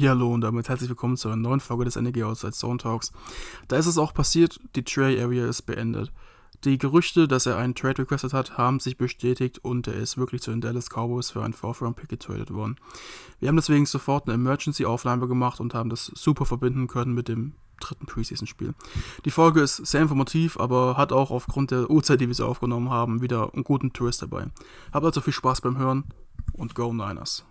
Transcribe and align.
Ja, 0.00 0.10
hallo 0.10 0.32
und 0.32 0.42
damit 0.42 0.68
herzlich 0.68 0.88
willkommen 0.88 1.16
zu 1.16 1.26
einer 1.26 1.34
neuen 1.34 1.58
Folge 1.58 1.84
des 1.84 1.96
NEG 1.96 2.22
Outside 2.22 2.52
Zone 2.52 2.78
Talks. 2.78 3.10
Da 3.66 3.78
ist 3.78 3.86
es 3.86 3.98
auch 3.98 4.14
passiert, 4.14 4.60
die 4.76 4.84
Trade 4.84 5.20
Area 5.20 5.48
ist 5.48 5.62
beendet. 5.62 6.12
Die 6.62 6.78
Gerüchte, 6.78 7.26
dass 7.26 7.46
er 7.46 7.56
einen 7.56 7.74
Trade 7.74 8.02
requested 8.02 8.32
hat, 8.32 8.56
haben 8.56 8.78
sich 8.78 8.96
bestätigt 8.96 9.58
und 9.58 9.88
er 9.88 9.94
ist 9.94 10.16
wirklich 10.16 10.40
zu 10.40 10.52
den 10.52 10.60
Dallas 10.60 10.88
Cowboys 10.88 11.32
für 11.32 11.42
einen 11.42 11.52
Fourth-Round-Pick 11.52 12.08
getradet 12.08 12.54
worden. 12.54 12.76
Wir 13.40 13.48
haben 13.48 13.56
deswegen 13.56 13.86
sofort 13.86 14.28
eine 14.28 14.34
Emergency-Aufnahme 14.34 15.26
gemacht 15.26 15.58
und 15.58 15.74
haben 15.74 15.90
das 15.90 16.12
super 16.14 16.46
verbinden 16.46 16.86
können 16.86 17.12
mit 17.12 17.26
dem 17.26 17.54
dritten 17.80 18.06
Preseason-Spiel. 18.06 18.74
Die 19.24 19.32
Folge 19.32 19.62
ist 19.62 19.78
sehr 19.78 20.02
informativ, 20.02 20.60
aber 20.60 20.96
hat 20.96 21.10
auch 21.10 21.32
aufgrund 21.32 21.72
der 21.72 21.90
Uhrzeit, 21.90 22.20
die 22.20 22.28
wir 22.28 22.34
sie 22.36 22.46
aufgenommen 22.46 22.90
haben, 22.90 23.20
wieder 23.20 23.52
einen 23.52 23.64
guten 23.64 23.92
Twist 23.92 24.22
dabei. 24.22 24.46
Habt 24.92 25.04
also 25.04 25.20
viel 25.20 25.32
Spaß 25.32 25.60
beim 25.60 25.76
Hören 25.76 26.04
und 26.52 26.76
Go 26.76 26.92
Niners! 26.92 27.44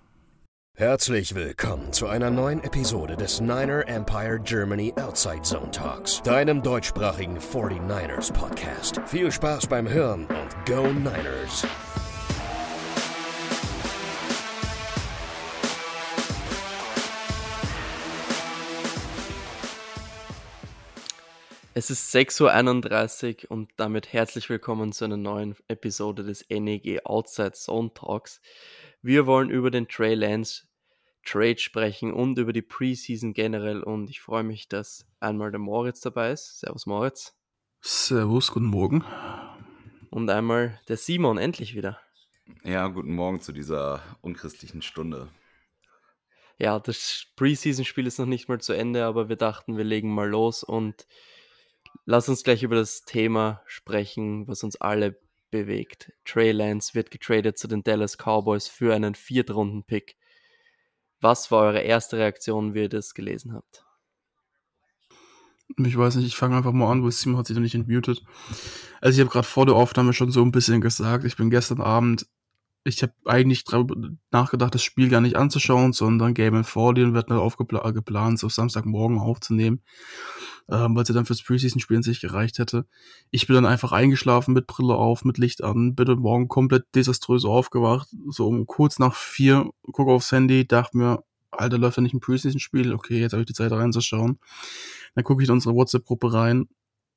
Herzlich 0.80 1.34
willkommen 1.34 1.92
zu 1.92 2.06
einer 2.06 2.30
neuen 2.30 2.64
Episode 2.64 3.18
des 3.18 3.42
Niner 3.42 3.88
Empire 3.88 4.40
Germany 4.40 4.94
Outside 4.96 5.42
Zone 5.42 5.72
Talks, 5.72 6.22
deinem 6.22 6.62
deutschsprachigen 6.62 7.40
49ers 7.40 8.32
Podcast. 8.32 9.02
Viel 9.08 9.32
Spaß 9.32 9.66
beim 9.66 9.90
Hören 9.90 10.28
und 10.28 10.66
Go 10.68 10.84
Niners! 10.94 11.66
Es 21.74 21.90
ist 21.90 22.14
6.31 22.14 23.46
Uhr 23.46 23.52
und 23.52 23.72
damit 23.78 24.14
herzlich 24.14 24.48
willkommen 24.48 24.92
zu 24.92 25.06
einer 25.06 25.18
neuen 25.18 25.56
Episode 25.68 26.24
des 26.24 26.46
NEG 26.52 27.04
Outside 27.04 27.54
Zone 27.54 27.92
Talks. 27.96 28.42
Wir 29.02 29.26
wollen 29.26 29.50
über 29.50 29.72
den 29.72 29.88
Trey 29.88 30.14
Lance 30.16 30.68
Trade 31.28 31.58
sprechen 31.58 32.14
und 32.14 32.38
über 32.40 32.54
die 32.54 32.62
Preseason 32.62 33.34
generell. 33.34 33.84
Und 33.84 34.10
ich 34.10 34.22
freue 34.22 34.44
mich, 34.44 34.70
dass 34.70 35.06
einmal 35.20 35.52
der 35.52 35.60
Moritz 35.60 36.00
dabei 36.00 36.32
ist. 36.32 36.60
Servus 36.60 36.86
Moritz. 36.86 37.36
Servus, 37.82 38.52
guten 38.52 38.68
Morgen. 38.68 39.04
Und 40.10 40.30
einmal 40.30 40.80
der 40.88 40.98
Simon, 40.98 41.38
endlich 41.38 41.76
wieder. 41.76 42.00
Ja, 42.64 42.88
guten 42.88 43.14
Morgen 43.14 43.42
zu 43.42 43.52
dieser 43.52 44.02
unchristlichen 44.22 44.82
Stunde. 44.82 45.28
Ja, 46.58 46.80
das 46.80 47.28
Preseason-Spiel 47.36 48.08
ist 48.08 48.20
noch 48.20 48.26
nicht 48.26 48.48
mal 48.48 48.62
zu 48.62 48.74
Ende, 48.74 49.06
aber 49.06 49.30
wir 49.30 49.36
dachten, 49.36 49.78
wir 49.78 49.84
legen 49.84 50.14
mal 50.14 50.30
los 50.30 50.64
und 50.64 51.08
lass 52.06 52.30
uns 52.30 52.44
gleich 52.44 52.64
über 52.64 52.76
das 52.76 53.04
Thema 53.04 53.62
sprechen, 53.68 54.48
was 54.48 54.64
uns 54.64 54.78
alle 54.78 55.20
bewegt. 55.52 56.14
Trey 56.26 56.52
Lance 56.52 56.96
wird 56.96 57.12
getradet 57.12 57.58
zu 57.58 57.68
den 57.68 57.84
Dallas 57.84 58.18
Cowboys 58.18 58.70
für 58.70 58.96
einen 58.96 59.14
Viertrunden-Pick. 59.14 60.16
Was 61.20 61.52
war 61.52 61.64
eure 61.64 61.82
erste 61.82 62.18
Reaktion, 62.18 62.74
wie 62.74 62.82
ihr 62.82 62.90
das 62.90 63.14
gelesen 63.14 63.54
habt? 63.54 63.86
Ich 65.78 65.98
weiß 65.98 66.16
nicht, 66.16 66.28
ich 66.28 66.38
fange 66.38 66.56
einfach 66.56 66.72
mal 66.72 66.92
an, 66.92 67.04
wo 67.04 67.10
Simon 67.10 67.38
hat 67.38 67.48
sich 67.48 67.56
noch 67.56 67.62
nicht 67.62 67.76
entmutet. 67.76 68.24
Also 69.02 69.16
ich 69.16 69.20
habe 69.20 69.32
gerade 69.32 69.48
vor 69.48 69.66
der 69.66 69.76
Aufnahme 69.76 70.14
schon 70.14 70.32
so 70.32 70.42
ein 70.42 70.52
bisschen 70.52 70.82
gesagt, 70.82 71.26
ich 71.26 71.36
bin 71.36 71.50
gestern 71.50 71.82
Abend, 71.82 72.26
ich 72.88 73.02
habe 73.04 73.14
eigentlich 73.26 73.66
nachgedacht, 74.32 74.74
das 74.74 74.84
Spiel 74.84 75.10
gar 75.10 75.22
nicht 75.22 75.36
anzuschauen, 75.36 75.94
sondern 75.94 76.34
Game 76.34 76.64
4, 76.64 76.94
den 76.94 77.14
wird 77.14 77.32
aufgeplant, 77.32 78.40
so 78.40 78.50
Samstagmorgen 78.50 79.20
aufzunehmen 79.20 79.82
ähm, 80.70 80.96
weil 80.96 81.06
sie 81.06 81.14
dann 81.14 81.26
fürs 81.26 81.44
Preseason-Spiel 81.44 81.98
an 81.98 82.04
sich 82.04 82.20
gereicht 82.20 82.60
hätte. 82.60 82.86
Ich 83.32 83.48
bin 83.48 83.56
dann 83.56 83.66
einfach 83.66 83.92
eingeschlafen 83.92 84.54
mit 84.54 84.68
Brille 84.68 84.96
auf, 84.96 85.24
mit 85.24 85.38
Licht 85.38 85.64
an, 85.64 85.96
bin 85.96 86.08
heute 86.08 86.20
Morgen 86.20 86.48
komplett 86.48 86.86
desaströs 86.94 87.46
aufgewacht, 87.46 88.10
so 88.30 88.48
um 88.48 88.66
kurz 88.66 89.00
nach 89.00 89.16
vier, 89.16 89.70
gucke 89.92 90.12
aufs 90.12 90.32
Handy, 90.32 90.68
dachte 90.68 90.98
mir, 90.98 91.24
Alter, 91.52 91.78
läuft 91.78 91.98
ja 91.98 92.04
nicht 92.04 92.14
ein 92.14 92.20
Preseason-Spiel, 92.20 92.94
okay, 92.94 93.20
jetzt 93.20 93.32
habe 93.32 93.42
ich 93.42 93.48
die 93.48 93.54
Zeit 93.54 93.72
reinzuschauen. 93.72 94.40
Dann 95.16 95.24
gucke 95.24 95.42
ich 95.42 95.50
in 95.50 95.54
unsere 95.54 95.76
WhatsApp-Gruppe 95.76 96.34
rein 96.34 96.68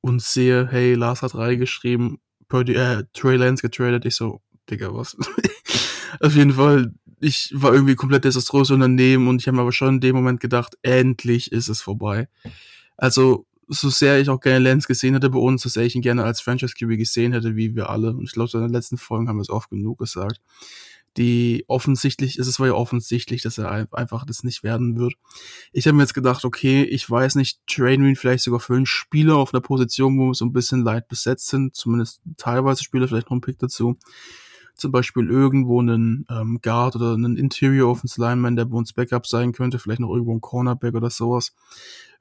und 0.01 0.23
sehe, 0.23 0.69
hey, 0.71 0.95
Lars 0.95 1.23
hat 1.23 1.35
reingeschrieben, 1.35 2.19
Purdy, 2.48 2.75
äh, 2.75 3.05
Trey 3.13 3.36
Lance 3.36 3.63
getradet. 3.63 4.05
Ich 4.07 4.17
so, 4.17 4.41
Digga, 4.70 4.95
was? 4.95 5.17
Auf 6.20 6.35
jeden 6.35 6.53
Fall, 6.53 6.92
ich 7.20 7.53
war 7.55 7.73
irgendwie 7.73 7.95
komplett 7.95 8.25
desaströs 8.25 8.70
unternehmen 8.70 9.29
und 9.29 9.41
ich 9.41 9.47
habe 9.47 9.57
mir 9.57 9.63
aber 9.63 9.73
schon 9.73 9.95
in 9.95 10.01
dem 10.01 10.17
Moment 10.17 10.41
gedacht, 10.41 10.77
endlich 10.83 11.53
ist 11.53 11.69
es 11.69 11.81
vorbei. 11.81 12.29
Also, 12.97 13.47
so 13.69 13.89
sehr 13.89 14.20
ich 14.20 14.29
auch 14.29 14.41
gerne 14.41 14.59
Lance 14.59 14.89
gesehen 14.89 15.14
hätte 15.14 15.30
bei 15.30 15.39
uns, 15.39 15.63
so 15.63 15.69
sehr 15.69 15.85
ich 15.85 15.95
ihn 15.95 16.03
gerne 16.03 16.25
als 16.25 16.41
Franchise 16.41 16.75
QB 16.75 16.98
gesehen 16.98 17.33
hätte, 17.33 17.55
wie 17.55 17.77
wir 17.77 17.89
alle. 17.89 18.11
Und 18.11 18.25
ich 18.25 18.33
glaube, 18.33 18.51
in 18.55 18.63
den 18.63 18.73
letzten 18.73 18.98
Folgen 18.98 19.29
haben 19.29 19.36
wir 19.36 19.42
es 19.42 19.51
oft 19.51 19.70
genug 19.70 19.98
gesagt. 19.98 20.41
Die 21.17 21.64
offensichtlich, 21.69 22.39
es 22.39 22.61
war 22.61 22.67
ja 22.67 22.75
offensichtlich, 22.75 23.42
dass 23.42 23.59
er 23.59 23.89
einfach 23.92 24.25
das 24.25 24.42
nicht 24.42 24.63
werden 24.63 24.97
wird. 24.97 25.14
Ich 25.73 25.86
habe 25.86 25.97
mir 25.97 26.03
jetzt 26.03 26.14
gedacht, 26.14 26.45
okay, 26.45 26.83
ich 26.83 27.09
weiß 27.09 27.36
nicht, 27.36 27.61
trainen 27.67 28.07
ihn 28.07 28.17
vielleicht 28.17 28.45
sogar 28.45 28.61
für 28.61 28.75
einen 28.75 28.86
Spieler 28.86 29.36
auf 29.36 29.55
einer 29.55 29.61
Position, 29.61 30.19
wo 30.19 30.27
wir 30.29 30.35
so 30.35 30.45
ein 30.45 30.53
bisschen 30.53 30.83
light 30.83 31.09
besetzt 31.09 31.48
sind, 31.48 31.75
zumindest 31.75 32.23
teilweise 32.36 32.83
Spieler, 32.83 33.09
vielleicht 33.09 33.30
noch 33.30 33.36
ein 33.36 33.41
Pick 33.41 33.59
dazu 33.59 33.98
zum 34.80 34.92
Beispiel 34.92 35.29
irgendwo 35.29 35.80
einen 35.80 36.27
ähm, 36.30 36.58
Guard 36.63 36.96
oder 36.96 37.14
einen 37.14 37.36
Interior 37.36 37.91
Offense 37.91 38.20
Lineman, 38.20 38.57
der 38.57 38.64
bei 38.64 38.77
uns 38.77 38.92
Backup 38.92 39.27
sein 39.27 39.52
könnte, 39.52 39.79
vielleicht 39.79 40.01
noch 40.01 40.11
irgendwo 40.11 40.35
ein 40.35 40.41
Cornerback 40.41 40.95
oder 40.95 41.11
sowas 41.11 41.55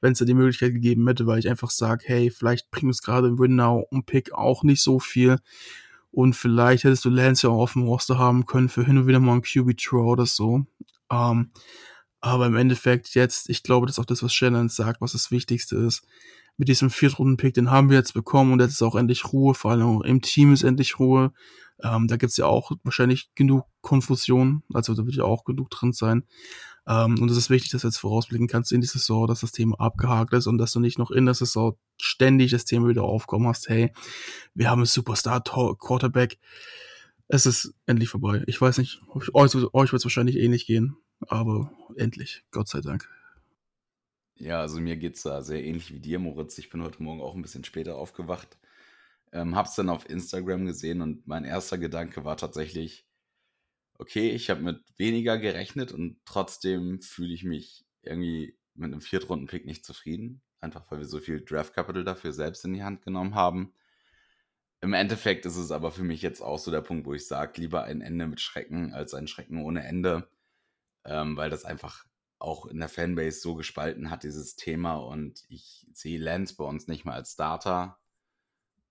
wenn 0.01 0.13
es 0.13 0.19
da 0.19 0.25
die 0.25 0.33
Möglichkeit 0.33 0.73
gegeben 0.73 1.07
hätte, 1.07 1.27
weil 1.27 1.39
ich 1.39 1.49
einfach 1.49 1.69
sage, 1.69 2.03
hey, 2.07 2.31
vielleicht 2.31 2.71
bringt 2.71 2.89
uns 2.89 3.01
gerade 3.01 3.37
Winnow 3.37 3.85
und 3.89 4.05
Pick 4.05 4.33
auch 4.33 4.63
nicht 4.63 4.81
so 4.81 4.99
viel. 4.99 5.37
Und 6.11 6.35
vielleicht 6.35 6.85
hättest 6.85 7.05
du 7.05 7.09
Lance 7.09 7.47
ja 7.47 7.53
auch 7.53 7.61
auf 7.61 7.73
dem 7.73 7.83
Roster 7.83 8.17
haben 8.17 8.45
können 8.45 8.69
für 8.69 8.83
hin 8.83 8.97
und 8.97 9.07
wieder 9.07 9.19
mal 9.19 9.35
ein 9.35 9.41
QB-Draw 9.41 10.09
oder 10.09 10.25
so. 10.25 10.65
Ähm, 11.11 11.51
aber 12.21 12.47
im 12.47 12.55
Endeffekt 12.55 13.13
jetzt, 13.13 13.49
ich 13.49 13.63
glaube, 13.63 13.85
das 13.85 13.95
ist 13.95 13.99
auch 13.99 14.05
das, 14.05 14.23
was 14.23 14.33
Shannon 14.33 14.69
sagt, 14.69 15.01
was 15.01 15.11
das 15.11 15.31
Wichtigste 15.31 15.75
ist. 15.77 16.03
Mit 16.57 16.67
diesem 16.67 16.89
Viertrunden-Pick, 16.89 17.53
den 17.53 17.71
haben 17.71 17.89
wir 17.89 17.97
jetzt 17.97 18.13
bekommen 18.13 18.51
und 18.51 18.59
jetzt 18.59 18.71
ist 18.71 18.81
auch 18.81 18.95
endlich 18.95 19.31
Ruhe, 19.31 19.53
vor 19.53 19.71
allem 19.71 20.01
im 20.01 20.21
Team 20.21 20.51
ist 20.51 20.63
endlich 20.63 20.99
Ruhe. 20.99 21.31
Ähm, 21.83 22.07
da 22.07 22.17
gibt's 22.17 22.37
ja 22.37 22.45
auch 22.45 22.71
wahrscheinlich 22.83 23.29
genug 23.35 23.65
Konfusion, 23.81 24.63
also 24.73 24.93
da 24.93 25.05
wird 25.05 25.15
ja 25.15 25.23
auch 25.23 25.43
genug 25.43 25.69
drin 25.69 25.93
sein. 25.93 26.25
Ähm, 26.87 27.19
und 27.19 27.29
es 27.29 27.37
ist 27.37 27.49
wichtig, 27.49 27.71
dass 27.71 27.81
du 27.81 27.87
jetzt 27.87 27.97
vorausblicken 27.97 28.47
kannst 28.47 28.71
in 28.71 28.81
die 28.81 28.87
Saison, 28.87 29.27
dass 29.27 29.41
das 29.41 29.51
Thema 29.51 29.79
abgehakt 29.79 30.33
ist 30.33 30.47
und 30.47 30.57
dass 30.57 30.71
du 30.71 30.79
nicht 30.79 30.97
noch 30.97 31.11
in 31.11 31.25
der 31.25 31.35
Saison 31.35 31.77
ständig 31.97 32.51
das 32.51 32.65
Thema 32.65 32.87
wieder 32.87 33.03
aufkommen 33.03 33.47
hast. 33.47 33.69
Hey, 33.69 33.93
wir 34.53 34.69
haben 34.69 34.79
einen 34.79 34.85
Superstar-Quarterback. 34.85 36.39
Es 37.27 37.45
ist 37.45 37.73
endlich 37.85 38.09
vorbei. 38.09 38.43
Ich 38.47 38.59
weiß 38.59 38.79
nicht, 38.79 39.01
euch, 39.13 39.53
euch 39.73 39.91
wird 39.91 39.93
es 39.93 40.05
wahrscheinlich 40.05 40.37
ähnlich 40.37 40.65
gehen, 40.65 40.97
aber 41.27 41.71
endlich, 41.95 42.43
Gott 42.51 42.67
sei 42.67 42.81
Dank. 42.81 43.07
Ja, 44.35 44.61
also 44.61 44.79
mir 44.79 44.95
geht 44.95 45.15
es 45.15 45.23
da 45.23 45.41
sehr 45.43 45.63
ähnlich 45.63 45.93
wie 45.93 45.99
dir, 45.99 46.17
Moritz. 46.17 46.57
Ich 46.57 46.69
bin 46.69 46.81
heute 46.81 47.03
Morgen 47.03 47.21
auch 47.21 47.35
ein 47.35 47.41
bisschen 47.41 47.65
später 47.65 47.97
aufgewacht. 47.97 48.57
Ähm, 49.31 49.55
hab's 49.55 49.75
dann 49.75 49.89
auf 49.89 50.09
Instagram 50.09 50.65
gesehen 50.65 51.01
und 51.01 51.27
mein 51.27 51.45
erster 51.45 51.77
Gedanke 51.77 52.25
war 52.25 52.37
tatsächlich, 52.37 53.05
okay, 53.99 54.29
ich 54.31 54.49
habe 54.49 54.61
mit 54.61 54.81
weniger 54.97 55.37
gerechnet 55.37 55.91
und 55.91 56.19
trotzdem 56.25 57.01
fühle 57.01 57.33
ich 57.33 57.43
mich 57.43 57.85
irgendwie 58.01 58.57
mit 58.73 58.91
einem 58.91 59.01
Viertrunden-Pick 59.01 59.65
nicht 59.65 59.85
zufrieden. 59.85 60.41
Einfach 60.61 60.89
weil 60.89 60.99
wir 60.99 61.05
so 61.05 61.19
viel 61.19 61.43
Draft 61.43 61.73
Capital 61.73 62.03
dafür 62.03 62.33
selbst 62.33 62.65
in 62.65 62.73
die 62.73 62.83
Hand 62.83 63.01
genommen 63.03 63.35
haben. 63.35 63.73
Im 64.81 64.93
Endeffekt 64.93 65.45
ist 65.45 65.57
es 65.57 65.71
aber 65.71 65.91
für 65.91 66.03
mich 66.03 66.21
jetzt 66.21 66.41
auch 66.41 66.57
so 66.57 66.71
der 66.71 66.81
Punkt, 66.81 67.05
wo 67.05 67.13
ich 67.13 67.27
sage, 67.27 67.59
lieber 67.59 67.83
ein 67.83 68.01
Ende 68.01 68.27
mit 68.27 68.39
Schrecken 68.39 68.93
als 68.93 69.13
ein 69.13 69.27
Schrecken 69.27 69.61
ohne 69.61 69.83
Ende, 69.83 70.29
ähm, 71.05 71.35
weil 71.35 71.49
das 71.49 71.65
einfach 71.65 72.05
auch 72.39 72.65
in 72.65 72.79
der 72.79 72.87
Fanbase 72.87 73.41
so 73.41 73.55
gespalten 73.55 74.09
hat, 74.09 74.23
dieses 74.23 74.55
Thema. 74.55 74.95
Und 74.95 75.43
ich 75.49 75.85
sehe 75.93 76.19
Lance 76.19 76.55
bei 76.57 76.63
uns 76.63 76.87
nicht 76.87 77.03
mal 77.03 77.13
als 77.13 77.33
Starter. 77.33 77.99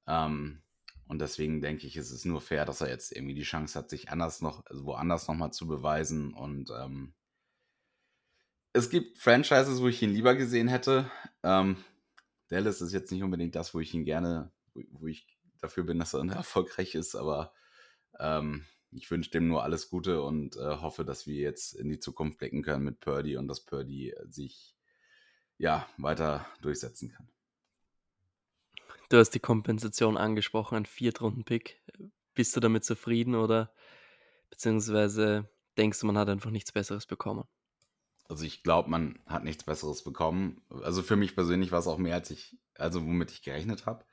Ähm, 0.09 0.63
und 1.07 1.21
deswegen 1.21 1.61
denke 1.61 1.87
ich, 1.87 1.97
ist 1.97 2.11
es 2.11 2.25
nur 2.25 2.41
fair, 2.41 2.65
dass 2.65 2.81
er 2.81 2.89
jetzt 2.89 3.13
irgendwie 3.13 3.35
die 3.35 3.43
Chance 3.43 3.79
hat, 3.79 3.91
sich 3.91 4.11
anders 4.11 4.41
noch, 4.41 4.67
also 4.67 4.85
woanders 4.85 5.29
nochmal 5.29 5.53
zu 5.53 5.67
beweisen. 5.67 6.35
Und 6.35 6.71
ähm, 6.71 7.15
es 8.73 8.91
gibt 8.91 9.19
Franchises, 9.19 9.81
wo 9.81 9.89
ich 9.89 10.03
ihn 10.03 10.13
lieber 10.13 10.35
gesehen 10.35 10.69
hätte. 10.69 11.11
Ähm, 11.43 11.77
Dallas 12.49 12.81
ist 12.81 12.93
jetzt 12.93 13.13
nicht 13.13 13.23
unbedingt 13.23 13.55
das, 13.55 13.75
wo 13.75 13.81
ich 13.81 13.95
ihn 13.95 14.05
gerne, 14.05 14.51
wo, 14.75 14.83
wo 14.91 15.07
ich 15.07 15.27
dafür 15.61 15.85
bin, 15.85 15.99
dass 15.99 16.15
er 16.15 16.21
erfolgreich 16.31 16.95
ist, 16.95 17.15
aber 17.15 17.53
ähm, 18.19 18.65
ich 18.91 19.11
wünsche 19.11 19.31
dem 19.31 19.49
nur 19.49 19.63
alles 19.63 19.91
Gute 19.91 20.23
und 20.23 20.57
äh, 20.57 20.77
hoffe, 20.77 21.05
dass 21.05 21.27
wir 21.27 21.37
jetzt 21.37 21.75
in 21.75 21.89
die 21.89 22.01
Zukunft 22.01 22.39
blicken 22.39 22.63
können 22.63 22.85
mit 22.85 23.01
Purdy 23.01 23.37
und 23.37 23.49
dass 23.49 23.65
Purdy 23.65 24.15
sich 24.27 24.75
ja 25.59 25.89
weiter 25.99 26.47
durchsetzen 26.63 27.11
kann. 27.11 27.29
Du 29.09 29.17
hast 29.17 29.31
die 29.31 29.41
Kompensation 29.41 30.19
angesprochen, 30.19 30.77
ein 30.77 30.87
Viertrunden-Pick. 30.87 31.83
Bist 32.35 32.55
du 32.55 32.61
damit 32.61 32.85
zufrieden 32.85 33.35
oder 33.35 33.73
beziehungsweise 34.51 35.49
denkst 35.79 36.01
du, 36.01 36.07
man 36.07 36.19
hat 36.19 36.29
einfach 36.29 36.51
nichts 36.51 36.73
Besseres 36.73 37.07
bekommen? 37.07 37.45
Also 38.29 38.45
ich 38.45 38.63
glaube, 38.63 38.91
man 38.91 39.19
hat 39.27 39.45
nichts 39.45 39.65
Besseres 39.65 40.05
bekommen. 40.05 40.61
Also 40.83 41.03
für 41.03 41.17
mich 41.17 41.35
persönlich 41.35 41.73
war 41.73 41.79
es 41.79 41.87
auch 41.87 41.97
mehr, 41.97 42.17
als 42.17 42.31
ich, 42.31 42.59
also 42.75 43.03
womit 43.03 43.31
ich 43.31 43.43
gerechnet 43.43 43.87
habe. 43.87 44.05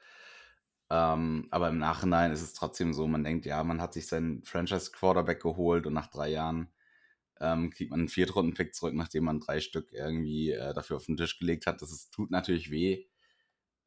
Ähm, 0.90 1.48
aber 1.52 1.68
im 1.70 1.78
Nachhinein 1.78 2.32
ist 2.32 2.42
es 2.42 2.54
trotzdem 2.54 2.94
so, 2.94 3.08
man 3.08 3.24
denkt, 3.24 3.46
ja, 3.46 3.64
man 3.64 3.82
hat 3.82 3.94
sich 3.94 4.08
seinen 4.08 4.44
Franchise-Quarterback 4.44 5.42
geholt 5.42 5.88
und 5.88 5.94
nach 5.94 6.08
drei 6.08 6.30
Jahren 6.30 6.70
ähm, 7.42 7.72
kriegt 7.72 7.92
man 7.92 8.02
einen 8.02 8.10
Viertrunden-Pick 8.10 8.74
zurück, 8.74 8.94
nachdem 8.94 9.26
man 9.26 9.42
drei 9.42 9.60
Stück 9.60 9.92
irgendwie 9.92 10.52
äh, 10.52 10.74
dafür 10.74 10.98
auf 10.98 11.06
den 11.06 11.18
Tisch 11.18 11.38
gelegt 11.40 11.68
hat. 11.68 11.82
Das 11.82 11.92
ist, 11.92 12.14
tut 12.14 12.32
natürlich 12.32 12.72
weh. 12.72 13.08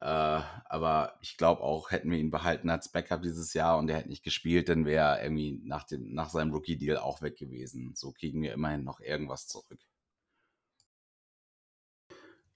Äh, 0.01 0.05
aber 0.05 1.17
ich 1.21 1.35
glaube 1.35 1.61
auch, 1.61 1.91
hätten 1.91 2.09
wir 2.09 2.17
ihn 2.17 2.31
behalten 2.31 2.69
als 2.69 2.89
Backup 2.89 3.21
dieses 3.21 3.53
Jahr 3.53 3.77
und 3.77 3.89
er 3.89 3.97
hätte 3.97 4.09
nicht 4.09 4.23
gespielt, 4.23 4.69
dann 4.69 4.85
wäre 4.85 5.17
er 5.17 5.23
irgendwie 5.23 5.59
nach, 5.63 5.83
dem, 5.83 6.13
nach 6.13 6.29
seinem 6.29 6.53
Rookie-Deal 6.53 6.97
auch 6.97 7.21
weg 7.21 7.37
gewesen. 7.37 7.93
So 7.95 8.11
kriegen 8.11 8.41
wir 8.41 8.53
immerhin 8.53 8.83
noch 8.83 9.01
irgendwas 9.01 9.47
zurück. 9.47 9.79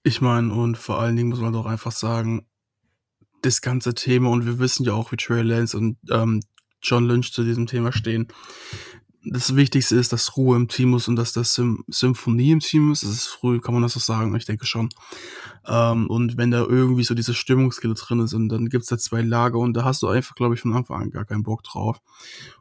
Ich 0.02 0.20
meine, 0.20 0.52
und 0.52 0.76
vor 0.78 0.98
allen 0.98 1.16
Dingen 1.16 1.30
muss 1.30 1.40
man 1.40 1.52
doch 1.52 1.66
einfach 1.66 1.92
sagen, 1.92 2.46
das 3.42 3.60
ganze 3.60 3.94
Thema, 3.94 4.30
und 4.30 4.46
wir 4.46 4.58
wissen 4.58 4.84
ja 4.84 4.94
auch, 4.94 5.12
wie 5.12 5.16
Trey 5.16 5.42
Lance 5.42 5.76
und 5.76 5.98
ähm, 6.10 6.40
John 6.82 7.06
Lynch 7.06 7.32
zu 7.32 7.44
diesem 7.44 7.66
Thema 7.66 7.92
stehen. 7.92 8.28
Das 9.26 9.56
Wichtigste 9.56 9.96
ist, 9.96 10.12
dass 10.12 10.36
Ruhe 10.36 10.56
im 10.56 10.68
Team 10.68 10.94
ist 10.94 11.08
und 11.08 11.16
dass 11.16 11.32
das 11.32 11.54
Sym 11.54 11.82
Symphonie 11.88 12.52
im 12.52 12.60
Team 12.60 12.92
ist. 12.92 13.02
Das 13.02 13.10
ist 13.10 13.26
früh, 13.26 13.58
kann 13.58 13.72
man 13.72 13.82
das 13.82 13.94
so 13.94 14.00
sagen? 14.00 14.34
Ich 14.36 14.44
denke 14.44 14.66
schon. 14.66 14.90
Ähm, 15.66 16.08
und 16.08 16.36
wenn 16.36 16.50
da 16.50 16.58
irgendwie 16.58 17.04
so 17.04 17.14
diese 17.14 17.32
Stimmungskille 17.32 17.94
drin 17.94 18.20
ist 18.20 18.34
und 18.34 18.50
dann 18.50 18.68
gibt's 18.68 18.88
da 18.88 18.98
zwei 18.98 19.22
Lager 19.22 19.58
und 19.58 19.74
da 19.74 19.84
hast 19.84 20.02
du 20.02 20.08
einfach, 20.08 20.34
glaube 20.34 20.54
ich, 20.54 20.60
von 20.60 20.74
Anfang 20.74 21.02
an 21.02 21.10
gar 21.10 21.24
keinen 21.24 21.42
Bock 21.42 21.62
drauf. 21.62 22.00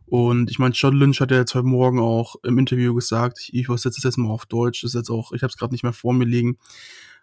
Und 0.05 0.49
ich 0.49 0.59
meine, 0.59 0.73
John 0.73 0.95
Lynch 0.95 1.19
hat 1.19 1.31
ja 1.31 1.37
jetzt 1.37 1.55
heute 1.55 1.67
Morgen 1.67 1.99
auch 1.99 2.35
im 2.43 2.57
Interview 2.57 2.93
gesagt, 2.93 3.39
ich, 3.41 3.53
ich 3.53 3.65
übersetze 3.65 3.97
das 3.97 4.03
jetzt 4.03 4.17
mal 4.17 4.29
auf 4.29 4.45
Deutsch, 4.45 4.83
das 4.83 4.91
ist 4.91 4.95
jetzt 4.95 5.09
auch, 5.09 5.31
ich 5.33 5.41
habe 5.41 5.49
es 5.49 5.57
gerade 5.57 5.73
nicht 5.73 5.83
mehr 5.83 5.93
vor 5.93 6.13
mir 6.13 6.25
liegen, 6.25 6.57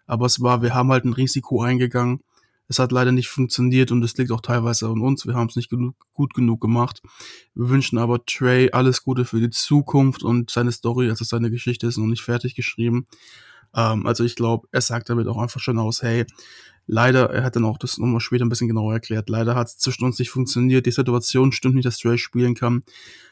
aber 0.05 0.25
es 0.25 0.41
war, 0.41 0.61
wir 0.61 0.73
haben 0.73 0.91
halt 0.91 1.05
ein 1.05 1.13
Risiko 1.13 1.61
eingegangen. 1.61 2.21
Es 2.71 2.79
hat 2.79 2.93
leider 2.93 3.11
nicht 3.11 3.27
funktioniert 3.27 3.91
und 3.91 4.01
es 4.01 4.15
liegt 4.15 4.31
auch 4.31 4.39
teilweise 4.39 4.87
an 4.87 5.01
uns. 5.01 5.27
Wir 5.27 5.33
haben 5.33 5.49
es 5.49 5.57
nicht 5.57 5.69
genug, 5.69 5.93
gut 6.13 6.33
genug 6.33 6.61
gemacht. 6.61 7.01
Wir 7.53 7.67
wünschen 7.67 7.97
aber 7.97 8.25
Trey 8.25 8.71
alles 8.71 9.03
Gute 9.03 9.25
für 9.25 9.41
die 9.41 9.49
Zukunft 9.49 10.23
und 10.23 10.49
seine 10.49 10.71
Story, 10.71 11.09
also 11.09 11.25
seine 11.25 11.51
Geschichte 11.51 11.85
ist 11.87 11.97
noch 11.97 12.05
nicht 12.05 12.21
fertig 12.21 12.55
geschrieben. 12.55 13.07
Ähm, 13.75 14.05
also 14.05 14.23
ich 14.23 14.37
glaube, 14.37 14.69
er 14.71 14.79
sagt 14.79 15.09
damit 15.09 15.27
auch 15.27 15.37
einfach 15.37 15.59
schon 15.59 15.79
aus, 15.79 16.01
hey, 16.01 16.25
leider, 16.87 17.29
er 17.29 17.43
hat 17.43 17.57
dann 17.57 17.65
auch 17.65 17.77
das 17.77 17.97
nochmal 17.97 18.21
später 18.21 18.45
ein 18.45 18.49
bisschen 18.49 18.69
genauer 18.69 18.93
erklärt, 18.93 19.27
leider 19.27 19.53
hat 19.55 19.67
es 19.67 19.77
zwischen 19.77 20.05
uns 20.05 20.17
nicht 20.17 20.29
funktioniert. 20.29 20.85
Die 20.85 20.91
Situation 20.91 21.51
stimmt 21.51 21.75
nicht, 21.75 21.85
dass 21.85 21.99
Trey 21.99 22.17
spielen 22.17 22.55
kann. 22.55 22.83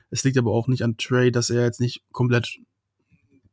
Es 0.09 0.25
liegt 0.25 0.38
aber 0.38 0.51
auch 0.51 0.68
nicht 0.68 0.83
an 0.83 0.97
Trey, 0.97 1.31
dass 1.31 1.50
er 1.50 1.63
jetzt 1.63 1.80
nicht 1.80 2.03
komplett 2.12 2.59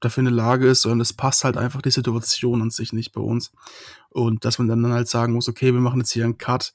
dafür 0.00 0.22
in 0.22 0.26
der 0.26 0.34
Lage 0.34 0.68
ist, 0.68 0.82
sondern 0.82 1.00
es 1.00 1.12
passt 1.12 1.44
halt 1.44 1.56
einfach 1.56 1.82
die 1.82 1.90
Situation 1.90 2.62
an 2.62 2.70
sich 2.70 2.92
nicht 2.92 3.12
bei 3.12 3.20
uns. 3.20 3.52
Und 4.10 4.44
dass 4.44 4.58
man 4.58 4.68
dann 4.68 4.92
halt 4.92 5.08
sagen 5.08 5.32
muss, 5.32 5.48
okay, 5.48 5.72
wir 5.72 5.80
machen 5.80 6.00
jetzt 6.00 6.12
hier 6.12 6.24
einen 6.24 6.38
Cut. 6.38 6.74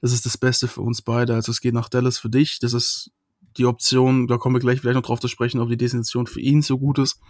Das 0.00 0.12
ist 0.12 0.26
das 0.26 0.38
Beste 0.38 0.68
für 0.68 0.80
uns 0.80 1.02
beide. 1.02 1.34
Also 1.34 1.52
es 1.52 1.60
geht 1.60 1.74
nach 1.74 1.88
Dallas 1.88 2.18
für 2.18 2.30
dich. 2.30 2.58
Das 2.58 2.72
ist 2.72 3.10
die 3.56 3.66
Option, 3.66 4.26
da 4.26 4.36
kommen 4.36 4.56
wir 4.56 4.60
gleich 4.60 4.80
vielleicht 4.80 4.96
noch 4.96 5.02
drauf 5.02 5.20
zu 5.20 5.28
sprechen, 5.28 5.60
ob 5.60 5.68
die 5.68 5.76
Destination 5.76 6.26
für 6.26 6.40
ihn 6.40 6.62
so 6.62 6.78
gut 6.78 6.98
ist. 6.98 7.20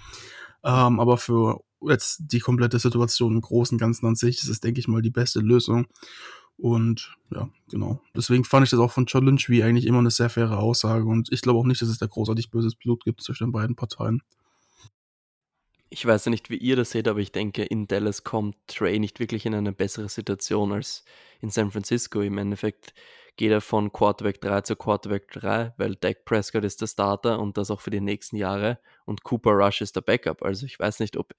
Ähm, 0.62 0.98
aber 0.98 1.18
für 1.18 1.60
jetzt 1.82 2.22
die 2.32 2.40
komplette 2.40 2.78
Situation 2.78 3.34
im 3.34 3.40
Großen 3.42 3.74
und 3.74 3.80
Ganzen 3.80 4.06
an 4.06 4.14
sich, 4.14 4.40
das 4.40 4.48
ist, 4.48 4.64
denke 4.64 4.80
ich 4.80 4.88
mal, 4.88 5.02
die 5.02 5.10
beste 5.10 5.40
Lösung. 5.40 5.86
Und 6.56 7.14
ja, 7.30 7.48
genau. 7.68 8.00
Deswegen 8.16 8.44
fand 8.44 8.64
ich 8.64 8.70
das 8.70 8.80
auch 8.80 8.92
von 8.92 9.06
John 9.06 9.26
Lynch 9.26 9.48
wie 9.48 9.62
eigentlich 9.62 9.86
immer 9.86 9.98
eine 9.98 10.10
sehr 10.10 10.30
faire 10.30 10.58
Aussage. 10.58 11.04
Und 11.04 11.30
ich 11.32 11.42
glaube 11.42 11.58
auch 11.58 11.64
nicht, 11.64 11.82
dass 11.82 11.88
es 11.88 11.98
da 11.98 12.06
großartig 12.06 12.50
böses 12.50 12.76
Blut 12.76 13.04
gibt 13.04 13.22
zwischen 13.22 13.48
den 13.48 13.52
beiden 13.52 13.76
Parteien 13.76 14.22
ich 15.94 16.04
weiß 16.04 16.24
ja 16.24 16.30
nicht, 16.30 16.50
wie 16.50 16.56
ihr 16.56 16.74
das 16.74 16.90
seht, 16.90 17.06
aber 17.06 17.20
ich 17.20 17.30
denke, 17.30 17.62
in 17.62 17.86
Dallas 17.86 18.24
kommt 18.24 18.56
Trey 18.66 18.98
nicht 18.98 19.20
wirklich 19.20 19.46
in 19.46 19.54
eine 19.54 19.72
bessere 19.72 20.08
Situation 20.08 20.72
als 20.72 21.04
in 21.40 21.50
San 21.50 21.70
Francisco. 21.70 22.20
Im 22.20 22.36
Endeffekt 22.36 22.94
geht 23.36 23.52
er 23.52 23.60
von 23.60 23.92
Quarterback 23.92 24.40
3 24.40 24.62
zu 24.62 24.74
Quarterback 24.74 25.30
3, 25.30 25.74
weil 25.76 25.94
Dak 25.94 26.24
Prescott 26.24 26.64
ist 26.64 26.80
der 26.80 26.88
Starter 26.88 27.38
und 27.38 27.56
das 27.56 27.70
auch 27.70 27.80
für 27.80 27.90
die 27.90 28.00
nächsten 28.00 28.34
Jahre 28.34 28.80
und 29.04 29.22
Cooper 29.22 29.52
Rush 29.52 29.82
ist 29.82 29.94
der 29.94 30.00
Backup. 30.00 30.42
Also 30.42 30.66
ich 30.66 30.80
weiß 30.80 30.98
nicht, 30.98 31.16
ob 31.16 31.32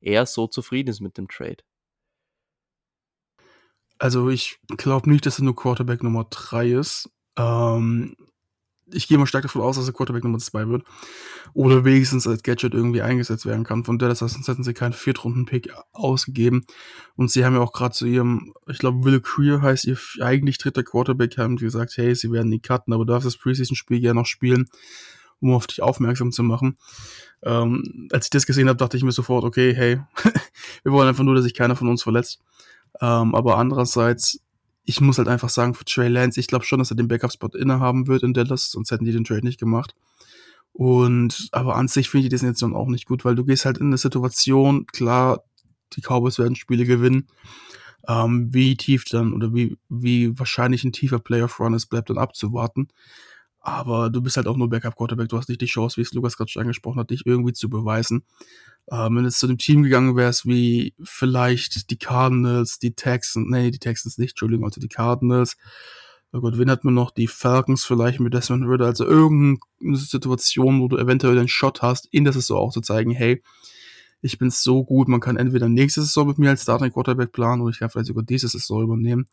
er 0.00 0.24
so 0.24 0.46
zufrieden 0.46 0.88
ist 0.88 1.00
mit 1.00 1.18
dem 1.18 1.28
Trade. 1.28 1.58
Also 3.98 4.30
ich 4.30 4.60
glaube 4.78 5.10
nicht, 5.10 5.26
dass 5.26 5.40
er 5.40 5.44
nur 5.44 5.56
Quarterback 5.56 6.02
Nummer 6.02 6.26
3 6.30 6.70
ist. 6.70 7.10
Ähm, 7.36 8.16
ich 8.92 9.08
gehe 9.08 9.18
mal 9.18 9.26
stark 9.26 9.42
davon 9.42 9.62
aus, 9.62 9.76
dass 9.76 9.86
er 9.86 9.92
Quarterback 9.92 10.24
Nummer 10.24 10.38
2 10.38 10.68
wird. 10.68 10.84
Oder 11.52 11.84
wenigstens 11.84 12.26
als 12.26 12.42
Gadget 12.42 12.74
irgendwie 12.74 13.02
eingesetzt 13.02 13.46
werden 13.46 13.64
kann. 13.64 13.84
Von 13.84 13.98
Dallas 13.98 14.20
sonst 14.20 14.46
hätten 14.46 14.62
sie 14.62 14.74
keinen 14.74 14.92
Viertrunden-Pick 14.92 15.72
ausgegeben. 15.92 16.64
Und 17.16 17.30
sie 17.30 17.44
haben 17.44 17.54
ja 17.54 17.60
auch 17.60 17.72
gerade 17.72 17.94
zu 17.94 18.06
ihrem, 18.06 18.52
ich 18.68 18.78
glaube, 18.78 19.04
Will 19.04 19.20
Creer 19.20 19.62
heißt 19.62 19.84
ihr 19.84 19.98
eigentlich 20.20 20.58
dritter 20.58 20.82
Quarterback, 20.82 21.38
haben 21.38 21.56
gesagt, 21.56 21.96
hey, 21.96 22.14
sie 22.14 22.30
werden 22.32 22.50
die 22.50 22.60
cutten, 22.60 22.92
aber 22.92 23.04
du 23.04 23.12
darfst 23.12 23.26
das 23.26 23.36
Preseason-Spiel 23.36 24.00
gerne 24.00 24.20
noch 24.20 24.26
spielen, 24.26 24.68
um 25.40 25.54
auf 25.54 25.66
dich 25.66 25.82
aufmerksam 25.82 26.32
zu 26.32 26.42
machen. 26.42 26.76
Ähm, 27.42 28.08
als 28.12 28.26
ich 28.26 28.30
das 28.30 28.46
gesehen 28.46 28.68
habe, 28.68 28.76
dachte 28.76 28.96
ich 28.96 29.02
mir 29.02 29.12
sofort, 29.12 29.44
okay, 29.44 29.74
hey, 29.74 30.00
wir 30.82 30.92
wollen 30.92 31.08
einfach 31.08 31.24
nur, 31.24 31.34
dass 31.34 31.44
sich 31.44 31.54
keiner 31.54 31.76
von 31.76 31.88
uns 31.88 32.02
verletzt. 32.02 32.40
Ähm, 33.00 33.34
aber 33.34 33.56
andererseits 33.56 34.40
ich 34.84 35.00
muss 35.00 35.18
halt 35.18 35.28
einfach 35.28 35.48
sagen, 35.48 35.74
für 35.74 35.84
Trey 35.84 36.08
Lance, 36.08 36.40
ich 36.40 36.46
glaube 36.46 36.64
schon, 36.64 36.78
dass 36.78 36.90
er 36.90 36.96
den 36.96 37.08
Backup-Spot 37.08 37.48
innehaben 37.48 38.06
wird 38.06 38.22
in 38.22 38.34
Dallas, 38.34 38.70
sonst 38.70 38.90
hätten 38.90 39.04
die 39.04 39.12
den 39.12 39.24
Trade 39.24 39.44
nicht 39.44 39.60
gemacht. 39.60 39.94
Und, 40.72 41.48
aber 41.52 41.76
an 41.76 41.88
sich 41.88 42.10
finde 42.10 42.22
ich 42.22 42.26
die 42.26 42.34
Destination 42.34 42.74
auch 42.74 42.88
nicht 42.88 43.06
gut, 43.06 43.24
weil 43.24 43.34
du 43.34 43.44
gehst 43.44 43.64
halt 43.64 43.78
in 43.78 43.86
eine 43.86 43.98
Situation, 43.98 44.86
klar, 44.86 45.44
die 45.94 46.00
Cowboys 46.00 46.38
werden 46.38 46.56
Spiele 46.56 46.84
gewinnen. 46.84 47.28
Ähm, 48.08 48.48
wie 48.52 48.76
tief 48.76 49.04
dann 49.04 49.34
oder 49.34 49.52
wie, 49.52 49.76
wie 49.88 50.38
wahrscheinlich 50.38 50.84
ein 50.84 50.92
tiefer 50.92 51.18
Playoff-Run 51.18 51.74
ist, 51.74 51.86
bleibt 51.86 52.08
dann 52.08 52.18
abzuwarten. 52.18 52.88
Aber 53.60 54.08
du 54.08 54.22
bist 54.22 54.38
halt 54.38 54.46
auch 54.46 54.56
nur 54.56 54.70
Backup-Quarterback, 54.70 55.28
du 55.28 55.36
hast 55.36 55.48
nicht 55.48 55.60
die 55.60 55.66
Chance, 55.66 55.98
wie 55.98 56.02
es 56.02 56.14
Lukas 56.14 56.36
gerade 56.36 56.50
schon 56.50 56.62
angesprochen 56.62 56.98
hat, 56.98 57.10
dich 57.10 57.26
irgendwie 57.26 57.52
zu 57.52 57.68
beweisen. 57.68 58.24
Ähm, 58.90 59.16
wenn 59.16 59.24
es 59.24 59.38
zu 59.38 59.46
einem 59.46 59.58
Team 59.58 59.82
gegangen 59.82 60.16
wärst, 60.16 60.46
wie 60.46 60.94
vielleicht 61.02 61.90
die 61.90 61.98
Cardinals, 61.98 62.78
die 62.78 62.92
Texans, 62.92 63.46
nee, 63.48 63.70
die 63.70 63.78
Texans 63.78 64.18
nicht, 64.18 64.32
Entschuldigung, 64.32 64.64
also 64.64 64.80
die 64.80 64.88
Cardinals. 64.88 65.56
Oh 66.32 66.40
Gott, 66.40 66.58
wen 66.58 66.70
hat 66.70 66.84
man 66.84 66.94
noch? 66.94 67.10
Die 67.10 67.26
Falcons 67.26 67.84
vielleicht 67.84 68.20
mit 68.20 68.34
Desmond 68.34 68.64
Ritter. 68.66 68.86
Also 68.86 69.04
irgendeine 69.04 69.96
Situation, 69.96 70.80
wo 70.80 70.88
du 70.88 70.96
eventuell 70.96 71.38
einen 71.38 71.48
Shot 71.48 71.82
hast, 71.82 72.06
in 72.12 72.24
der 72.24 72.32
Saison 72.32 72.58
auch 72.58 72.72
zu 72.72 72.80
zeigen, 72.80 73.10
hey, 73.10 73.42
ich 74.22 74.38
bin 74.38 74.50
so 74.50 74.84
gut, 74.84 75.08
man 75.08 75.20
kann 75.20 75.36
entweder 75.36 75.68
nächste 75.68 76.02
Saison 76.02 76.28
mit 76.28 76.38
mir 76.38 76.50
als 76.50 76.62
Starting 76.62 76.92
Quarterback 76.92 77.32
planen 77.32 77.62
oder 77.62 77.70
ich 77.70 77.78
kann 77.78 77.90
vielleicht 77.90 78.08
sogar 78.08 78.22
diese 78.22 78.48
Saison 78.48 78.82
übernehmen. 78.82 79.26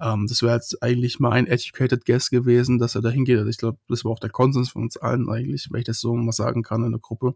Ähm, 0.00 0.26
das 0.28 0.42
wäre 0.42 0.54
jetzt 0.54 0.82
eigentlich 0.82 1.18
mal 1.18 1.32
ein 1.32 1.46
educated 1.46 2.04
guess 2.04 2.30
gewesen, 2.30 2.78
dass 2.78 2.94
er 2.94 3.00
da 3.00 3.08
hingeht. 3.08 3.38
Also 3.38 3.48
ich 3.48 3.58
glaube, 3.58 3.78
das 3.88 4.04
war 4.04 4.12
auch 4.12 4.18
der 4.18 4.30
Konsens 4.30 4.70
von 4.70 4.82
uns 4.82 4.96
allen 4.96 5.28
eigentlich, 5.30 5.68
wenn 5.70 5.80
ich 5.80 5.86
das 5.86 6.00
so 6.00 6.14
mal 6.14 6.32
sagen 6.32 6.62
kann 6.62 6.84
in 6.84 6.92
der 6.92 7.00
Gruppe. 7.00 7.34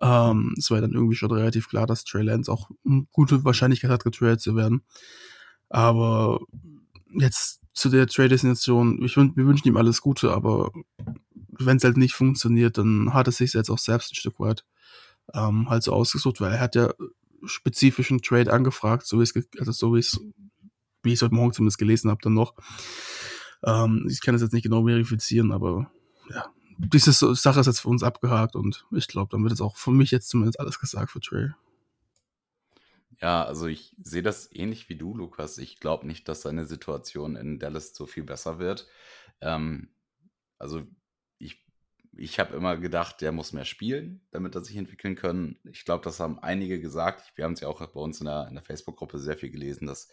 Ähm, 0.00 0.54
es 0.58 0.70
war 0.70 0.80
dann 0.80 0.92
irgendwie 0.92 1.16
schon 1.16 1.30
relativ 1.30 1.68
klar, 1.68 1.86
dass 1.86 2.04
Trey 2.04 2.22
Lance 2.22 2.50
auch 2.50 2.70
eine 2.86 3.06
gute 3.12 3.44
Wahrscheinlichkeit 3.44 3.90
hat, 3.90 4.04
getradet 4.04 4.40
zu 4.40 4.56
werden. 4.56 4.82
Aber 5.68 6.40
jetzt 7.12 7.60
zu 7.72 7.88
der 7.88 8.06
Trade-Destination, 8.06 9.02
ich, 9.02 9.16
wir 9.16 9.46
wünschen 9.46 9.68
ihm 9.68 9.76
alles 9.76 10.00
Gute, 10.00 10.32
aber 10.32 10.72
wenn 11.48 11.76
es 11.76 11.84
halt 11.84 11.96
nicht 11.96 12.14
funktioniert, 12.14 12.78
dann 12.78 13.12
hat 13.12 13.28
es 13.28 13.36
sich 13.36 13.52
jetzt 13.52 13.70
auch 13.70 13.78
selbst 13.78 14.12
ein 14.12 14.16
Stück 14.16 14.40
weit 14.40 14.64
ähm, 15.34 15.68
halt 15.68 15.82
so 15.82 15.92
ausgesucht, 15.92 16.40
weil 16.40 16.52
er 16.52 16.60
hat 16.60 16.74
ja 16.74 16.92
spezifischen 17.44 18.22
Trade 18.22 18.52
angefragt, 18.52 19.06
so 19.06 19.18
wie 19.18 19.22
es, 19.22 19.34
also 19.58 19.72
so 19.72 19.94
wie 19.94 20.00
es, 20.00 20.20
wie 21.02 21.12
ich 21.12 21.22
heute 21.22 21.34
Morgen 21.34 21.52
zumindest 21.52 21.78
gelesen 21.78 22.10
habe, 22.10 22.20
dann 22.22 22.34
noch. 22.34 22.54
Ähm, 23.64 24.06
ich 24.10 24.20
kann 24.20 24.34
das 24.34 24.42
jetzt 24.42 24.52
nicht 24.52 24.64
genau 24.64 24.84
verifizieren, 24.84 25.52
aber 25.52 25.90
ja, 26.30 26.46
diese 26.80 27.12
Sache 27.12 27.60
ist 27.60 27.66
jetzt 27.66 27.80
für 27.80 27.88
uns 27.88 28.02
abgehakt 28.02 28.56
und 28.56 28.86
ich 28.90 29.06
glaube, 29.06 29.28
dann 29.30 29.42
wird 29.42 29.52
es 29.52 29.60
auch 29.60 29.76
für 29.76 29.90
mich 29.90 30.10
jetzt 30.10 30.28
zumindest 30.28 30.58
alles 30.60 30.78
gesagt 30.78 31.10
für 31.10 31.20
Trey. 31.20 31.50
Ja, 33.20 33.44
also 33.44 33.66
ich 33.66 33.94
sehe 34.02 34.22
das 34.22 34.50
ähnlich 34.50 34.88
wie 34.88 34.96
du, 34.96 35.14
Lukas. 35.14 35.58
Ich 35.58 35.78
glaube 35.78 36.06
nicht, 36.06 36.26
dass 36.26 36.42
seine 36.42 36.64
Situation 36.64 37.36
in 37.36 37.58
Dallas 37.58 37.94
so 37.94 38.06
viel 38.06 38.24
besser 38.24 38.58
wird. 38.58 38.86
Ähm, 39.42 39.90
also 40.58 40.86
ich, 41.38 41.62
ich 42.16 42.40
habe 42.40 42.56
immer 42.56 42.78
gedacht, 42.78 43.20
der 43.20 43.32
muss 43.32 43.52
mehr 43.52 43.66
spielen, 43.66 44.22
damit 44.30 44.54
er 44.54 44.64
sich 44.64 44.76
entwickeln 44.76 45.16
kann. 45.16 45.58
Ich 45.70 45.84
glaube, 45.84 46.02
das 46.02 46.18
haben 46.18 46.38
einige 46.38 46.80
gesagt. 46.80 47.32
Wir 47.36 47.44
haben 47.44 47.52
es 47.52 47.60
ja 47.60 47.68
auch 47.68 47.86
bei 47.86 48.00
uns 48.00 48.20
in 48.20 48.26
der, 48.26 48.48
in 48.48 48.54
der 48.54 48.64
Facebook-Gruppe 48.64 49.18
sehr 49.18 49.36
viel 49.36 49.50
gelesen, 49.50 49.86
dass 49.86 50.08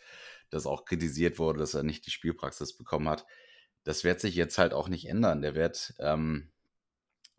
das 0.50 0.66
auch 0.66 0.84
kritisiert 0.84 1.40
wurde, 1.40 1.60
dass 1.60 1.76
er 1.76 1.84
nicht 1.84 2.06
die 2.06 2.12
Spielpraxis 2.12 2.76
bekommen 2.76 3.08
hat. 3.08 3.26
Das 3.86 4.04
wird 4.04 4.20
sich 4.20 4.36
jetzt 4.36 4.58
halt 4.58 4.74
auch 4.74 4.90
nicht 4.90 5.08
ändern. 5.08 5.42
Der 5.42 5.56
wird 5.56 5.94
ähm, 6.00 6.52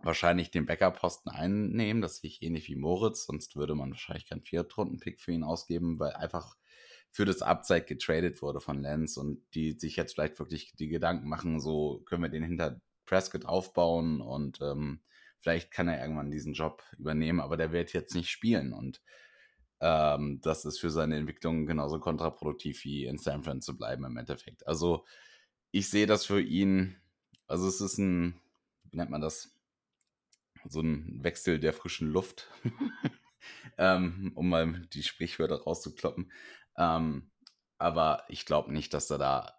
wahrscheinlich 0.03 0.51
den 0.51 0.67
Backup-Posten 0.67 1.31
einnehmen. 1.31 2.03
Das 2.03 2.19
sehe 2.19 2.31
ich 2.31 2.43
ähnlich 2.43 2.69
wie 2.69 2.77
Moritz, 2.77 3.27
sonst 3.27 3.57
würde 3.57 3.75
man 3.75 3.91
wahrscheinlich 3.91 4.29
keinen 4.29 4.43
Viertrunden-Pick 4.43 5.21
für 5.21 5.33
ihn 5.33 5.45
ausgeben, 5.45 5.99
weil 5.99 6.13
einfach 6.13 6.57
für 7.11 7.25
das 7.25 7.43
Upside 7.43 7.85
getradet 7.85 8.43
wurde 8.43 8.61
von 8.61 8.83
Lance 8.83 9.19
und 9.19 9.43
die 9.55 9.73
sich 9.73 9.97
jetzt 9.97 10.15
vielleicht 10.15 10.39
wirklich 10.39 10.75
die 10.77 10.89
Gedanken 10.89 11.29
machen, 11.29 11.61
so 11.61 12.03
können 12.07 12.23
wir 12.23 12.29
den 12.29 12.45
hinter 12.45 12.81
Prescott 13.07 13.47
aufbauen 13.47 14.21
und 14.21 14.61
ähm, 14.61 15.01
vielleicht 15.41 15.71
kann 15.71 15.89
er 15.89 16.01
irgendwann 16.01 16.31
diesen 16.31 16.53
Job 16.53 16.83
übernehmen, 16.99 17.41
aber 17.41 17.57
der 17.57 17.73
wird 17.73 17.93
jetzt 17.93 18.15
nicht 18.15 18.29
spielen 18.29 18.73
und 18.73 19.01
ähm, 19.81 20.41
das 20.43 20.65
ist 20.65 20.79
für 20.79 20.91
seine 20.91 21.17
Entwicklung 21.17 21.67
genauso 21.67 21.99
kontraproduktiv 21.99 22.85
wie 22.85 23.05
in 23.07 23.19
San 23.19 23.43
Fran 23.43 23.63
zu 23.63 23.77
bleiben 23.77 24.05
im 24.05 24.17
Endeffekt. 24.17 24.67
Also 24.67 25.05
ich 25.71 25.89
sehe 25.89 26.07
das 26.07 26.27
für 26.27 26.41
ihn, 26.41 26.97
also 27.47 27.67
es 27.67 27.81
ist 27.81 27.99
ein, 27.99 28.39
wie 28.91 28.97
nennt 28.97 29.11
man 29.11 29.21
das? 29.21 29.58
So 30.69 30.81
ein 30.81 31.23
Wechsel 31.23 31.59
der 31.59 31.73
frischen 31.73 32.11
Luft, 32.11 32.49
ähm, 33.79 34.33
um 34.35 34.49
mal 34.49 34.87
die 34.93 35.03
Sprichwörter 35.03 35.63
rauszukloppen. 35.63 36.33
Ähm, 36.77 37.31
aber 37.79 38.25
ich 38.29 38.45
glaube 38.45 38.73
nicht, 38.73 38.93
dass 38.95 39.11
er 39.11 39.19
da 39.19 39.59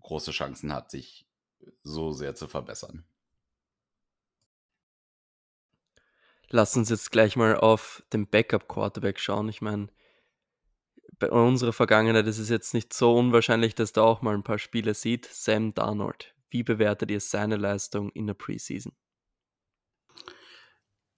große 0.00 0.30
Chancen 0.30 0.72
hat, 0.72 0.90
sich 0.90 1.28
so 1.82 2.12
sehr 2.12 2.34
zu 2.34 2.48
verbessern. 2.48 3.04
Lass 6.48 6.76
uns 6.76 6.90
jetzt 6.90 7.10
gleich 7.10 7.36
mal 7.36 7.56
auf 7.56 8.04
den 8.12 8.28
Backup-Quarterback 8.28 9.18
schauen. 9.18 9.48
Ich 9.48 9.60
meine, 9.60 9.88
bei 11.18 11.30
unserer 11.30 11.72
Vergangenheit 11.72 12.26
ist 12.26 12.38
es 12.38 12.48
jetzt 12.48 12.72
nicht 12.72 12.92
so 12.92 13.16
unwahrscheinlich, 13.16 13.74
dass 13.74 13.92
da 13.92 14.02
auch 14.02 14.22
mal 14.22 14.34
ein 14.34 14.44
paar 14.44 14.58
Spiele 14.58 14.94
sieht. 14.94 15.26
Sam 15.26 15.74
Darnold, 15.74 16.34
wie 16.50 16.62
bewertet 16.62 17.10
ihr 17.10 17.20
seine 17.20 17.56
Leistung 17.56 18.10
in 18.10 18.28
der 18.28 18.34
Preseason? 18.34 18.92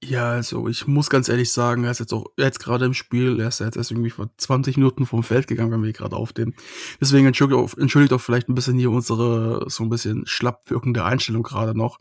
Ja, 0.00 0.31
also 0.31 0.69
ich 0.69 0.87
muss 0.87 1.11
ganz 1.11 1.28
ehrlich 1.28 1.50
sagen, 1.50 1.83
er 1.83 1.90
ist 1.90 1.99
jetzt 1.99 2.12
auch 2.12 2.26
jetzt 2.37 2.61
gerade 2.61 2.85
im 2.85 2.95
Spiel, 2.95 3.40
er 3.40 3.49
ist 3.49 3.59
jetzt 3.59 3.76
erst 3.76 3.90
irgendwie 3.90 4.11
vor 4.11 4.31
20 4.37 4.76
Minuten 4.76 5.07
vom 5.07 5.25
Feld 5.25 5.49
gegangen, 5.49 5.73
wenn 5.73 5.83
wir 5.83 5.93
gerade 5.93 6.14
aufnehmen. 6.14 6.55
Deswegen 7.00 7.26
entschuldigt 7.26 7.59
auch, 7.59 7.76
entschuldigt 7.76 8.12
auch 8.12 8.21
vielleicht 8.21 8.49
ein 8.49 8.55
bisschen 8.55 8.78
hier 8.78 8.93
unsere 8.93 9.69
so 9.69 9.83
ein 9.83 9.88
bisschen 9.88 10.25
schlapp 10.25 10.71
wirkende 10.71 11.05
Einstellung 11.05 11.43
gerade 11.43 11.76
noch. 11.76 11.99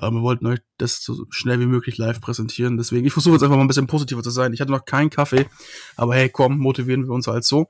Ähm, 0.00 0.14
wir 0.14 0.22
wollten 0.22 0.46
euch 0.46 0.58
das 0.78 1.02
so 1.02 1.26
schnell 1.30 1.60
wie 1.60 1.66
möglich 1.66 1.96
live 1.96 2.20
präsentieren. 2.20 2.76
Deswegen, 2.76 3.06
ich 3.06 3.12
versuche 3.12 3.34
jetzt 3.34 3.42
einfach 3.44 3.56
mal 3.56 3.62
ein 3.62 3.68
bisschen 3.68 3.86
positiver 3.86 4.22
zu 4.22 4.30
sein. 4.30 4.52
Ich 4.52 4.60
hatte 4.60 4.72
noch 4.72 4.84
keinen 4.84 5.10
Kaffee, 5.10 5.46
aber 5.96 6.16
hey, 6.16 6.28
komm, 6.28 6.58
motivieren 6.58 7.06
wir 7.06 7.14
uns 7.14 7.28
halt 7.28 7.44
so. 7.44 7.68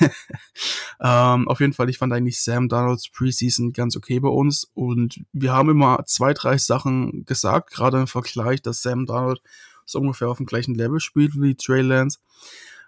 ähm, 1.00 1.48
auf 1.48 1.60
jeden 1.60 1.72
Fall, 1.72 1.88
ich 1.88 1.96
fand 1.96 2.12
eigentlich 2.12 2.42
Sam 2.42 2.68
Donalds 2.68 3.08
Preseason 3.08 3.72
ganz 3.72 3.96
okay 3.96 4.20
bei 4.20 4.28
uns 4.28 4.70
und 4.74 5.20
wir 5.32 5.52
haben 5.52 5.70
immer 5.70 6.04
zwei, 6.06 6.34
drei 6.34 6.58
Sachen 6.58 7.24
gesagt, 7.24 7.70
gerade 7.70 7.98
im 7.98 8.06
Vergleich, 8.06 8.60
dass 8.62 8.73
Sam 8.74 9.06
Donald 9.06 9.40
so 9.86 10.00
ungefähr 10.00 10.28
auf 10.28 10.38
dem 10.38 10.46
gleichen 10.46 10.74
Level 10.74 11.00
spielt 11.00 11.40
wie 11.40 11.54
Trey 11.54 11.82
Lance. 11.82 12.18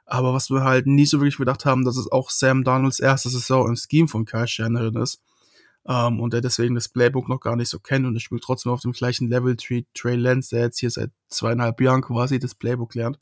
Aber 0.06 0.32
was 0.32 0.50
wir 0.50 0.62
halt 0.62 0.86
nie 0.86 1.06
so 1.06 1.18
wirklich 1.18 1.38
bedacht 1.38 1.64
haben, 1.64 1.84
dass 1.84 1.96
es 1.96 2.10
auch 2.10 2.30
Sam 2.30 2.62
Donalds 2.62 3.00
erste 3.00 3.28
Saison 3.28 3.68
im 3.68 3.76
Scheme 3.76 4.08
von 4.08 4.24
Kyle 4.24 4.46
Shanahan 4.46 4.96
ist. 4.96 5.20
Um, 5.88 6.18
und 6.18 6.32
der 6.32 6.40
deswegen 6.40 6.74
das 6.74 6.88
Playbook 6.88 7.28
noch 7.28 7.38
gar 7.38 7.54
nicht 7.54 7.68
so 7.68 7.78
kennt 7.78 8.06
und 8.06 8.16
er 8.16 8.20
spielt 8.20 8.42
trotzdem 8.42 8.72
auf 8.72 8.80
dem 8.80 8.90
gleichen 8.90 9.28
Level 9.28 9.56
wie 9.68 9.86
Trey 9.94 10.16
Lance, 10.16 10.50
der 10.50 10.64
jetzt 10.64 10.80
hier 10.80 10.90
seit 10.90 11.12
zweieinhalb 11.28 11.80
Jahren 11.80 12.02
quasi 12.02 12.40
das 12.40 12.56
Playbook 12.56 12.96
lernt. 12.96 13.20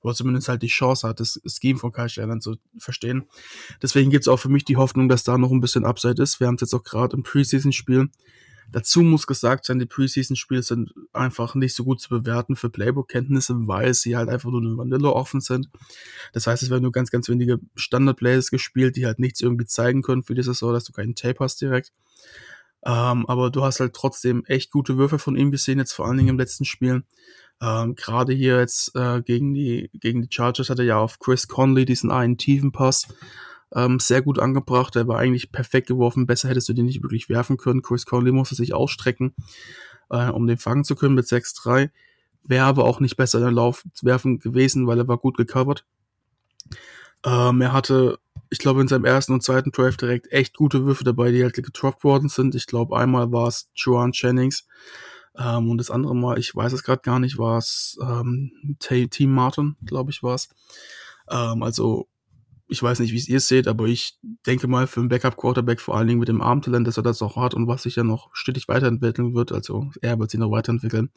Oder 0.00 0.14
zumindest 0.14 0.48
halt 0.48 0.62
die 0.62 0.68
Chance 0.68 1.06
hat, 1.06 1.20
das 1.20 1.38
Scheme 1.44 1.78
von 1.78 1.92
Kyle 1.92 2.08
Shanahan 2.08 2.40
zu 2.40 2.56
verstehen. 2.78 3.28
Deswegen 3.82 4.10
gibt 4.10 4.24
es 4.24 4.28
auch 4.28 4.38
für 4.38 4.48
mich 4.48 4.64
die 4.64 4.78
Hoffnung, 4.78 5.10
dass 5.10 5.22
da 5.22 5.36
noch 5.36 5.50
ein 5.50 5.60
bisschen 5.60 5.84
Upside 5.84 6.22
ist. 6.22 6.40
Wir 6.40 6.46
haben 6.46 6.54
es 6.54 6.62
jetzt 6.62 6.74
auch 6.74 6.82
gerade 6.82 7.14
im 7.14 7.24
Preseason-Spiel 7.24 8.08
Dazu 8.70 9.02
muss 9.02 9.26
gesagt 9.26 9.64
sein, 9.64 9.78
die 9.78 9.86
Preseason-Spiele 9.86 10.62
sind 10.62 10.92
einfach 11.12 11.54
nicht 11.54 11.74
so 11.74 11.84
gut 11.84 12.00
zu 12.00 12.10
bewerten 12.10 12.54
für 12.54 12.68
Playbook-Kenntnisse, 12.68 13.54
weil 13.66 13.94
sie 13.94 14.16
halt 14.16 14.28
einfach 14.28 14.50
nur 14.50 14.60
eine 14.60 14.76
Vanilla 14.76 15.08
offen 15.08 15.40
sind. 15.40 15.68
Das 16.32 16.46
heißt, 16.46 16.62
es 16.62 16.70
werden 16.70 16.82
nur 16.82 16.92
ganz, 16.92 17.10
ganz 17.10 17.28
wenige 17.28 17.60
Standard-Plays 17.76 18.50
gespielt, 18.50 18.96
die 18.96 19.06
halt 19.06 19.18
nichts 19.18 19.40
irgendwie 19.40 19.66
zeigen 19.66 20.02
können 20.02 20.22
für 20.22 20.34
die 20.34 20.42
Saison, 20.42 20.72
dass 20.72 20.84
du 20.84 20.92
keinen 20.92 21.14
Tape 21.14 21.38
hast 21.40 21.60
direkt. 21.60 21.92
Ähm, 22.84 23.26
aber 23.26 23.50
du 23.50 23.64
hast 23.64 23.80
halt 23.80 23.94
trotzdem 23.94 24.44
echt 24.44 24.70
gute 24.70 24.98
Würfe 24.98 25.18
von 25.18 25.36
ihm 25.36 25.50
gesehen, 25.50 25.78
jetzt 25.78 25.92
vor 25.92 26.06
allen 26.06 26.18
Dingen 26.18 26.30
im 26.30 26.38
letzten 26.38 26.64
Spiel. 26.64 27.04
Ähm, 27.60 27.94
Gerade 27.96 28.32
hier 28.32 28.58
jetzt 28.58 28.94
äh, 28.94 29.20
gegen, 29.22 29.54
die, 29.54 29.90
gegen 29.94 30.22
die 30.22 30.28
Chargers 30.30 30.70
hat 30.70 30.78
er 30.78 30.84
ja 30.84 30.98
auf 30.98 31.18
Chris 31.18 31.48
Conley 31.48 31.84
diesen 31.84 32.10
einen 32.10 32.38
tiefen 32.38 32.70
Pass 32.70 33.08
ähm, 33.74 33.98
sehr 34.00 34.22
gut 34.22 34.38
angebracht. 34.38 34.94
Der 34.94 35.08
war 35.08 35.18
eigentlich 35.18 35.52
perfekt 35.52 35.88
geworfen. 35.88 36.26
Besser 36.26 36.48
hättest 36.48 36.68
du 36.68 36.72
den 36.72 36.86
nicht 36.86 37.02
wirklich 37.02 37.28
werfen 37.28 37.56
können. 37.56 37.82
Chris 37.82 38.06
Conley 38.06 38.32
musste 38.32 38.54
sich 38.54 38.74
ausstrecken, 38.74 39.34
äh, 40.10 40.28
um 40.28 40.46
den 40.46 40.58
fangen 40.58 40.84
zu 40.84 40.96
können 40.96 41.14
mit 41.14 41.26
6-3. 41.26 41.90
Wäre 42.44 42.64
aber 42.64 42.84
auch 42.84 43.00
nicht 43.00 43.16
besser 43.16 43.38
in 43.38 43.44
der 43.44 43.52
Lauf 43.52 43.84
werfen 44.02 44.38
gewesen, 44.38 44.86
weil 44.86 44.98
er 44.98 45.08
war 45.08 45.18
gut 45.18 45.36
gecovert. 45.36 45.84
Ähm, 47.24 47.60
er 47.60 47.72
hatte, 47.72 48.18
ich 48.48 48.58
glaube, 48.58 48.80
in 48.80 48.88
seinem 48.88 49.04
ersten 49.04 49.32
und 49.32 49.42
zweiten 49.42 49.72
Draft 49.72 50.00
direkt 50.00 50.32
echt 50.32 50.56
gute 50.56 50.86
Würfe 50.86 51.04
dabei, 51.04 51.30
die 51.30 51.42
halt 51.42 51.54
getroppt 51.54 52.04
worden 52.04 52.28
sind. 52.28 52.54
Ich 52.54 52.66
glaube, 52.66 52.96
einmal 52.96 53.32
war 53.32 53.48
es 53.48 53.68
Joan 53.74 54.12
Jennings 54.14 54.66
ähm, 55.36 55.70
und 55.70 55.78
das 55.78 55.90
andere 55.90 56.14
Mal, 56.14 56.38
ich 56.38 56.54
weiß 56.54 56.72
es 56.72 56.82
gerade 56.82 57.02
gar 57.02 57.18
nicht, 57.18 57.38
war 57.38 57.58
es 57.58 57.98
ähm, 58.00 58.76
Team 58.78 59.32
Martin, 59.32 59.76
glaube 59.84 60.10
ich, 60.10 60.22
war 60.22 60.36
es. 60.36 60.48
Ähm, 61.28 61.62
also 61.62 62.08
ich 62.68 62.82
weiß 62.82 63.00
nicht, 63.00 63.12
wie 63.12 63.16
es 63.16 63.28
ihr 63.28 63.40
seht, 63.40 63.66
aber 63.66 63.86
ich 63.86 64.18
denke 64.46 64.68
mal 64.68 64.86
für 64.86 65.00
einen 65.00 65.08
Backup-Quarterback, 65.08 65.80
vor 65.80 65.96
allen 65.96 66.06
Dingen 66.06 66.20
mit 66.20 66.28
dem 66.28 66.42
Armtalent, 66.42 66.86
dass 66.86 66.98
er 66.98 67.02
das 67.02 67.22
auch 67.22 67.36
hat 67.36 67.54
und 67.54 67.66
was 67.66 67.82
sich 67.82 67.96
ja 67.96 68.04
noch 68.04 68.28
stetig 68.34 68.68
weiterentwickeln 68.68 69.34
wird, 69.34 69.52
also 69.52 69.90
er 70.02 70.18
wird 70.18 70.30
sich 70.30 70.38
noch 70.38 70.50
weiterentwickeln, 70.50 71.10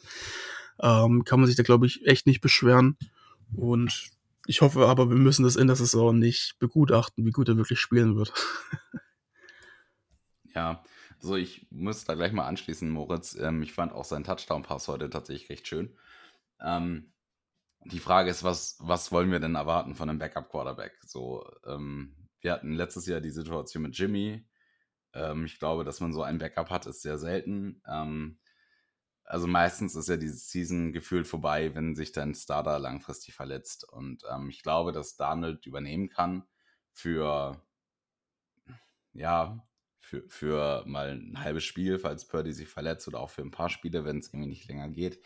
ähm, 0.82 1.26
kann 1.26 1.40
man 1.40 1.48
sich 1.48 1.58
da, 1.58 1.64
glaube 1.64 1.86
ich, 1.86 2.08
echt 2.08 2.26
nicht 2.26 2.42
beschweren. 2.42 2.98
Und 3.54 4.12
ich 4.48 4.62
hoffe 4.62 4.88
aber, 4.88 5.10
wir 5.10 5.18
müssen 5.18 5.44
das 5.44 5.58
in 5.58 5.68
der 5.68 5.76
Saison 5.76 6.18
nicht 6.18 6.56
begutachten, 6.60 7.26
wie 7.26 7.32
gut 7.32 7.50
er 7.50 7.58
wirklich 7.58 7.80
spielen 7.80 8.16
wird. 8.16 8.34
ja, 10.56 10.84
also 11.22 11.36
ich 11.36 11.68
muss 11.70 12.06
da 12.06 12.16
gleich 12.16 12.32
mal 12.32 12.48
anschließen, 12.48 12.90
Moritz. 12.90 13.36
Ähm, 13.36 13.62
ich 13.62 13.74
fand 13.74 13.92
auch 13.92 14.06
sein 14.06 14.24
Touchdown-Pass 14.24 14.88
heute 14.88 15.10
tatsächlich 15.10 15.50
recht 15.50 15.68
schön. 15.68 15.96
Ähm, 16.62 17.12
die 17.86 18.00
Frage 18.00 18.30
ist, 18.30 18.44
was, 18.44 18.78
was 18.80 19.12
wollen 19.12 19.32
wir 19.32 19.40
denn 19.40 19.56
erwarten 19.56 19.96
von 19.96 20.10
einem 20.10 20.20
Backup-Quarterback? 20.20 21.00
So, 21.06 21.50
ähm, 21.66 22.16
wir 22.42 22.52
hatten 22.52 22.74
letztes 22.74 23.08
Jahr 23.08 23.22
die 23.22 23.32
Situation 23.32 23.84
mit 23.84 23.98
Jimmy. 23.98 24.48
Ähm, 25.14 25.46
ich 25.46 25.58
glaube, 25.58 25.84
dass 25.84 26.00
man 26.00 26.14
so 26.14 26.22
ein 26.22 26.38
Backup 26.38 26.70
hat, 26.70 26.86
ist 26.86 27.02
sehr 27.02 27.18
selten. 27.18 27.82
Ähm, 27.88 28.40
also 29.24 29.48
meistens 29.48 29.96
ist 29.96 30.10
ja 30.10 30.18
diese 30.18 30.36
Season 30.36 30.94
gefühlt 30.94 31.28
vorbei, 31.28 31.74
wenn 31.74 31.96
sich 31.96 32.12
dein 32.12 32.36
Starter 32.36 32.78
langfristig 32.80 33.34
verletzt. 33.34 33.88
Und 33.90 34.24
ähm, 34.32 34.50
ich 34.50 34.62
glaube, 34.62 34.92
dass 34.92 35.16
Darnold 35.16 35.66
übernehmen 35.66 36.10
kann 36.10 36.44
für, 36.92 37.64
ja, 39.14 39.66
für, 40.00 40.24
für 40.28 40.84
mal 40.86 41.12
ein 41.12 41.40
halbes 41.40 41.64
Spiel, 41.64 41.98
falls 41.98 42.28
Purdy 42.28 42.54
sich 42.54 42.68
verletzt 42.68 43.08
oder 43.08 43.20
auch 43.20 43.30
für 43.30 43.42
ein 43.42 43.52
paar 43.52 43.70
Spiele, 43.70 44.06
wenn 44.06 44.20
es 44.20 44.28
irgendwie 44.28 44.50
nicht 44.50 44.68
länger 44.68 44.90
geht 44.90 45.20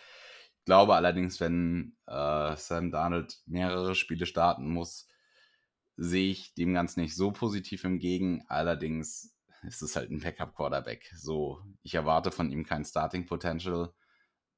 glaube 0.65 0.95
allerdings, 0.95 1.39
wenn 1.39 1.95
äh, 2.07 2.55
Sam 2.57 2.91
Darnold 2.91 3.41
mehrere 3.45 3.95
Spiele 3.95 4.25
starten 4.25 4.67
muss, 4.67 5.07
sehe 5.95 6.31
ich 6.31 6.53
dem 6.55 6.73
Ganzen 6.73 7.01
nicht 7.01 7.15
so 7.15 7.31
positiv 7.31 7.83
entgegen. 7.83 8.43
Allerdings 8.47 9.35
ist 9.63 9.81
es 9.81 9.95
halt 9.95 10.11
ein 10.11 10.19
Backup-Quarterback. 10.19 11.11
So, 11.15 11.61
ich 11.83 11.95
erwarte 11.95 12.31
von 12.31 12.51
ihm 12.51 12.65
kein 12.65 12.85
Starting-Potential. 12.85 13.93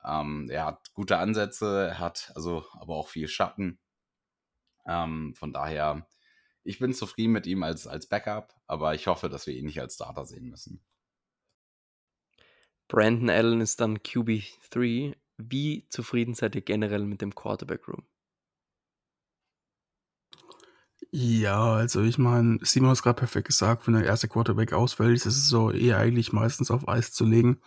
Ähm, 0.03 0.49
er 0.49 0.65
hat 0.65 0.93
gute 0.93 1.17
Ansätze, 1.17 1.87
er 1.89 1.99
hat 1.99 2.31
also 2.35 2.65
aber 2.73 2.95
auch 2.95 3.09
viel 3.09 3.27
Schatten. 3.27 3.79
Ähm, 4.85 5.33
von 5.35 5.51
daher, 5.53 6.07
ich 6.63 6.79
bin 6.79 6.93
zufrieden 6.93 7.33
mit 7.33 7.45
ihm 7.47 7.63
als, 7.63 7.87
als 7.87 8.07
Backup, 8.07 8.53
aber 8.67 8.95
ich 8.95 9.07
hoffe, 9.07 9.29
dass 9.29 9.47
wir 9.47 9.53
ihn 9.53 9.65
nicht 9.65 9.81
als 9.81 9.95
Starter 9.95 10.25
sehen 10.25 10.49
müssen. 10.49 10.83
Brandon 12.87 13.29
Allen 13.29 13.59
ist 13.59 13.81
dann 13.81 13.97
QB3 13.97 15.15
wie 15.37 15.87
zufrieden 15.89 16.33
seid 16.33 16.55
ihr 16.55 16.61
generell 16.61 17.05
mit 17.05 17.21
dem 17.21 17.33
Quarterback-Room? 17.35 18.05
Ja, 21.11 21.75
also 21.75 22.01
ich 22.03 22.17
meine, 22.17 22.59
Simon 22.63 22.89
hat 22.89 22.97
es 22.97 23.03
gerade 23.03 23.19
perfekt 23.19 23.47
gesagt, 23.47 23.87
wenn 23.87 23.93
der 23.93 24.05
erste 24.05 24.27
Quarterback 24.27 24.73
ausfällt, 24.73 25.15
ist 25.15 25.25
es 25.25 25.47
so 25.47 25.71
eher 25.71 25.97
eigentlich 25.97 26.33
meistens 26.33 26.69
auf 26.69 26.87
Eis 26.87 27.13
zu 27.13 27.23
legen. 27.25 27.61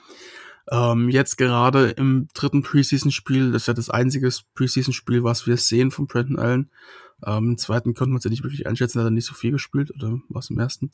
Ähm, 0.70 1.08
jetzt 1.08 1.36
gerade 1.36 1.90
im 1.90 2.28
dritten 2.34 2.62
Preseason-Spiel, 2.62 3.52
das 3.52 3.62
ist 3.62 3.68
ja 3.68 3.74
das 3.74 3.90
einzige 3.90 4.30
Preseason-Spiel, 4.54 5.24
was 5.24 5.46
wir 5.46 5.56
sehen 5.56 5.90
von 5.90 6.06
Brandon 6.06 6.38
Allen. 6.38 6.70
Ähm, 7.26 7.50
Im 7.50 7.58
zweiten 7.58 7.94
konnten 7.94 8.14
wir 8.14 8.18
es 8.18 8.24
ja 8.24 8.30
nicht 8.30 8.44
wirklich 8.44 8.66
einschätzen, 8.66 9.00
hat 9.00 9.06
er 9.06 9.10
nicht 9.10 9.26
so 9.26 9.34
viel 9.34 9.52
gespielt, 9.52 9.90
oder 9.94 10.18
was 10.28 10.50
im 10.50 10.58
ersten. 10.58 10.90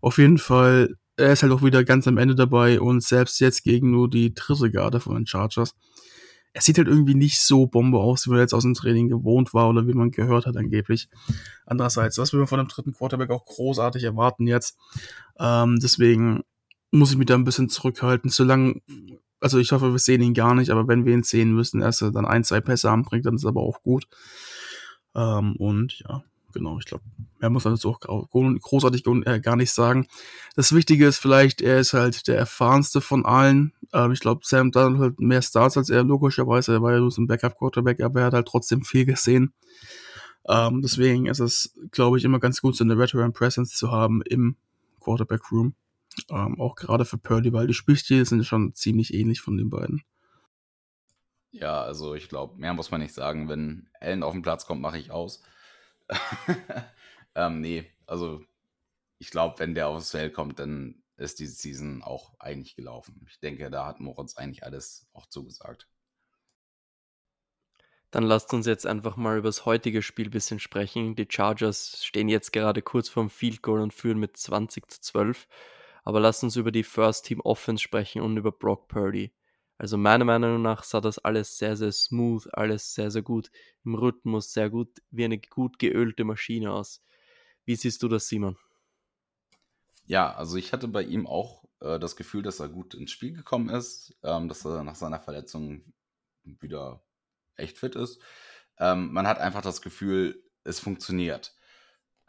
Auf 0.00 0.18
jeden 0.18 0.38
Fall, 0.38 0.96
er 1.16 1.32
ist 1.32 1.42
halt 1.42 1.52
auch 1.52 1.62
wieder 1.62 1.84
ganz 1.84 2.08
am 2.08 2.18
Ende 2.18 2.34
dabei 2.34 2.80
und 2.80 3.02
selbst 3.02 3.40
jetzt 3.40 3.62
gegen 3.62 3.90
nur 3.90 4.08
die 4.08 4.34
dritte 4.34 4.70
Garde 4.70 5.00
von 5.00 5.14
den 5.14 5.26
Chargers 5.26 5.74
er 6.52 6.62
sieht 6.62 6.78
halt 6.78 6.88
irgendwie 6.88 7.14
nicht 7.14 7.40
so 7.40 7.66
Bombe 7.66 7.98
aus, 7.98 8.26
wie 8.26 8.30
man 8.30 8.40
jetzt 8.40 8.54
aus 8.54 8.64
dem 8.64 8.74
Training 8.74 9.08
gewohnt 9.08 9.54
war 9.54 9.68
oder 9.68 9.86
wie 9.86 9.94
man 9.94 10.10
gehört 10.10 10.46
hat 10.46 10.56
angeblich. 10.56 11.08
Andererseits, 11.64 12.18
was 12.18 12.32
will 12.32 12.40
man 12.40 12.48
von 12.48 12.58
einem 12.58 12.68
dritten 12.68 12.92
Quarterback 12.92 13.30
auch 13.30 13.44
großartig 13.44 14.02
erwarten 14.02 14.46
jetzt? 14.46 14.76
Ähm, 15.38 15.78
deswegen 15.80 16.42
muss 16.90 17.12
ich 17.12 17.18
mich 17.18 17.26
da 17.26 17.34
ein 17.34 17.44
bisschen 17.44 17.68
zurückhalten. 17.68 18.30
Solange, 18.30 18.80
also 19.40 19.58
ich 19.58 19.72
hoffe, 19.72 19.92
wir 19.92 19.98
sehen 19.98 20.22
ihn 20.22 20.34
gar 20.34 20.54
nicht, 20.54 20.70
aber 20.70 20.88
wenn 20.88 21.04
wir 21.04 21.14
ihn 21.14 21.22
sehen 21.22 21.52
müssen, 21.52 21.80
erst 21.80 22.02
dann 22.02 22.26
ein, 22.26 22.44
zwei 22.44 22.60
Pässe 22.60 22.90
anbringt, 22.90 23.26
dann 23.26 23.36
ist 23.36 23.46
aber 23.46 23.60
auch 23.60 23.82
gut. 23.82 24.06
Ähm, 25.14 25.56
und 25.56 26.00
ja, 26.00 26.22
genau, 26.52 26.78
ich 26.78 26.86
glaube, 26.86 27.04
mehr 27.38 27.50
muss 27.50 27.64
dazu 27.64 27.90
auch 27.90 28.28
großartig 28.30 29.04
äh, 29.26 29.40
gar 29.40 29.56
nicht 29.56 29.72
sagen. 29.72 30.06
Das 30.56 30.74
Wichtige 30.74 31.06
ist 31.06 31.18
vielleicht, 31.18 31.60
er 31.60 31.80
ist 31.80 31.92
halt 31.92 32.26
der 32.28 32.38
erfahrenste 32.38 33.00
von 33.00 33.24
allen. 33.24 33.72
Ähm, 33.92 34.12
ich 34.12 34.20
glaube, 34.20 34.42
Sam 34.44 34.70
Donald 34.72 35.00
hat 35.00 35.20
mehr 35.20 35.42
Starts 35.42 35.76
als 35.76 35.90
er, 35.90 36.04
logischerweise. 36.04 36.74
Er 36.74 36.82
war 36.82 36.92
ja 36.92 37.00
nur 37.00 37.10
so 37.10 37.22
ein 37.22 37.26
Backup-Quarterback, 37.26 38.00
aber 38.00 38.20
er 38.20 38.26
hat 38.26 38.34
halt 38.34 38.48
trotzdem 38.48 38.82
viel 38.82 39.04
gesehen. 39.04 39.52
Ähm, 40.48 40.82
deswegen 40.82 41.26
ist 41.26 41.40
es, 41.40 41.74
glaube 41.90 42.18
ich, 42.18 42.24
immer 42.24 42.40
ganz 42.40 42.60
gut, 42.60 42.76
so 42.76 42.84
eine 42.84 42.98
Veteran 42.98 43.32
Presence 43.32 43.74
zu 43.74 43.90
haben 43.90 44.22
im 44.22 44.56
Quarterback-Room. 45.00 45.74
Ähm, 46.28 46.60
auch 46.60 46.74
gerade 46.74 47.04
für 47.04 47.18
Purdy, 47.18 47.52
weil 47.52 47.66
die 47.66 47.74
Spielstile 47.74 48.24
sind 48.24 48.44
schon 48.44 48.74
ziemlich 48.74 49.14
ähnlich 49.14 49.40
von 49.40 49.56
den 49.56 49.70
beiden. 49.70 50.02
Ja, 51.52 51.82
also 51.82 52.14
ich 52.14 52.28
glaube, 52.28 52.58
mehr 52.58 52.74
muss 52.74 52.90
man 52.90 53.00
nicht 53.00 53.14
sagen. 53.14 53.48
Wenn 53.48 53.88
Allen 54.00 54.22
auf 54.22 54.32
den 54.32 54.42
Platz 54.42 54.66
kommt, 54.66 54.80
mache 54.80 54.98
ich 54.98 55.10
aus. 55.10 55.42
ähm, 57.34 57.60
nee, 57.60 57.90
also 58.06 58.42
ich 59.18 59.30
glaube, 59.30 59.58
wenn 59.58 59.74
der 59.74 59.88
aufs 59.88 60.10
Feld 60.10 60.34
kommt, 60.34 60.58
dann 60.58 61.02
ist 61.16 61.38
diese 61.38 61.54
Season 61.54 62.02
auch 62.02 62.32
eigentlich 62.38 62.76
gelaufen. 62.76 63.26
Ich 63.28 63.40
denke, 63.40 63.70
da 63.70 63.86
hat 63.86 64.00
Moritz 64.00 64.36
eigentlich 64.36 64.64
alles 64.64 65.08
auch 65.12 65.26
zugesagt. 65.26 65.88
Dann 68.10 68.24
lasst 68.24 68.52
uns 68.52 68.66
jetzt 68.66 68.86
einfach 68.86 69.16
mal 69.16 69.38
über 69.38 69.48
das 69.48 69.66
heutige 69.66 70.02
Spiel 70.02 70.26
ein 70.26 70.32
bisschen 70.32 70.58
sprechen. 70.58 71.14
Die 71.14 71.28
Chargers 71.30 72.04
stehen 72.04 72.28
jetzt 72.28 72.52
gerade 72.52 72.82
kurz 72.82 73.08
vorm 73.08 73.30
Field 73.30 73.62
Goal 73.62 73.80
und 73.80 73.94
führen 73.94 74.18
mit 74.18 74.36
20 74.36 74.90
zu 74.90 75.00
12. 75.00 75.46
Aber 76.10 76.18
lasst 76.18 76.42
uns 76.42 76.56
über 76.56 76.72
die 76.72 76.82
First 76.82 77.26
Team 77.26 77.38
Offense 77.38 77.80
sprechen 77.80 78.20
und 78.20 78.36
über 78.36 78.50
Brock 78.50 78.88
Purdy. 78.88 79.32
Also 79.78 79.96
meiner 79.96 80.24
Meinung 80.24 80.60
nach 80.60 80.82
sah 80.82 81.00
das 81.00 81.20
alles 81.20 81.56
sehr, 81.56 81.76
sehr 81.76 81.92
smooth, 81.92 82.52
alles 82.52 82.94
sehr, 82.94 83.12
sehr 83.12 83.22
gut 83.22 83.48
im 83.84 83.94
Rhythmus, 83.94 84.52
sehr 84.52 84.70
gut, 84.70 84.88
wie 85.12 85.24
eine 85.24 85.38
gut 85.38 85.78
geölte 85.78 86.24
Maschine 86.24 86.72
aus. 86.72 87.00
Wie 87.64 87.76
siehst 87.76 88.02
du 88.02 88.08
das, 88.08 88.26
Simon? 88.26 88.58
Ja, 90.04 90.34
also 90.34 90.56
ich 90.56 90.72
hatte 90.72 90.88
bei 90.88 91.04
ihm 91.04 91.28
auch 91.28 91.62
äh, 91.78 92.00
das 92.00 92.16
Gefühl, 92.16 92.42
dass 92.42 92.58
er 92.58 92.70
gut 92.70 92.94
ins 92.94 93.12
Spiel 93.12 93.32
gekommen 93.32 93.68
ist, 93.68 94.12
ähm, 94.24 94.48
dass 94.48 94.64
er 94.64 94.82
nach 94.82 94.96
seiner 94.96 95.20
Verletzung 95.20 95.92
wieder 96.42 97.04
echt 97.54 97.78
fit 97.78 97.94
ist. 97.94 98.20
Ähm, 98.78 99.12
man 99.12 99.28
hat 99.28 99.38
einfach 99.38 99.62
das 99.62 99.80
Gefühl, 99.80 100.42
es 100.64 100.80
funktioniert. 100.80 101.54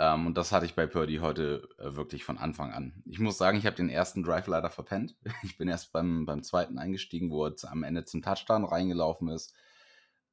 Ähm, 0.02 0.26
und 0.26 0.36
das 0.36 0.52
hatte 0.52 0.66
ich 0.66 0.74
bei 0.74 0.88
Purdy 0.88 1.18
heute 1.18 1.70
äh, 1.78 1.96
wirklich 1.96 2.24
von 2.24 2.40
Anfang 2.40 2.72
an. 2.72 3.04
Ich 3.06 3.20
muss 3.20 3.38
sagen, 3.38 3.60
ich 3.60 3.68
habe 3.68 3.76
den 3.76 3.88
ersten 3.90 4.24
Drive 4.24 4.48
leider 4.48 4.72
verpennt. 4.72 5.16
Ich 5.44 5.58
bin 5.58 5.68
erst 5.68 5.92
beim, 5.92 6.26
beim 6.26 6.42
zweiten 6.42 6.80
eingestiegen, 6.80 7.30
wo 7.30 7.46
er 7.46 7.54
am 7.70 7.84
Ende 7.84 8.04
zum 8.04 8.24
Touchdown 8.24 8.66
reingelaufen 8.66 9.30
ist. 9.30 9.54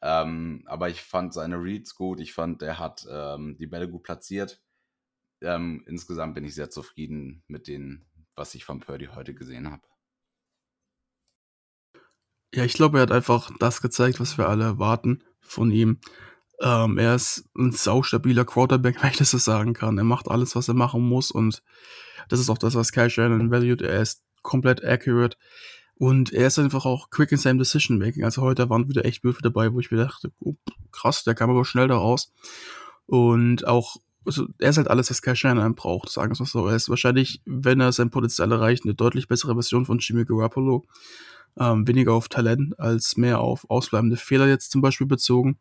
Ähm, 0.01 0.63
aber 0.65 0.89
ich 0.89 1.03
fand 1.03 1.35
seine 1.35 1.57
Reads 1.57 1.97
gut. 1.97 2.19
Ich 2.19 2.33
fand, 2.33 2.63
er 2.63 2.79
hat 2.79 3.07
ähm, 3.11 3.59
die 3.59 3.67
Bälle 3.67 3.91
gut 3.91 4.05
platziert. 4.05 4.63
Ähm, 5.43 5.85
insgesamt 5.87 6.35
bin 6.35 6.45
ich 6.45 6.55
sehr 6.55 6.71
zufrieden 6.71 7.45
mit 7.47 7.69
dem, 7.69 8.07
was 8.37 8.55
ich 8.55 8.65
von 8.65 8.81
Purdy 8.81 9.09
heute 9.15 9.35
gesehen 9.35 9.71
habe. 9.71 9.83
Ja, 12.55 12.65
ich 12.65 12.73
glaube, 12.73 12.99
er 12.99 13.03
hat 13.03 13.13
einfach 13.13 13.51
das 13.59 13.83
gezeigt, 13.83 14.19
was 14.19 14.39
wir 14.39 14.49
alle 14.49 14.65
erwarten 14.65 15.23
von 15.41 15.71
ihm. 15.71 16.01
Ähm, 16.61 16.99
er 16.99 17.15
ist 17.15 17.49
ein 17.57 17.73
saustabiler 17.73 18.45
Quarterback, 18.45 18.97
wenn 19.03 19.11
ich 19.11 19.19
das 19.19 19.31
so 19.31 19.39
sagen 19.39 19.75
kann. 19.75 19.99
Er 19.99 20.05
macht 20.05 20.29
alles, 20.29 20.57
was 20.57 20.69
er 20.69 20.75
machen 20.75 21.03
muss 21.03 21.31
und 21.31 21.63
das 22.29 22.41
ist 22.41 22.51
auch 22.51 22.59
das, 22.59 22.75
was 22.75 22.93
Kyle 22.93 23.11
Shannon 23.11 23.51
valued. 23.51 23.83
Er 23.83 24.01
ist 24.01 24.23
komplett 24.43 24.85
accurate 24.85 25.37
und 25.95 26.33
er 26.33 26.47
ist 26.47 26.59
einfach 26.59 26.85
auch 26.85 27.11
quick 27.11 27.33
in 27.33 27.39
seinem 27.39 27.59
Decision 27.59 27.99
Making. 27.99 28.25
Also 28.25 28.43
heute 28.43 28.69
waren 28.71 28.89
wieder 28.89 29.05
echt 29.05 29.25
Würfe 29.25 29.43
dabei, 29.43 29.73
wo 29.73 29.81
ich 29.81 29.91
mir 29.91 29.99
dachte, 29.99 30.33
oh, 30.41 30.55
krass, 30.93 31.25
der 31.25 31.35
kam 31.35 31.51
aber 31.51 31.65
schnell 31.65 31.89
da 31.89 31.97
raus. 31.97 32.33
Und 33.07 33.67
auch, 33.67 33.97
also 34.25 34.47
er 34.59 34.71
ist 34.71 34.77
halt 34.77 34.89
alles, 34.89 35.11
was 35.11 35.23
Kyle 35.23 35.37
Shannon 35.37 35.75
braucht, 35.75 36.11
sagen 36.11 36.31
wir 36.31 36.33
es 36.35 36.41
mal 36.41 36.47
so. 36.47 36.67
Er 36.67 36.77
ist 36.77 36.91
wahrscheinlich, 36.91 37.41
wenn 37.47 37.81
er 37.81 37.93
sein 37.93 38.11
Potenzial 38.11 38.53
erreicht, 38.53 38.85
eine 38.85 38.95
deutlich 38.95 39.29
bessere 39.29 39.55
Version 39.55 39.87
von 39.87 39.99
Jimmy 39.99 40.25
Garoppolo 40.25 40.85
ähm, 41.59 41.89
weniger 41.89 42.13
auf 42.13 42.29
Talent 42.29 42.79
als 42.79 43.17
mehr 43.17 43.41
auf 43.41 43.69
ausbleibende 43.71 44.17
Fehler 44.17 44.47
jetzt 44.47 44.71
zum 44.71 44.81
Beispiel 44.81 45.07
bezogen 45.07 45.59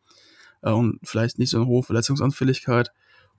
äh, 0.61 0.71
und 0.71 0.99
vielleicht 1.03 1.39
nicht 1.39 1.49
so 1.49 1.57
eine 1.57 1.67
hohe 1.67 1.83
Verletzungsanfälligkeit. 1.83 2.91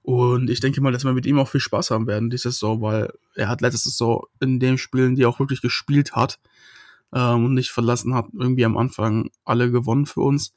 Und 0.02 0.48
ich 0.48 0.60
denke 0.60 0.80
mal, 0.80 0.92
dass 0.92 1.04
wir 1.04 1.12
mit 1.12 1.26
ihm 1.26 1.38
auch 1.38 1.48
viel 1.48 1.60
Spaß 1.60 1.90
haben 1.90 2.06
werden 2.06 2.30
diese 2.30 2.50
Saison, 2.50 2.80
weil 2.80 3.12
er 3.34 3.48
hat 3.48 3.60
letzte 3.60 3.90
Saison 3.90 4.24
in 4.40 4.58
den 4.58 4.78
Spielen, 4.78 5.14
die 5.14 5.22
er 5.22 5.28
auch 5.28 5.40
wirklich 5.40 5.60
gespielt 5.60 6.12
hat 6.12 6.38
ähm, 7.12 7.46
und 7.46 7.54
nicht 7.54 7.70
verlassen 7.70 8.14
hat, 8.14 8.26
irgendwie 8.32 8.64
am 8.64 8.76
Anfang 8.76 9.30
alle 9.44 9.70
gewonnen 9.70 10.06
für 10.06 10.20
uns. 10.20 10.54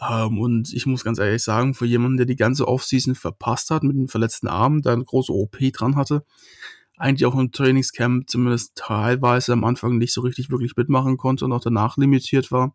Ähm, 0.00 0.38
und 0.38 0.72
ich 0.72 0.86
muss 0.86 1.04
ganz 1.04 1.18
ehrlich 1.18 1.42
sagen, 1.42 1.74
für 1.74 1.86
jemanden, 1.86 2.18
der 2.18 2.26
die 2.26 2.36
ganze 2.36 2.68
Offseason 2.68 3.14
verpasst 3.14 3.70
hat 3.70 3.82
mit 3.82 3.96
einem 3.96 4.08
verletzten 4.08 4.48
Arm, 4.48 4.82
da 4.82 4.92
eine 4.92 5.04
große 5.04 5.32
OP 5.32 5.58
dran 5.72 5.96
hatte, 5.96 6.24
eigentlich 6.96 7.26
auch 7.26 7.38
im 7.38 7.52
Trainingscamp 7.52 8.28
zumindest 8.28 8.76
teilweise 8.76 9.52
am 9.52 9.64
Anfang 9.64 9.98
nicht 9.98 10.12
so 10.12 10.20
richtig 10.20 10.50
wirklich 10.50 10.76
mitmachen 10.76 11.16
konnte 11.16 11.44
und 11.44 11.52
auch 11.52 11.60
danach 11.60 11.96
limitiert 11.96 12.50
war, 12.50 12.74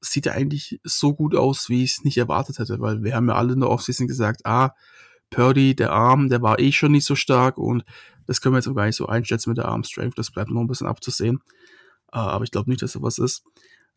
sieht 0.00 0.26
er 0.26 0.34
eigentlich 0.34 0.80
so 0.84 1.14
gut 1.14 1.34
aus, 1.34 1.68
wie 1.68 1.84
ich 1.84 1.92
es 1.92 2.04
nicht 2.04 2.18
erwartet 2.18 2.58
hätte, 2.58 2.80
weil 2.80 3.02
wir 3.02 3.14
haben 3.14 3.28
ja 3.28 3.34
alle 3.34 3.52
in 3.52 3.60
der 3.60 3.70
Offseason 3.70 4.06
gesagt, 4.06 4.44
ah, 4.44 4.74
Purdy, 5.30 5.74
der 5.74 5.92
Arm, 5.92 6.28
der 6.28 6.42
war 6.42 6.58
eh 6.58 6.72
schon 6.72 6.92
nicht 6.92 7.04
so 7.04 7.14
stark 7.14 7.58
und 7.58 7.84
das 8.26 8.40
können 8.40 8.54
wir 8.54 8.58
jetzt 8.58 8.68
auch 8.68 8.74
gar 8.74 8.86
nicht 8.86 8.96
so 8.96 9.06
einschätzen 9.06 9.50
mit 9.50 9.58
der 9.58 9.66
Arm 9.66 9.84
Strength, 9.84 10.18
das 10.18 10.30
bleibt 10.30 10.50
noch 10.50 10.60
ein 10.60 10.66
bisschen 10.66 10.86
abzusehen. 10.86 11.42
Uh, 12.10 12.20
aber 12.20 12.44
ich 12.44 12.50
glaube 12.50 12.70
nicht, 12.70 12.80
dass 12.80 12.92
sowas 12.92 13.18
ist. 13.18 13.42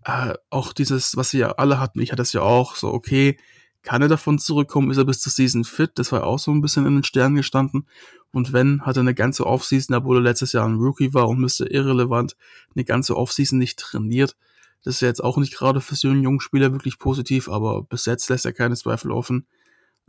Uh, 0.08 0.34
auch 0.50 0.74
dieses, 0.74 1.16
was 1.16 1.32
wir 1.32 1.60
alle 1.60 1.80
hatten, 1.80 2.02
ich 2.02 2.12
hatte 2.12 2.24
es 2.24 2.34
ja 2.34 2.42
auch, 2.42 2.76
so 2.76 2.92
okay, 2.92 3.38
kann 3.84 4.02
er 4.02 4.08
davon 4.08 4.38
zurückkommen? 4.38 4.92
Ist 4.92 4.98
er 4.98 5.06
bis 5.06 5.22
zur 5.22 5.32
Season 5.32 5.64
fit? 5.64 5.92
Das 5.96 6.12
war 6.12 6.26
auch 6.26 6.40
so 6.40 6.52
ein 6.52 6.62
bisschen 6.62 6.86
in 6.86 6.96
den 6.96 7.04
Sternen 7.04 7.36
gestanden. 7.36 7.88
Und 8.32 8.54
wenn, 8.54 8.82
hat 8.86 8.98
er 8.98 9.02
eine 9.02 9.16
ganze 9.16 9.46
Offseason, 9.46 9.96
obwohl 9.96 10.18
er 10.18 10.22
letztes 10.22 10.54
Jahr 10.54 10.68
ein 10.68 10.76
Rookie 10.76 11.14
war 11.14 11.28
und 11.28 11.40
müsste 11.40 11.66
irrelevant, 11.66 12.36
eine 12.76 12.86
ganze 12.86 13.18
Offseason 13.18 13.58
nicht 13.58 13.80
trainiert. 13.80 14.38
Das 14.84 14.96
ist 14.96 15.02
ja 15.02 15.08
jetzt 15.08 15.24
auch 15.24 15.38
nicht 15.38 15.54
gerade 15.54 15.82
für 15.82 15.96
so 15.96 16.10
einen 16.10 16.24
jungen 16.24 16.40
Spieler 16.40 16.72
wirklich 16.72 16.98
positiv, 16.98 17.50
aber 17.50 17.84
bis 17.84 18.06
jetzt 18.06 18.30
lässt 18.30 18.46
er 18.46 18.54
keine 18.54 18.76
Zweifel 18.76 19.12
offen, 19.12 19.48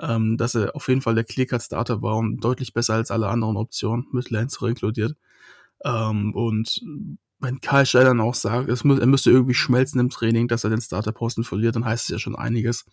ähm, 0.00 0.36
dass 0.38 0.54
er 0.54 0.74
auf 0.74 0.88
jeden 0.88 1.02
Fall 1.02 1.14
der 1.14 1.24
Clear-Cut-Starter 1.24 2.02
war 2.02 2.16
und 2.16 2.40
deutlich 2.40 2.72
besser 2.72 2.94
als 2.94 3.10
alle 3.10 3.28
anderen 3.28 3.56
Optionen, 3.56 4.06
mit 4.12 4.30
Lancer 4.30 4.66
inkludiert. 4.66 5.14
Ähm, 5.84 6.34
und 6.34 6.80
wenn 7.38 7.60
Karl 7.60 7.84
Schell 7.86 8.04
dann 8.04 8.20
auch 8.20 8.34
sagt, 8.34 8.84
mü 8.84 8.98
er 8.98 9.06
müsste 9.06 9.30
irgendwie 9.30 9.54
schmelzen 9.54 10.00
im 10.00 10.10
Training, 10.10 10.48
dass 10.48 10.64
er 10.64 10.70
den 10.70 10.80
Starterposten 10.80 11.44
verliert, 11.44 11.76
dann 11.76 11.84
heißt 11.84 12.04
es 12.04 12.10
ja 12.10 12.18
schon 12.18 12.36
einiges. 12.36 12.84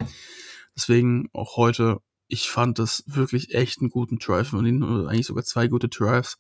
Deswegen 0.76 1.30
auch 1.34 1.56
heute, 1.56 2.00
ich 2.28 2.50
fand 2.50 2.80
das 2.80 3.04
wirklich 3.06 3.54
echt 3.54 3.80
einen 3.80 3.90
guten 3.90 4.18
Drive 4.18 4.50
von 4.50 4.66
ihm, 4.66 4.84
eigentlich 5.08 5.28
sogar 5.28 5.44
zwei 5.44 5.68
gute 5.68 5.88
Drives. 5.88 6.40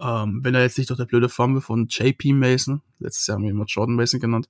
Ähm, 0.00 0.40
wenn 0.42 0.54
er 0.54 0.62
jetzt 0.62 0.78
nicht 0.78 0.90
doch 0.90 0.96
der 0.96 1.04
blöde 1.04 1.28
Fumble 1.28 1.60
von 1.60 1.86
JP 1.88 2.32
Mason, 2.32 2.80
letztes 2.98 3.26
Jahr 3.26 3.36
haben 3.36 3.44
wir 3.44 3.50
immer 3.50 3.66
Jordan 3.66 3.96
Mason 3.96 4.20
genannt, 4.20 4.48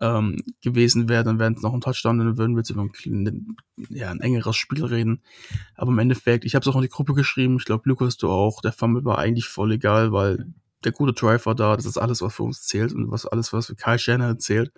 ähm, 0.00 0.36
gewesen 0.62 1.08
wäre, 1.08 1.24
dann 1.24 1.38
wären 1.38 1.54
es 1.54 1.62
noch 1.62 1.72
ein 1.72 1.80
Touchdown, 1.80 2.18
dann 2.18 2.36
würden 2.36 2.54
wir 2.54 2.60
jetzt 2.60 2.70
über 2.70 2.82
ein, 2.82 3.56
ja, 3.88 4.10
ein 4.10 4.20
engeres 4.20 4.56
Spiel 4.56 4.84
reden. 4.84 5.22
Aber 5.74 5.90
im 5.90 5.98
Endeffekt, 5.98 6.44
ich 6.44 6.54
habe 6.54 6.62
es 6.62 6.68
auch 6.68 6.76
in 6.76 6.82
die 6.82 6.88
Gruppe 6.88 7.14
geschrieben, 7.14 7.56
ich 7.58 7.64
glaube, 7.64 7.88
Lukas, 7.88 8.16
du 8.16 8.28
auch, 8.28 8.60
der 8.60 8.72
Fumble 8.72 9.04
war 9.04 9.18
eigentlich 9.18 9.46
voll 9.46 9.72
egal, 9.72 10.12
weil 10.12 10.46
der 10.84 10.92
gute 10.92 11.12
Drive 11.12 11.46
war 11.46 11.54
da, 11.54 11.76
das 11.76 11.86
ist 11.86 11.96
alles, 11.96 12.20
was 12.20 12.34
für 12.34 12.42
uns 12.42 12.62
zählt 12.62 12.92
und 12.92 13.10
was 13.10 13.26
alles, 13.26 13.52
was 13.52 13.66
für 13.66 13.74
Kyle 13.74 13.98
Shannon 13.98 14.38
zählt. 14.38 14.72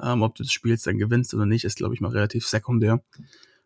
Ähm, 0.00 0.22
ob 0.22 0.36
du 0.36 0.44
das 0.44 0.52
Spiel 0.52 0.70
jetzt 0.72 0.86
dann 0.86 0.98
gewinnst 0.98 1.34
oder 1.34 1.46
nicht, 1.46 1.64
ist, 1.64 1.76
glaube 1.76 1.94
ich, 1.94 2.00
mal 2.00 2.12
relativ 2.12 2.46
sekundär. 2.46 3.02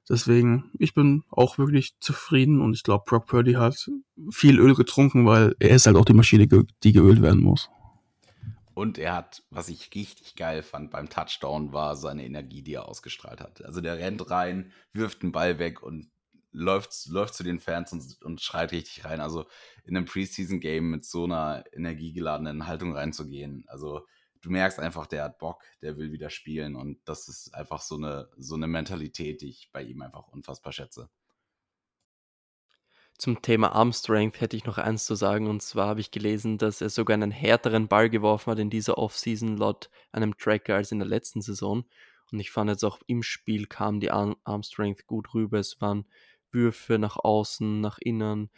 Deswegen, 0.09 0.71
ich 0.79 0.95
bin 0.95 1.23
auch 1.31 1.59
wirklich 1.59 1.99
zufrieden 2.01 2.61
und 2.61 2.75
ich 2.75 2.83
glaube, 2.83 3.05
Brock 3.07 3.27
Purdy 3.27 3.55
hat 3.55 3.91
viel 4.31 4.59
Öl 4.59 4.75
getrunken, 4.75 5.27
weil 5.27 5.55
er 5.59 5.71
ist 5.71 5.87
halt 5.87 5.97
auch 5.97 6.05
die 6.05 6.13
Maschine, 6.13 6.49
die 6.49 6.93
geölt 6.93 7.23
werden 7.23 7.41
muss. 7.41 7.71
Und 8.75 8.99
er 8.99 9.15
hat, 9.15 9.43
was 9.51 9.69
ich 9.69 9.95
richtig 9.95 10.35
geil 10.35 10.63
fand 10.63 10.91
beim 10.91 11.09
Touchdown, 11.09 11.73
war 11.73 11.95
seine 11.95 12.25
Energie, 12.25 12.63
die 12.63 12.75
er 12.75 12.89
ausgestrahlt 12.89 13.41
hat. 13.41 13.65
Also 13.65 13.81
der 13.81 13.99
rennt 13.99 14.31
rein, 14.31 14.73
wirft 14.93 15.23
den 15.23 15.31
Ball 15.31 15.59
weg 15.59 15.83
und 15.83 16.11
läuft, 16.53 17.07
läuft 17.09 17.35
zu 17.35 17.43
den 17.43 17.61
Fans 17.61 17.93
und, 17.93 18.23
und 18.23 18.41
schreit 18.41 18.73
richtig 18.73 19.05
rein. 19.05 19.21
Also 19.21 19.47
in 19.85 19.97
einem 19.97 20.07
Preseason-Game 20.07 20.91
mit 20.91 21.05
so 21.05 21.25
einer 21.25 21.65
energiegeladenen 21.73 22.67
Haltung 22.67 22.95
reinzugehen. 22.95 23.65
Also 23.69 24.07
du 24.43 24.51
merkst 24.51 24.79
einfach, 24.79 25.07
der 25.07 25.25
hat 25.25 25.39
Bock, 25.39 25.63
der 25.81 25.97
will 25.97 26.13
wieder 26.13 26.31
spielen 26.31 26.77
und 26.77 26.99
das 27.05 27.29
ist 27.29 27.55
einfach 27.55 27.81
so 27.81 27.97
eine, 27.97 28.29
so 28.37 28.55
eine 28.55 28.67
Mentalität, 28.67 29.41
die 29.41 29.49
ich 29.49 29.71
bei 29.73 29.83
ihm 29.83 30.03
einfach 30.03 30.29
unfassbar 30.29 30.73
schätze. 30.73 31.09
Zum 33.19 33.41
Thema 33.41 33.73
Arm 33.73 33.93
Strength 33.93 34.41
hätte 34.41 34.57
ich 34.57 34.65
noch 34.65 34.79
eins 34.79 35.05
zu 35.05 35.15
sagen 35.15 35.47
und 35.47 35.63
zwar 35.63 35.87
habe 35.87 36.01
ich 36.01 36.11
gelesen, 36.11 36.59
dass 36.59 36.81
er 36.81 36.91
sogar 36.91 37.15
einen 37.15 37.31
härteren 37.31 37.87
Ball 37.89 38.11
geworfen 38.11 38.51
hat 38.51 38.59
in 38.59 38.71
dieser 38.71 38.99
Offseason 38.99 39.57
laut 39.57 39.91
einem 40.11 40.37
Tracker 40.37 40.75
als 40.75 40.93
in 40.93 40.99
der 40.99 41.09
letzten 41.09 41.41
Saison 41.41 41.85
und 42.33 42.41
ich 42.41 42.51
fand 42.51 42.71
jetzt 42.71 42.85
auch 42.85 42.99
im 43.07 43.23
Spiel 43.23 43.67
kam 43.67 44.01
die 44.01 44.11
Arm, 44.11 44.37
Arm 44.45 44.63
Strength 44.63 45.07
gut 45.07 45.35
rüber. 45.35 45.59
Es 45.59 45.81
waren 45.81 46.07
Würfe 46.51 46.99
nach 46.99 47.17
außen, 47.17 47.81
nach 47.81 47.99
innen, 47.99 48.51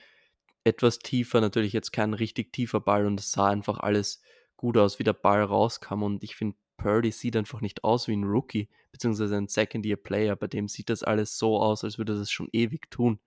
etwas 0.63 0.99
tiefer, 1.01 1.41
natürlich 1.41 1.73
jetzt 1.73 1.93
kein 1.93 2.15
richtig 2.15 2.53
tiefer 2.53 2.81
Ball 2.81 3.07
und 3.07 3.21
es 3.21 3.33
sah 3.33 3.49
einfach 3.49 3.79
alles 3.79 4.23
gut 4.65 4.79
aus, 4.79 4.99
wie 4.99 5.05
der 5.05 5.13
Ball 5.13 5.43
rauskam. 5.43 6.03
Und 6.03 6.25
ich 6.25 6.37
finde, 6.37 6.57
Purdy 6.79 7.13
sieht 7.13 7.37
einfach 7.37 7.61
nicht 7.61 7.85
aus 7.85 8.09
wie 8.09 8.17
ein 8.17 8.25
Rookie, 8.25 8.71
beziehungsweise 8.93 9.37
ein 9.37 9.47
Second-Year-Player. 9.47 10.37
Bei 10.37 10.47
dem 10.47 10.69
sieht 10.69 10.89
das 10.89 11.03
alles 11.03 11.37
so 11.37 11.61
aus, 11.61 11.85
als 11.85 11.99
würde 11.99 12.15
er 12.15 12.19
das 12.19 12.31
schon 12.31 12.49
ewig 12.51 12.91
tun. 12.91 13.21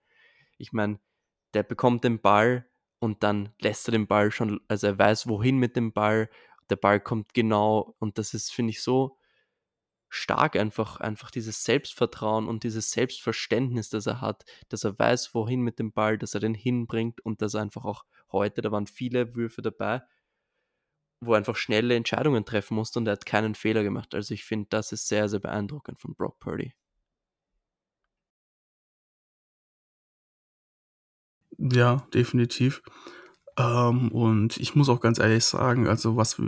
Ich 0.56 0.72
meine, 0.72 0.98
der 1.54 1.62
bekommt 1.62 2.02
den 2.02 2.20
Ball 2.20 2.66
und 2.98 3.22
dann 3.22 3.50
lässt 3.60 3.86
er 3.86 3.92
den 3.92 4.08
Ball 4.08 4.32
schon, 4.32 4.60
also 4.66 4.88
er 4.88 4.98
weiß, 4.98 5.28
wohin 5.28 5.58
mit 5.58 5.76
dem 5.76 5.92
Ball. 5.92 6.28
Der 6.70 6.76
Ball 6.76 6.98
kommt 6.98 7.34
genau 7.34 7.94
und 8.00 8.18
das 8.18 8.34
ist, 8.34 8.52
finde 8.52 8.70
ich, 8.70 8.82
so 8.82 9.16
stark 10.08 10.56
einfach, 10.56 10.98
einfach 10.98 11.30
dieses 11.30 11.62
Selbstvertrauen 11.62 12.48
und 12.48 12.64
dieses 12.64 12.90
Selbstverständnis, 12.90 13.90
das 13.90 14.06
er 14.06 14.20
hat, 14.20 14.44
dass 14.70 14.82
er 14.82 14.98
weiß, 14.98 15.34
wohin 15.34 15.60
mit 15.60 15.78
dem 15.78 15.92
Ball, 15.92 16.18
dass 16.18 16.34
er 16.34 16.40
den 16.40 16.54
hinbringt 16.54 17.20
und 17.20 17.42
dass 17.42 17.54
er 17.54 17.62
einfach 17.62 17.84
auch 17.84 18.04
heute, 18.32 18.60
da 18.60 18.72
waren 18.72 18.88
viele 18.88 19.36
Würfe 19.36 19.62
dabei, 19.62 20.02
wo 21.20 21.32
er 21.32 21.38
einfach 21.38 21.56
schnelle 21.56 21.94
Entscheidungen 21.94 22.44
treffen 22.44 22.74
musste 22.74 22.98
und 22.98 23.06
er 23.06 23.12
hat 23.12 23.26
keinen 23.26 23.54
Fehler 23.54 23.82
gemacht. 23.82 24.14
Also 24.14 24.34
ich 24.34 24.44
finde, 24.44 24.68
das 24.70 24.92
ist 24.92 25.08
sehr, 25.08 25.28
sehr 25.28 25.40
beeindruckend 25.40 26.00
von 26.00 26.14
Brock 26.14 26.38
Purdy. 26.38 26.74
Ja, 31.58 32.06
definitiv. 32.14 32.82
Ähm, 33.58 34.12
und 34.12 34.56
ich 34.58 34.74
muss 34.76 34.88
auch 34.88 35.00
ganz 35.00 35.18
ehrlich 35.18 35.44
sagen, 35.44 35.88
also 35.88 36.16
was, 36.16 36.40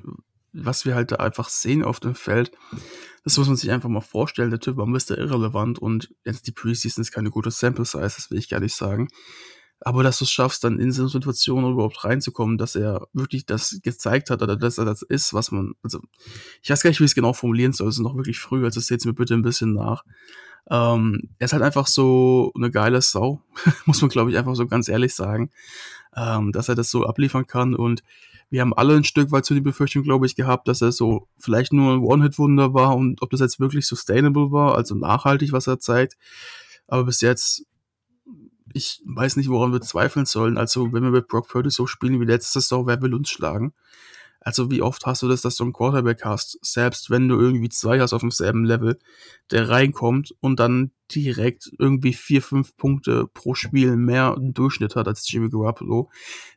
was 0.52 0.85
wir 0.85 0.94
halt 0.94 1.11
da 1.12 1.16
einfach 1.16 1.48
sehen 1.48 1.83
auf 1.83 1.98
dem 1.98 2.14
Feld, 2.14 2.52
das 3.24 3.37
muss 3.37 3.48
man 3.48 3.56
sich 3.56 3.70
einfach 3.72 3.88
mal 3.88 4.00
vorstellen. 4.00 4.50
Der 4.50 4.61
Typ 4.61 4.76
war 4.76 4.87
Mr. 4.87 5.18
Irrelevant 5.18 5.78
und 5.80 6.14
jetzt 6.24 6.46
die 6.46 6.52
Preseason 6.52 7.02
ist 7.02 7.11
keine 7.11 7.30
gute 7.30 7.50
Sample 7.50 7.85
Size, 7.85 8.02
das 8.02 8.30
will 8.30 8.38
ich 8.38 8.48
gar 8.48 8.61
nicht 8.61 8.76
sagen. 8.76 9.09
Aber 9.83 10.03
dass 10.03 10.19
du 10.19 10.25
es 10.25 10.31
schaffst, 10.31 10.62
dann 10.64 10.79
in 10.79 10.93
so 10.93 11.03
eine 11.03 11.09
Situation 11.09 11.73
überhaupt 11.73 12.05
reinzukommen, 12.05 12.59
dass 12.59 12.77
er 12.77 13.09
wirklich 13.14 13.47
das 13.47 13.81
gezeigt 13.83 14.31
hat 14.31 14.43
oder 14.43 14.57
dass 14.57 14.79
er 14.79 14.85
das 14.85 15.03
ist, 15.03 15.33
was 15.33 15.51
man, 15.51 15.73
also 15.83 16.01
ich 16.62 16.71
weiß 16.71 16.83
gar 16.83 16.90
nicht, 16.90 17.01
wie 17.01 17.05
ich 17.05 17.12
es 17.12 17.14
genau 17.14 17.33
formulieren 17.33 17.73
soll, 17.73 17.88
es 17.88 17.97
ist 17.97 18.03
noch 18.03 18.16
wirklich 18.16 18.38
früh, 18.38 18.64
also 18.64 18.79
seht 18.81 19.05
mir 19.07 19.14
bitte 19.14 19.35
ein 19.35 19.43
bisschen 19.43 19.73
nach. 19.73 20.05
Ähm, 20.69 21.31
er 21.38 21.47
ist 21.47 21.55
halt 21.55 21.62
einfach 21.62 21.87
so 21.87 22.53
eine 22.55 22.71
geile 22.71 23.01
Sau, 23.01 23.43
muss 23.87 24.03
man 24.03 24.11
glaube 24.11 24.31
ich 24.31 24.37
einfach 24.37 24.55
so 24.55 24.66
ganz 24.66 24.88
ehrlich 24.88 25.14
sagen, 25.14 25.51
ähm, 26.14 26.53
dass 26.53 26.69
er 26.69 26.75
das 26.75 26.90
so 26.90 27.07
abliefern 27.07 27.47
kann 27.47 27.75
und 27.75 28.03
wir 28.51 28.61
haben 28.62 28.75
alle 28.75 28.97
ein 28.97 29.05
Stück 29.05 29.31
weit 29.31 29.45
zu 29.45 29.55
die 29.55 29.61
Befürchtung, 29.61 30.03
glaube 30.03 30.27
ich, 30.27 30.35
gehabt, 30.35 30.66
dass 30.66 30.83
er 30.83 30.90
so 30.90 31.29
vielleicht 31.38 31.73
nur 31.73 31.95
ein 31.95 32.01
One-Hit-Wunder 32.01 32.75
war 32.75 32.97
und 32.97 33.23
ob 33.23 33.31
das 33.31 33.40
jetzt 33.40 33.61
wirklich 33.61 33.87
sustainable 33.87 34.51
war, 34.51 34.75
also 34.75 34.97
nachhaltig, 34.97 35.53
was 35.53 35.69
er 35.69 35.79
zeigt. 35.79 36.16
Aber 36.88 37.05
bis 37.05 37.21
jetzt 37.21 37.64
ich 38.72 39.02
weiß 39.04 39.37
nicht, 39.37 39.48
woran 39.48 39.72
wir 39.72 39.80
zweifeln 39.80 40.26
sollen. 40.26 40.59
Also, 40.59 40.92
wenn 40.92 41.02
wir 41.02 41.11
mit 41.11 41.28
Brock 41.28 41.48
Purdy 41.48 41.70
so 41.70 41.87
spielen 41.87 42.20
wie 42.20 42.24
letzte 42.24 42.61
Saison, 42.61 42.87
wer 42.87 43.00
will 43.02 43.14
uns 43.14 43.30
schlagen? 43.30 43.72
Also, 44.40 44.70
wie 44.70 44.83
oft 44.83 45.04
hast 45.06 45.22
du 45.22 45.28
das, 45.28 45.42
dass 45.42 45.56
du 45.56 45.64
einen 45.64 45.72
Quarterback 45.72 46.24
hast, 46.24 46.59
selbst 46.62 47.11
wenn 47.11 47.28
du 47.28 47.38
irgendwie 47.38 47.68
zwei 47.68 48.00
hast 48.00 48.12
auf 48.12 48.22
demselben 48.22 48.64
Level, 48.64 48.98
der 49.50 49.68
reinkommt 49.68 50.35
und 50.40 50.59
dann 50.59 50.92
direkt 51.14 51.70
irgendwie 51.78 52.14
vier, 52.14 52.40
fünf 52.40 52.76
Punkte 52.76 53.26
pro 53.26 53.54
Spiel 53.54 53.96
mehr 53.96 54.35
im 54.37 54.54
Durchschnitt 54.54 54.96
hat 54.96 55.09
als 55.09 55.30
Jimmy 55.30 55.50
Garoppolo, 55.50 56.11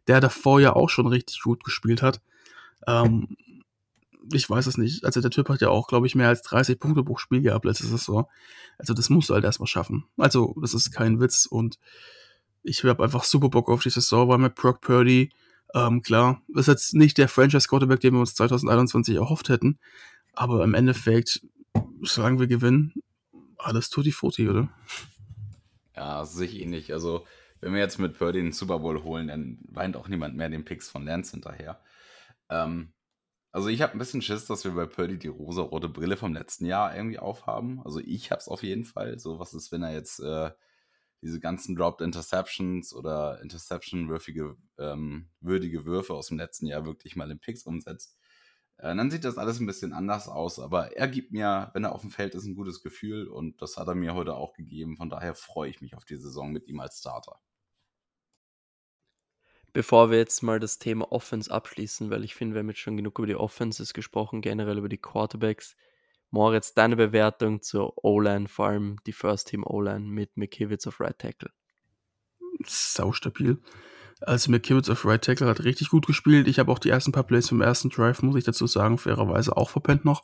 der 0.08 0.21
davor 0.21 0.62
ja 0.62 0.73
auch 0.73 0.89
schon 0.89 1.08
richtig 1.08 1.41
gut 1.41 1.63
gespielt 1.63 2.02
hat. 2.02 2.21
Ähm, 2.88 3.36
ich 4.32 4.50
weiß 4.50 4.68
es 4.68 4.78
nicht. 4.78 5.04
Also 5.06 5.22
der 5.22 5.32
Typ 5.32 5.50
hat 5.50 5.62
ja 5.62 5.70
auch, 5.70 5.88
glaube 5.88 6.08
ich, 6.08 6.16
mehr 6.16 6.30
als 6.30 6.42
30 6.44 6.80
Punkte 6.80 7.04
pro 7.04 7.18
Spiel 7.18 7.42
gehabt 7.42 7.66
letzte 7.66 7.88
Saison. 7.88 8.28
Also 8.78 8.94
das 8.94 9.10
musst 9.10 9.30
du 9.30 9.34
halt 9.34 9.44
erstmal 9.44 9.68
schaffen. 9.68 10.06
Also 10.18 10.56
das 10.62 10.74
ist 10.74 10.92
kein 10.92 11.20
Witz 11.20 11.46
und 11.46 11.78
ich 12.64 12.84
habe 12.84 13.04
einfach 13.04 13.24
super 13.24 13.50
Bock 13.50 13.70
auf 13.70 13.84
die 13.84 13.90
Saison, 13.90 14.30
weil 14.30 14.38
mit 14.38 14.56
Brock 14.56 14.82
Purdy, 14.82 15.32
ähm, 15.74 16.02
klar, 16.02 16.42
ist 16.56 16.68
jetzt 16.68 16.94
nicht 16.94 17.18
der 17.18 17.28
Franchise-Quarterback, 17.28 18.00
den 18.00 18.14
wir 18.14 18.22
uns 18.22 18.36
2021 18.36 19.16
erhofft 19.16 19.50
hätten, 19.50 19.80
aber 20.34 20.64
im 20.64 20.74
Endeffekt, 20.74 21.46
sagen 22.04 22.40
wir 22.40 22.48
gewinnen, 22.48 22.94
alles 23.58 23.90
tutti 23.90 24.12
frutti, 24.12 24.50
oder? 24.50 24.70
Ja, 25.96 26.26
sehe 26.26 26.48
ich 26.48 26.62
ähnlich. 26.62 26.94
Also, 26.94 27.26
wenn 27.62 27.74
wir 27.74 27.80
jetzt 27.80 28.00
mit 28.00 28.18
Purdy 28.18 28.42
den 28.42 28.52
Super 28.52 28.80
Bowl 28.80 29.04
holen, 29.04 29.28
dann 29.28 29.60
weint 29.70 29.96
auch 29.96 30.08
niemand 30.08 30.36
mehr 30.36 30.50
den 30.50 30.66
Picks 30.66 30.90
von 30.90 31.06
Lance 31.06 31.32
hinterher. 31.32 31.80
Ähm, 32.50 32.94
also 33.54 33.70
ich 33.70 33.84
habe 33.84 33.94
ein 33.94 34.00
bisschen 34.00 34.24
Schiss, 34.24 34.48
dass 34.48 34.63
wir 34.66 34.72
bei 34.72 34.88
Purdy 34.88 35.20
die 35.20 35.28
rosa-rote 35.28 35.88
Brille 35.88 36.18
vom 36.18 36.34
letzten 36.34 36.66
Jahr 36.66 36.96
irgendwie 36.96 37.20
aufhaben. 37.20 37.82
Also 37.86 38.00
ich 38.00 38.32
habe 38.32 38.39
es 38.39 38.48
auf 38.48 38.63
jeden 38.63 38.84
Fall. 38.84 39.20
So 39.20 39.39
was 39.39 39.54
ist, 39.54 39.72
wenn 39.72 39.84
er 39.84 39.94
jetzt 39.94 40.20
äh, 40.20 40.52
diese 41.22 41.39
ganzen 41.39 41.76
Dropped 41.76 42.02
Interceptions 42.02 42.94
oder 42.96 43.39
Interception-würfige 43.44 44.58
ähm, 44.80 45.30
würdige 45.39 45.86
Würfe 45.86 46.16
aus 46.16 46.30
dem 46.30 46.39
letzten 46.39 46.66
Jahr 46.66 46.86
wirklich 46.86 47.16
mal 47.16 47.30
in 47.30 47.39
Picks 47.39 47.63
umsetzt. 47.63 48.18
Äh, 48.78 48.96
dann 48.96 49.12
sieht 49.12 49.24
das 49.24 49.38
alles 49.38 49.60
ein 49.60 49.68
bisschen 49.68 49.94
anders 49.94 50.28
aus. 50.28 50.60
Aber 50.60 50.98
er 50.98 51.08
gibt 51.08 51.32
mir, 51.32 51.70
wenn 51.76 51.84
er 51.84 51.94
auf 51.94 52.02
dem 52.02 52.10
Feld 52.10 52.34
ist, 52.36 52.46
ein 52.46 52.56
gutes 52.56 52.82
Gefühl 52.82 53.28
und 53.28 53.62
das 53.62 53.78
hat 53.78 53.88
er 53.88 53.96
mir 53.96 54.16
heute 54.16 54.36
auch 54.36 54.54
gegeben. 54.54 54.98
Von 54.98 55.12
daher 55.12 55.36
freue 55.36 55.70
ich 55.70 55.80
mich 55.80 55.96
auf 55.96 56.06
die 56.06 56.18
Saison 56.18 56.52
mit 56.52 56.68
ihm 56.68 56.80
als 56.80 57.00
Starter 57.00 57.39
bevor 59.74 60.12
wir 60.12 60.20
jetzt 60.20 60.44
mal 60.44 60.60
das 60.60 60.78
Thema 60.78 61.12
Offense 61.12 61.52
abschließen, 61.52 62.10
weil 62.10 62.24
ich 62.24 62.36
finde, 62.36 62.56
wir 62.56 62.60
haben 62.60 62.70
jetzt 62.70 62.80
schon 62.80 62.96
genug 62.96 63.18
über 63.18 63.28
die 63.28 63.36
Offenses 63.36 63.94
gesprochen, 63.94 64.42
generell 64.42 64.78
über 64.78 64.90
die 64.90 65.00
Quarterbacks. 65.00 65.76
Moritz, 66.30 66.74
deine 66.74 66.96
Bewertung 66.96 67.62
zur 67.62 68.04
O-Line, 68.04 68.48
vor 68.48 68.68
allem 68.68 68.98
die 69.06 69.12
First 69.12 69.50
Team 69.50 69.64
O-Line 69.66 70.06
mit 70.06 70.38
McKivitz 70.38 70.88
auf 70.88 71.00
Right 71.00 71.18
Tackle. 71.18 71.52
Sau 72.66 73.12
stabil. 73.12 73.58
Also 74.22 74.52
McKivitz 74.52 74.90
auf 74.90 75.06
Right 75.06 75.24
Tackle 75.24 75.48
hat 75.48 75.64
richtig 75.64 75.90
gut 75.90 76.08
gespielt. 76.08 76.48
Ich 76.48 76.60
habe 76.60 76.72
auch 76.72 76.80
die 76.80 76.90
ersten 76.90 77.12
paar 77.12 77.24
Plays 77.24 77.50
vom 77.50 77.62
ersten 77.62 77.90
Drive, 77.90 78.22
muss 78.22 78.36
ich 78.36 78.46
dazu 78.46 78.68
sagen, 78.68 78.98
fairerweise 78.98 79.58
auch 79.58 79.70
verpennt 79.70 80.06
noch. 80.06 80.24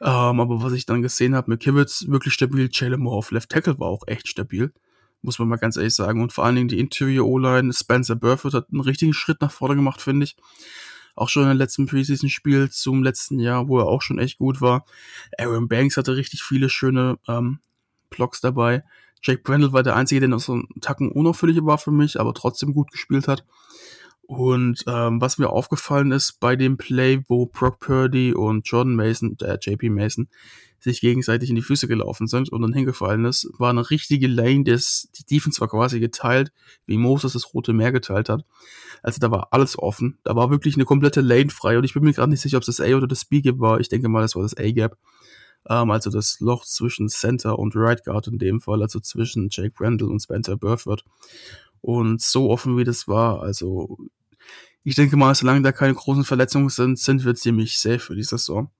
Ähm, 0.00 0.40
aber 0.40 0.62
was 0.62 0.72
ich 0.72 0.86
dann 0.86 1.02
gesehen 1.02 1.34
habe, 1.34 1.50
McKivitz 1.50 2.06
wirklich 2.08 2.34
stabil. 2.34 2.68
Jalen 2.70 3.00
Moore 3.00 3.18
auf 3.18 3.30
Left 3.30 3.50
Tackle 3.50 3.78
war 3.78 3.88
auch 3.88 4.06
echt 4.06 4.28
stabil 4.28 4.72
muss 5.26 5.38
man 5.38 5.48
mal 5.48 5.56
ganz 5.56 5.76
ehrlich 5.76 5.94
sagen. 5.94 6.22
Und 6.22 6.32
vor 6.32 6.44
allen 6.44 6.56
Dingen 6.56 6.68
die 6.68 6.78
Interior 6.78 7.26
O-Line, 7.26 7.72
Spencer 7.72 8.14
Burford 8.16 8.54
hat 8.54 8.68
einen 8.72 8.80
richtigen 8.80 9.12
Schritt 9.12 9.42
nach 9.42 9.50
vorne 9.50 9.76
gemacht, 9.76 10.00
finde 10.00 10.24
ich. 10.24 10.36
Auch 11.14 11.28
schon 11.28 11.50
im 11.50 11.56
letzten 11.56 11.86
Preseason-Spiel 11.86 12.70
zum 12.70 13.02
letzten 13.02 13.38
Jahr, 13.38 13.68
wo 13.68 13.78
er 13.78 13.86
auch 13.86 14.02
schon 14.02 14.18
echt 14.18 14.38
gut 14.38 14.60
war. 14.60 14.84
Aaron 15.38 15.68
Banks 15.68 15.96
hatte 15.96 16.16
richtig 16.16 16.42
viele 16.42 16.68
schöne 16.68 17.18
ähm, 17.26 17.58
Blocks 18.10 18.40
dabei. 18.40 18.84
Jake 19.22 19.42
Brendel 19.42 19.72
war 19.72 19.82
der 19.82 19.96
Einzige, 19.96 20.20
der 20.20 20.28
noch 20.28 20.40
so 20.40 20.52
einen 20.52 20.68
Tacken 20.80 21.10
unauffällig 21.10 21.58
war 21.62 21.78
für 21.78 21.90
mich, 21.90 22.20
aber 22.20 22.32
trotzdem 22.34 22.72
gut 22.72 22.90
gespielt 22.92 23.28
hat. 23.28 23.44
Und 24.26 24.82
ähm, 24.88 25.20
was 25.20 25.38
mir 25.38 25.50
aufgefallen 25.50 26.10
ist 26.10 26.40
bei 26.40 26.56
dem 26.56 26.76
Play, 26.76 27.22
wo 27.28 27.46
Brock 27.46 27.78
Purdy 27.78 28.34
und 28.34 28.66
Jordan 28.66 28.96
Mason, 28.96 29.36
äh, 29.40 29.56
JP 29.60 29.90
Mason, 29.90 30.28
sich 30.80 31.00
gegenseitig 31.00 31.48
in 31.48 31.56
die 31.56 31.62
Füße 31.62 31.86
gelaufen 31.86 32.26
sind 32.26 32.50
und 32.50 32.60
dann 32.62 32.72
hingefallen 32.72 33.24
ist, 33.24 33.48
war 33.58 33.70
eine 33.70 33.88
richtige 33.88 34.26
Lane, 34.26 34.64
das 34.64 35.08
die 35.16 35.24
Defense 35.24 35.60
war 35.60 35.68
quasi 35.68 36.00
geteilt, 36.00 36.52
wie 36.86 36.98
Moses 36.98 37.34
das 37.34 37.54
Rote 37.54 37.72
Meer 37.72 37.92
geteilt 37.92 38.28
hat. 38.28 38.44
Also 39.02 39.20
da 39.20 39.30
war 39.30 39.48
alles 39.52 39.78
offen. 39.78 40.18
Da 40.24 40.34
war 40.34 40.50
wirklich 40.50 40.74
eine 40.74 40.84
komplette 40.84 41.20
Lane 41.20 41.50
frei 41.50 41.78
und 41.78 41.84
ich 41.84 41.94
bin 41.94 42.02
mir 42.02 42.12
gerade 42.12 42.30
nicht 42.30 42.40
sicher, 42.40 42.56
ob 42.56 42.62
es 42.62 42.76
das 42.76 42.80
A 42.80 42.94
oder 42.96 43.06
das 43.06 43.24
B 43.24 43.40
Gap 43.42 43.60
war. 43.60 43.78
Ich 43.78 43.88
denke 43.88 44.08
mal, 44.08 44.22
das 44.22 44.34
war 44.34 44.42
das 44.42 44.56
A 44.56 44.70
Gap. 44.72 44.98
Ähm, 45.68 45.90
also 45.92 46.10
das 46.10 46.40
Loch 46.40 46.64
zwischen 46.64 47.08
Center 47.08 47.58
und 47.58 47.76
Right 47.76 48.04
Guard 48.04 48.26
in 48.26 48.38
dem 48.38 48.60
Fall, 48.60 48.82
also 48.82 48.98
zwischen 48.98 49.48
Jake 49.50 49.74
Randall 49.78 50.10
und 50.10 50.20
Spencer 50.20 50.56
Burford. 50.56 51.04
Und 51.80 52.20
so 52.20 52.50
offen 52.50 52.76
wie 52.76 52.84
das 52.84 53.06
war, 53.06 53.42
also 53.42 53.96
ich 54.86 54.94
denke 54.94 55.16
mal, 55.16 55.34
solange 55.34 55.62
da 55.62 55.72
keine 55.72 55.94
großen 55.94 56.22
Verletzungen 56.22 56.68
sind, 56.68 56.96
sind 56.96 57.24
wir 57.24 57.34
ziemlich 57.34 57.76
safe 57.76 57.98
für 57.98 58.14
die 58.14 58.22
Saison. 58.22 58.70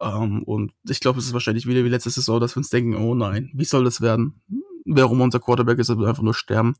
Ähm, 0.00 0.42
und 0.42 0.72
ich 0.88 0.98
glaube, 0.98 1.20
es 1.20 1.26
ist 1.26 1.34
wahrscheinlich 1.34 1.68
wieder 1.68 1.84
wie 1.84 1.88
letzte 1.88 2.10
Saison, 2.10 2.40
dass 2.40 2.56
wir 2.56 2.58
uns 2.58 2.68
denken, 2.68 2.96
oh 2.96 3.14
nein, 3.14 3.52
wie 3.54 3.64
soll 3.64 3.84
das 3.84 4.00
werden? 4.00 4.42
Warum 4.84 5.20
unser 5.20 5.38
Quarterback 5.38 5.78
ist, 5.78 5.88
er 5.88 5.98
wird 5.98 6.08
einfach 6.08 6.24
nur 6.24 6.34
sterben. 6.34 6.74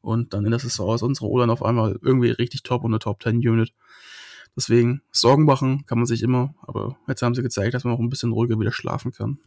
Und 0.00 0.34
dann 0.34 0.44
in 0.44 0.50
der 0.50 0.58
Saison 0.58 0.92
ist 0.92 1.02
unsere 1.02 1.28
O-Line 1.28 1.52
auf 1.52 1.62
einmal 1.62 2.00
irgendwie 2.02 2.30
richtig 2.30 2.64
top 2.64 2.82
und 2.82 2.90
eine 2.90 2.98
Top 2.98 3.22
10 3.22 3.36
Unit. 3.48 3.72
Deswegen, 4.56 5.02
Sorgen 5.12 5.44
machen 5.44 5.86
kann 5.86 5.98
man 5.98 6.06
sich 6.06 6.24
immer, 6.24 6.52
aber 6.62 6.96
jetzt 7.06 7.22
haben 7.22 7.36
sie 7.36 7.42
gezeigt, 7.42 7.74
dass 7.74 7.84
man 7.84 7.94
auch 7.94 8.00
ein 8.00 8.10
bisschen 8.10 8.32
ruhiger 8.32 8.58
wieder 8.58 8.72
schlafen 8.72 9.12
kann. 9.12 9.38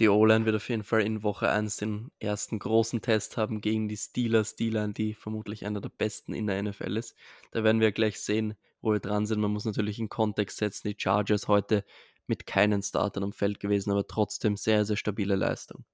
Die 0.00 0.08
O-Line 0.08 0.46
wird 0.46 0.56
auf 0.56 0.70
jeden 0.70 0.82
Fall 0.82 1.02
in 1.02 1.22
Woche 1.22 1.50
1 1.50 1.76
den 1.76 2.10
ersten 2.20 2.58
großen 2.58 3.02
Test 3.02 3.36
haben 3.36 3.60
gegen 3.60 3.86
die 3.86 3.98
Steelers, 3.98 4.56
die 4.56 4.70
Line, 4.70 4.94
die 4.94 5.12
vermutlich 5.12 5.66
einer 5.66 5.82
der 5.82 5.90
besten 5.90 6.32
in 6.32 6.46
der 6.46 6.62
NFL 6.62 6.96
ist. 6.96 7.14
Da 7.50 7.64
werden 7.64 7.82
wir 7.82 7.92
gleich 7.92 8.18
sehen, 8.18 8.54
wo 8.80 8.92
wir 8.92 9.00
dran 9.00 9.26
sind. 9.26 9.40
Man 9.40 9.52
muss 9.52 9.66
natürlich 9.66 9.98
in 9.98 10.08
Kontext 10.08 10.56
setzen, 10.56 10.88
die 10.88 10.96
Chargers 10.98 11.48
heute 11.48 11.84
mit 12.26 12.46
keinen 12.46 12.82
Startern 12.82 13.24
am 13.24 13.34
Feld 13.34 13.60
gewesen, 13.60 13.90
aber 13.90 14.06
trotzdem 14.06 14.56
sehr, 14.56 14.86
sehr 14.86 14.96
stabile 14.96 15.36
Leistung. 15.36 15.84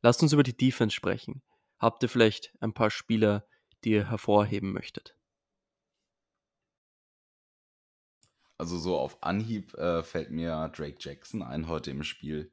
Lasst 0.00 0.22
uns 0.22 0.32
über 0.32 0.42
die 0.42 0.56
Defense 0.56 0.96
sprechen. 0.96 1.42
Habt 1.78 2.02
ihr 2.02 2.08
vielleicht 2.08 2.54
ein 2.60 2.72
paar 2.72 2.90
Spieler, 2.90 3.46
die 3.84 3.90
ihr 3.90 4.08
hervorheben 4.08 4.72
möchtet? 4.72 5.14
Also 8.56 8.78
so 8.78 8.96
auf 8.96 9.22
Anhieb 9.22 9.74
äh, 9.74 10.02
fällt 10.02 10.30
mir 10.30 10.72
Drake 10.74 10.96
Jackson 10.98 11.42
ein 11.42 11.68
heute 11.68 11.90
im 11.90 12.02
Spiel, 12.02 12.50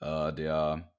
äh, 0.00 0.32
der 0.32 0.92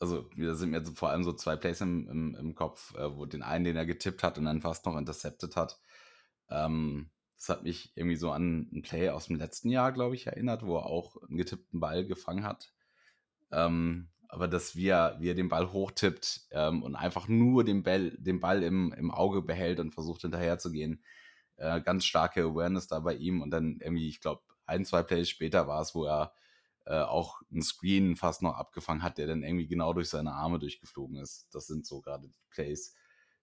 also 0.00 0.28
da 0.36 0.54
sind 0.54 0.70
mir 0.70 0.84
vor 0.84 1.10
allem 1.10 1.24
so 1.24 1.32
zwei 1.32 1.56
Plays 1.56 1.80
im, 1.80 2.08
im, 2.08 2.34
im 2.36 2.54
Kopf, 2.54 2.94
äh, 2.94 3.16
wo 3.16 3.26
den 3.26 3.42
einen, 3.42 3.64
den 3.64 3.76
er 3.76 3.86
getippt 3.86 4.22
hat 4.22 4.38
und 4.38 4.44
dann 4.44 4.60
fast 4.60 4.86
noch 4.86 4.96
intercepted 4.96 5.56
hat. 5.56 5.80
Ähm, 6.50 7.10
das 7.36 7.48
hat 7.48 7.62
mich 7.62 7.92
irgendwie 7.96 8.16
so 8.16 8.30
an 8.30 8.68
ein 8.72 8.82
Play 8.82 9.10
aus 9.10 9.26
dem 9.26 9.36
letzten 9.36 9.70
Jahr, 9.70 9.92
glaube 9.92 10.14
ich, 10.14 10.26
erinnert, 10.26 10.64
wo 10.64 10.76
er 10.76 10.86
auch 10.86 11.16
einen 11.22 11.36
getippten 11.36 11.80
Ball 11.80 12.04
gefangen 12.04 12.44
hat. 12.44 12.72
Ähm, 13.50 14.08
aber 14.28 14.46
dass 14.46 14.76
wir, 14.76 15.16
wie 15.20 15.34
den 15.34 15.48
Ball 15.48 15.72
hochtippt 15.72 16.48
ähm, 16.50 16.82
und 16.82 16.96
einfach 16.96 17.28
nur 17.28 17.64
den 17.64 17.82
Ball, 17.82 18.10
den 18.10 18.40
Ball 18.40 18.62
im, 18.62 18.92
im 18.92 19.10
Auge 19.10 19.42
behält 19.42 19.80
und 19.80 19.94
versucht 19.94 20.22
hinterherzugehen. 20.22 21.02
Äh, 21.56 21.80
ganz 21.80 22.04
starke 22.04 22.42
Awareness 22.42 22.88
da 22.88 23.00
bei 23.00 23.14
ihm 23.14 23.40
und 23.42 23.50
dann 23.50 23.78
irgendwie, 23.80 24.08
ich 24.08 24.20
glaube, 24.20 24.42
ein, 24.66 24.84
zwei 24.84 25.02
Plays 25.02 25.28
später 25.28 25.66
war 25.66 25.80
es, 25.80 25.94
wo 25.94 26.04
er 26.04 26.34
äh, 26.88 27.02
auch 27.02 27.40
einen 27.52 27.62
Screen 27.62 28.16
fast 28.16 28.42
noch 28.42 28.54
abgefangen 28.54 29.02
hat, 29.02 29.18
der 29.18 29.26
dann 29.26 29.42
irgendwie 29.42 29.68
genau 29.68 29.92
durch 29.92 30.08
seine 30.08 30.32
Arme 30.32 30.58
durchgeflogen 30.58 31.16
ist. 31.18 31.46
Das 31.52 31.66
sind 31.66 31.86
so 31.86 32.00
gerade 32.00 32.28
die 32.28 32.34
Plays, 32.50 32.94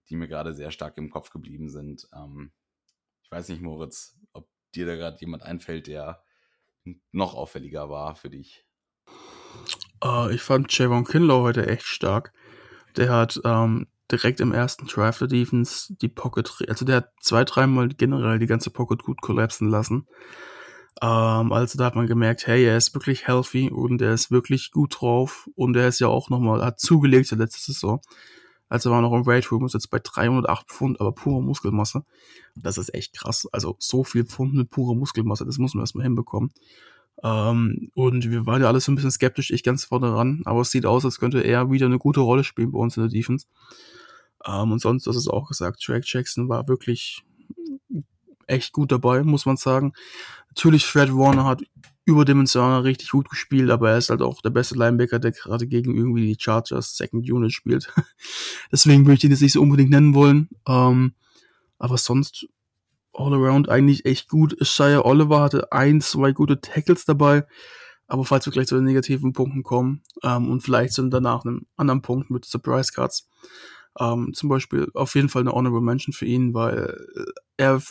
die 0.08 0.16
mir 0.16 0.28
gerade 0.28 0.52
sehr 0.52 0.70
stark 0.70 0.98
im 0.98 1.10
Kopf 1.10 1.30
geblieben 1.30 1.68
sind. 1.70 2.08
Ähm, 2.14 2.52
Ich 3.22 3.30
weiß 3.32 3.48
nicht, 3.48 3.60
Moritz, 3.60 4.16
ob 4.32 4.48
dir 4.74 4.86
da 4.86 4.94
gerade 4.94 5.18
jemand 5.20 5.42
einfällt, 5.42 5.88
der 5.88 6.22
noch 7.10 7.34
auffälliger 7.34 7.90
war 7.90 8.14
für 8.14 8.30
dich. 8.30 8.64
Uh, 10.04 10.28
ich 10.30 10.42
fand 10.42 10.76
Javon 10.78 11.04
Kinlaw 11.04 11.42
heute 11.42 11.66
echt 11.66 11.86
stark. 11.86 12.32
Der 12.96 13.10
hat 13.10 13.40
ähm, 13.44 13.88
direkt 14.12 14.40
im 14.40 14.52
ersten 14.52 14.86
Drive 14.86 15.18
der 15.18 15.28
Defense 15.28 15.94
die 15.96 16.08
Pocket, 16.08 16.62
also 16.68 16.84
der 16.84 16.96
hat 16.96 17.12
zwei, 17.20 17.44
dreimal 17.44 17.88
generell 17.88 18.38
die 18.38 18.46
ganze 18.46 18.70
Pocket 18.70 19.02
gut 19.02 19.20
kollapsen 19.20 19.68
lassen. 19.68 20.06
Ähm, 21.02 21.52
also 21.52 21.78
da 21.78 21.84
hat 21.84 21.96
man 21.96 22.06
gemerkt, 22.06 22.46
hey, 22.46 22.64
er 22.64 22.76
ist 22.76 22.94
wirklich 22.94 23.26
healthy 23.26 23.70
und 23.70 24.00
er 24.00 24.14
ist 24.14 24.30
wirklich 24.30 24.70
gut 24.70 25.00
drauf 25.00 25.48
und 25.54 25.76
er 25.76 25.88
ist 25.88 26.00
ja 26.00 26.08
auch 26.08 26.30
nochmal, 26.30 26.64
hat 26.64 26.80
zugelegt 26.80 27.30
der 27.30 27.38
letzte 27.38 27.60
Saison. 27.72 28.00
Also 28.68 28.90
war 28.90 29.00
noch 29.00 29.12
im 29.12 29.26
Weight 29.26 29.52
Room, 29.52 29.64
ist 29.64 29.74
jetzt 29.74 29.90
bei 29.90 30.00
308 30.02 30.68
Pfund, 30.68 31.00
aber 31.00 31.12
pure 31.12 31.42
Muskelmasse. 31.42 32.04
Das 32.56 32.78
ist 32.78 32.92
echt 32.94 33.14
krass. 33.16 33.46
Also 33.52 33.76
so 33.78 34.02
viel 34.02 34.24
Pfund 34.24 34.54
mit 34.54 34.70
purer 34.70 34.96
Muskelmasse, 34.96 35.44
das 35.46 35.58
muss 35.58 35.74
man 35.74 35.82
erstmal 35.82 36.04
hinbekommen. 36.04 36.50
Ähm, 37.22 37.90
und 37.94 38.30
wir 38.30 38.46
waren 38.46 38.62
ja 38.62 38.68
alle 38.68 38.80
so 38.80 38.90
ein 38.90 38.96
bisschen 38.96 39.10
skeptisch, 39.10 39.50
ich 39.50 39.62
ganz 39.62 39.84
vorne 39.84 40.14
ran, 40.14 40.42
aber 40.44 40.60
es 40.62 40.70
sieht 40.70 40.84
aus, 40.84 41.04
als 41.04 41.18
könnte 41.18 41.40
er 41.40 41.70
wieder 41.70 41.86
eine 41.86 41.98
gute 41.98 42.20
Rolle 42.20 42.44
spielen 42.44 42.72
bei 42.72 42.78
uns 42.78 42.96
in 42.96 43.04
der 43.04 43.10
Defense. 43.10 43.46
Ähm, 44.44 44.72
und 44.72 44.80
sonst, 44.80 45.06
das 45.06 45.16
ist 45.16 45.28
auch 45.28 45.48
gesagt, 45.48 45.86
Drake 45.86 46.04
Jackson 46.06 46.48
war 46.48 46.68
wirklich 46.68 47.24
echt 48.46 48.72
gut 48.72 48.92
dabei, 48.92 49.22
muss 49.22 49.46
man 49.46 49.56
sagen. 49.56 49.92
Natürlich, 50.48 50.86
Fred 50.86 51.12
Warner 51.12 51.44
hat 51.44 51.62
überdimensional 52.06 52.82
richtig 52.82 53.10
gut 53.10 53.28
gespielt, 53.28 53.70
aber 53.70 53.90
er 53.90 53.98
ist 53.98 54.10
halt 54.10 54.22
auch 54.22 54.40
der 54.40 54.50
beste 54.50 54.76
Linebacker, 54.76 55.18
der 55.18 55.32
gerade 55.32 55.66
gegen 55.66 55.94
irgendwie 55.94 56.26
die 56.26 56.40
Chargers 56.40 56.96
Second 56.96 57.28
Unit 57.30 57.52
spielt. 57.52 57.92
Deswegen 58.72 59.02
möchte 59.02 59.26
ich 59.26 59.30
ihn 59.30 59.30
jetzt 59.32 59.42
nicht 59.42 59.52
so 59.52 59.60
unbedingt 59.60 59.90
nennen 59.90 60.14
wollen. 60.14 60.48
Ähm, 60.66 61.14
aber 61.78 61.98
sonst 61.98 62.46
all 63.12 63.34
around 63.34 63.68
eigentlich 63.68 64.06
echt 64.06 64.28
gut. 64.28 64.56
Shia 64.60 65.04
Oliver 65.04 65.40
hatte 65.40 65.72
ein, 65.72 66.00
zwei 66.00 66.32
gute 66.32 66.60
Tackles 66.60 67.04
dabei. 67.04 67.44
Aber 68.06 68.24
falls 68.24 68.46
wir 68.46 68.52
gleich 68.52 68.68
zu 68.68 68.76
den 68.76 68.84
negativen 68.84 69.32
Punkten 69.32 69.64
kommen 69.64 70.02
ähm, 70.22 70.48
und 70.48 70.60
vielleicht 70.60 70.92
sind 70.92 71.12
danach 71.12 71.44
einem 71.44 71.66
anderen 71.76 72.02
Punkt 72.02 72.30
mit 72.30 72.44
Surprise 72.44 72.92
Cards, 72.92 73.28
ähm, 73.98 74.32
zum 74.32 74.48
Beispiel 74.48 74.88
auf 74.94 75.16
jeden 75.16 75.28
Fall 75.28 75.42
eine 75.42 75.52
Honorable 75.52 75.80
Mention 75.80 76.12
für 76.12 76.26
ihn, 76.26 76.54
weil 76.54 76.96
er 77.56 77.82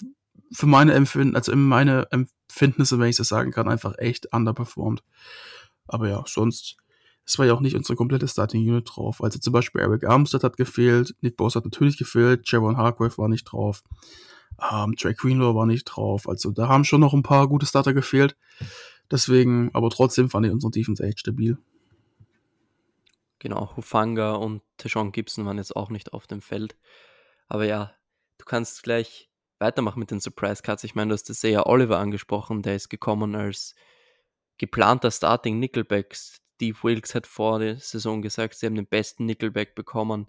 für 0.51 0.65
meine 0.65 0.93
Empfinden, 0.93 1.35
also 1.35 1.51
in 1.51 1.63
meine 1.67 2.07
Empfindnisse, 2.11 2.99
wenn 2.99 3.09
ich 3.09 3.17
das 3.17 3.27
sagen 3.27 3.51
kann, 3.51 3.67
einfach 3.67 3.95
echt 3.97 4.33
underperformed. 4.33 5.03
Aber 5.87 6.09
ja, 6.09 6.23
sonst, 6.27 6.77
es 7.25 7.37
war 7.37 7.45
ja 7.45 7.53
auch 7.53 7.61
nicht 7.61 7.75
unsere 7.75 7.95
komplette 7.95 8.27
Starting 8.27 8.61
Unit 8.61 8.89
drauf. 8.93 9.23
Also 9.23 9.39
zum 9.39 9.53
Beispiel 9.53 9.81
Eric 9.81 10.05
Armstead 10.05 10.43
hat 10.43 10.57
gefehlt, 10.57 11.15
Nick 11.21 11.37
Bosa 11.37 11.57
hat 11.57 11.65
natürlich 11.65 11.97
gefehlt, 11.97 12.49
Javon 12.49 12.77
Hargrave 12.77 13.17
war 13.17 13.29
nicht 13.29 13.45
drauf, 13.45 13.83
ähm, 14.71 14.95
Trey 14.95 15.13
Greenlaw 15.13 15.55
war 15.55 15.65
nicht 15.65 15.85
drauf. 15.85 16.27
Also 16.27 16.51
da 16.51 16.67
haben 16.67 16.85
schon 16.85 17.01
noch 17.01 17.13
ein 17.13 17.23
paar 17.23 17.47
gute 17.47 17.65
Starter 17.65 17.93
gefehlt. 17.93 18.37
Deswegen, 19.11 19.69
aber 19.73 19.89
trotzdem 19.89 20.29
fand 20.29 20.45
ich 20.45 20.51
unsere 20.51 20.71
Defense 20.71 21.03
echt 21.03 21.19
stabil. 21.19 21.57
Genau, 23.39 23.75
Hufanga 23.75 24.33
und 24.33 24.63
Tejon 24.77 25.11
Gibson 25.11 25.45
waren 25.45 25.57
jetzt 25.57 25.75
auch 25.75 25.89
nicht 25.89 26.13
auf 26.13 26.25
dem 26.25 26.41
Feld. 26.41 26.75
Aber 27.47 27.65
ja, 27.65 27.91
du 28.39 28.45
kannst 28.45 28.81
gleich 28.81 29.29
weitermachen 29.65 29.99
mit 29.99 30.11
den 30.11 30.19
Surprise 30.19 30.61
Cuts. 30.61 30.83
Ich 30.83 30.93
meine, 30.93 31.09
du 31.09 31.13
hast 31.13 31.29
das 31.29 31.41
ja 31.41 31.65
Oliver 31.65 31.97
angesprochen, 31.97 32.61
der 32.61 32.75
ist 32.75 32.89
gekommen 32.89 33.35
als 33.35 33.73
geplanter 34.57 35.09
Starting 35.09 35.59
Nickelback. 35.59 36.15
Steve 36.15 36.77
Wilkes 36.83 37.15
hat 37.15 37.25
vor 37.25 37.59
der 37.59 37.77
Saison 37.77 38.21
gesagt, 38.21 38.55
sie 38.55 38.67
haben 38.67 38.75
den 38.75 38.87
besten 38.87 39.25
Nickelback 39.25 39.73
bekommen, 39.73 40.27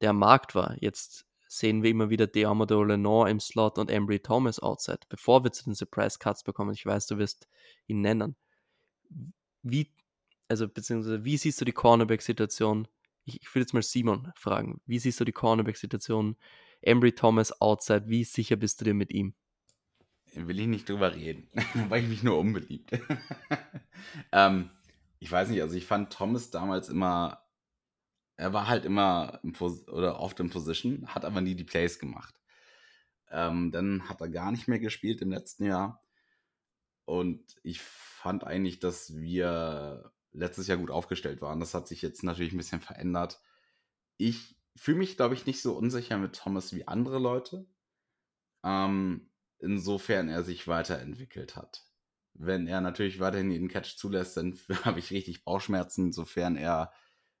der 0.00 0.10
am 0.10 0.18
Markt 0.18 0.54
war. 0.54 0.76
Jetzt 0.80 1.26
sehen 1.46 1.82
wir 1.82 1.90
immer 1.90 2.08
wieder 2.08 2.26
Deamador 2.26 2.86
Lenore 2.86 3.30
im 3.30 3.38
Slot 3.38 3.76
und 3.78 3.90
Embry 3.90 4.20
Thomas 4.20 4.60
outside. 4.60 5.00
Bevor 5.08 5.44
wir 5.44 5.52
zu 5.52 5.64
den 5.64 5.74
Surprise 5.74 6.18
Cuts 6.18 6.42
bekommen, 6.42 6.72
ich 6.72 6.86
weiß, 6.86 7.06
du 7.06 7.18
wirst 7.18 7.48
ihn 7.86 8.00
nennen. 8.00 8.34
Wie, 9.62 9.92
also 10.48 10.68
beziehungsweise, 10.68 11.24
wie 11.24 11.36
siehst 11.36 11.60
du 11.60 11.66
die 11.66 11.72
Cornerback-Situation? 11.72 12.88
Ich, 13.26 13.42
ich 13.42 13.54
will 13.54 13.62
jetzt 13.62 13.74
mal 13.74 13.82
Simon 13.82 14.32
fragen. 14.36 14.80
Wie 14.86 14.98
siehst 14.98 15.20
du 15.20 15.24
die 15.24 15.32
Cornerback-Situation 15.32 16.36
Embry 16.82 17.12
Thomas 17.12 17.60
outside, 17.60 18.08
wie 18.08 18.24
sicher 18.24 18.56
bist 18.56 18.80
du 18.80 18.84
dir 18.84 18.94
mit 18.94 19.12
ihm? 19.12 19.34
Will 20.34 20.60
ich 20.60 20.66
nicht 20.66 20.88
drüber 20.88 21.14
reden, 21.14 21.48
weil 21.88 22.02
ich 22.02 22.08
mich 22.08 22.22
nur 22.22 22.38
unbeliebt. 22.38 22.92
ähm, 24.32 24.70
ich 25.18 25.30
weiß 25.30 25.48
nicht, 25.48 25.60
also 25.60 25.74
ich 25.74 25.86
fand 25.86 26.12
Thomas 26.12 26.50
damals 26.50 26.88
immer, 26.88 27.42
er 28.36 28.52
war 28.52 28.68
halt 28.68 28.84
immer 28.84 29.40
oder 29.88 30.20
oft 30.20 30.38
in 30.40 30.50
Position, 30.50 31.06
hat 31.08 31.24
aber 31.24 31.40
nie 31.40 31.54
die 31.54 31.64
Plays 31.64 31.98
gemacht. 31.98 32.40
Ähm, 33.30 33.70
dann 33.70 34.08
hat 34.08 34.20
er 34.20 34.28
gar 34.28 34.50
nicht 34.50 34.68
mehr 34.68 34.78
gespielt 34.78 35.20
im 35.20 35.30
letzten 35.30 35.64
Jahr. 35.64 36.02
Und 37.04 37.56
ich 37.62 37.80
fand 37.80 38.44
eigentlich, 38.44 38.78
dass 38.78 39.16
wir 39.16 40.12
letztes 40.32 40.68
Jahr 40.68 40.78
gut 40.78 40.90
aufgestellt 40.90 41.40
waren. 41.40 41.60
Das 41.60 41.74
hat 41.74 41.88
sich 41.88 42.02
jetzt 42.02 42.22
natürlich 42.22 42.52
ein 42.52 42.58
bisschen 42.58 42.80
verändert. 42.80 43.40
Ich 44.16 44.59
fühle 44.80 44.96
mich, 44.96 45.18
glaube 45.18 45.34
ich, 45.34 45.44
nicht 45.44 45.60
so 45.60 45.76
unsicher 45.76 46.16
mit 46.16 46.34
Thomas 46.36 46.74
wie 46.74 46.88
andere 46.88 47.18
Leute. 47.18 47.66
Ähm, 48.64 49.30
insofern 49.58 50.30
er 50.30 50.42
sich 50.42 50.68
weiterentwickelt 50.68 51.54
hat. 51.54 51.84
Wenn 52.32 52.66
er 52.66 52.80
natürlich 52.80 53.20
weiterhin 53.20 53.50
den 53.50 53.68
Catch 53.68 53.98
zulässt, 53.98 54.38
dann 54.38 54.58
habe 54.84 54.98
ich 54.98 55.10
richtig 55.10 55.44
Bauchschmerzen, 55.44 56.12
sofern 56.12 56.56
er, 56.56 56.94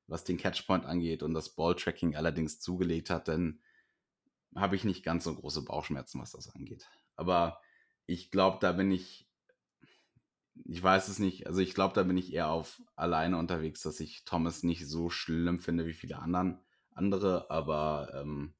was 0.06 0.24
den 0.24 0.36
Catchpoint 0.36 0.84
angeht 0.84 1.22
und 1.22 1.32
das 1.32 1.54
Balltracking 1.54 2.14
allerdings 2.14 2.60
zugelegt 2.60 3.08
hat, 3.08 3.26
dann 3.26 3.62
habe 4.54 4.76
ich 4.76 4.84
nicht 4.84 5.02
ganz 5.02 5.24
so 5.24 5.34
große 5.34 5.64
Bauchschmerzen, 5.64 6.20
was 6.20 6.32
das 6.32 6.54
angeht. 6.54 6.90
Aber 7.16 7.58
ich 8.04 8.30
glaube, 8.30 8.58
da 8.60 8.72
bin 8.72 8.90
ich, 8.90 9.30
ich 10.66 10.82
weiß 10.82 11.08
es 11.08 11.18
nicht, 11.18 11.46
also 11.46 11.60
ich 11.60 11.72
glaube, 11.72 11.94
da 11.94 12.02
bin 12.02 12.18
ich 12.18 12.34
eher 12.34 12.50
auf 12.50 12.82
alleine 12.96 13.38
unterwegs, 13.38 13.80
dass 13.80 13.98
ich 13.98 14.26
Thomas 14.26 14.62
nicht 14.62 14.86
so 14.86 15.08
schlimm 15.08 15.60
finde 15.60 15.86
wie 15.86 15.94
viele 15.94 16.18
anderen 16.18 16.60
andere, 17.00 17.50
aber 17.50 18.12
ähm, 18.14 18.52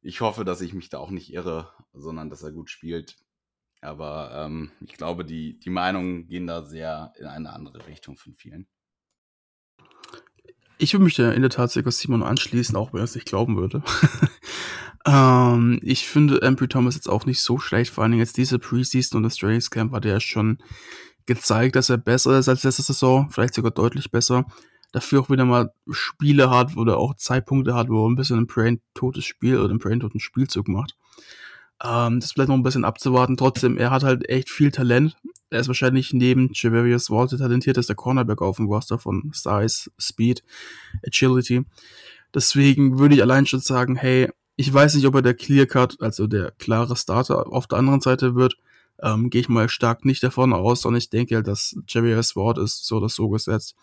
ich 0.00 0.22
hoffe, 0.22 0.46
dass 0.46 0.62
ich 0.62 0.72
mich 0.72 0.88
da 0.88 0.98
auch 0.98 1.10
nicht 1.10 1.30
irre, 1.30 1.68
sondern 1.92 2.30
dass 2.30 2.42
er 2.42 2.52
gut 2.52 2.70
spielt. 2.70 3.18
Aber 3.82 4.32
ähm, 4.34 4.70
ich 4.80 4.94
glaube, 4.94 5.26
die, 5.26 5.58
die 5.58 5.68
Meinungen 5.68 6.26
gehen 6.26 6.46
da 6.46 6.64
sehr 6.64 7.12
in 7.18 7.26
eine 7.26 7.52
andere 7.52 7.86
Richtung 7.86 8.16
von 8.16 8.34
vielen. 8.34 8.66
Ich 10.78 10.94
würde 10.94 11.04
mich 11.04 11.16
da 11.16 11.32
in 11.32 11.42
der 11.42 11.50
Tat 11.50 11.70
sogar 11.70 11.92
Simon 11.92 12.22
anschließen, 12.22 12.76
auch 12.76 12.94
wenn 12.94 13.00
er 13.00 13.04
es 13.04 13.14
nicht 13.14 13.26
glauben 13.26 13.58
würde. 13.58 13.82
ähm, 15.06 15.80
ich 15.82 16.08
finde 16.08 16.42
Ambry 16.42 16.68
Thomas 16.68 16.94
jetzt 16.94 17.10
auch 17.10 17.26
nicht 17.26 17.42
so 17.42 17.58
schlecht, 17.58 17.92
vor 17.92 18.04
allem 18.04 18.18
jetzt 18.18 18.38
diese 18.38 18.58
Preseason 18.58 19.18
und 19.18 19.24
das 19.24 19.36
Trainingscamp 19.36 19.92
hat 19.92 20.06
er 20.06 20.20
schon 20.20 20.58
gezeigt, 21.26 21.76
dass 21.76 21.90
er 21.90 21.98
besser 21.98 22.38
ist 22.38 22.48
als 22.48 22.64
letzte 22.64 22.80
Saison, 22.82 23.28
vielleicht 23.28 23.52
sogar 23.52 23.70
deutlich 23.70 24.10
besser 24.10 24.46
dafür 24.92 25.20
auch 25.20 25.30
wieder 25.30 25.44
mal 25.44 25.72
Spiele 25.90 26.50
hat 26.50 26.76
oder 26.76 26.98
auch 26.98 27.14
Zeitpunkte 27.14 27.74
hat, 27.74 27.88
wo 27.88 28.04
er 28.04 28.10
ein 28.10 28.16
bisschen 28.16 28.38
ein 28.38 28.46
brain-totes 28.46 29.24
Spiel 29.24 29.58
oder 29.58 29.70
einen 29.70 29.78
brain-toten 29.78 30.20
Spielzug 30.20 30.68
macht. 30.68 30.96
Ähm, 31.82 32.20
das 32.20 32.34
bleibt 32.34 32.48
noch 32.48 32.56
ein 32.56 32.62
bisschen 32.62 32.84
abzuwarten. 32.84 33.36
Trotzdem, 33.36 33.78
er 33.78 33.90
hat 33.90 34.02
halt 34.02 34.28
echt 34.28 34.50
viel 34.50 34.70
Talent. 34.70 35.16
Er 35.50 35.60
ist 35.60 35.68
wahrscheinlich 35.68 36.12
neben 36.12 36.50
Javarius 36.52 37.10
Walt 37.10 37.32
der 37.32 37.38
talentierteste 37.38 37.94
Cornerback 37.94 38.42
auf 38.42 38.56
dem 38.56 38.66
Roster 38.66 38.98
von 38.98 39.30
Size, 39.34 39.90
Speed, 39.98 40.42
Agility. 41.06 41.64
Deswegen 42.34 42.98
würde 42.98 43.14
ich 43.16 43.22
allein 43.22 43.46
schon 43.46 43.60
sagen, 43.60 43.96
hey, 43.96 44.30
ich 44.56 44.72
weiß 44.72 44.94
nicht, 44.94 45.06
ob 45.06 45.14
er 45.14 45.22
der 45.22 45.34
Clear 45.34 45.66
Cut, 45.66 45.96
also 46.00 46.26
der 46.26 46.52
klare 46.52 46.94
Starter 46.94 47.50
auf 47.50 47.66
der 47.66 47.78
anderen 47.78 48.00
Seite 48.00 48.34
wird. 48.34 48.56
Ähm, 49.02 49.30
Gehe 49.30 49.40
ich 49.42 49.48
mal 49.48 49.68
stark 49.68 50.04
nicht 50.04 50.22
davon 50.22 50.52
aus, 50.52 50.82
sondern 50.82 50.98
ich 50.98 51.10
denke, 51.10 51.42
dass 51.42 51.76
Javarius 51.88 52.36
Ward 52.36 52.58
ist 52.58 52.84
so 52.84 52.96
oder 52.96 53.08
so 53.08 53.28
gesetzt. 53.28 53.74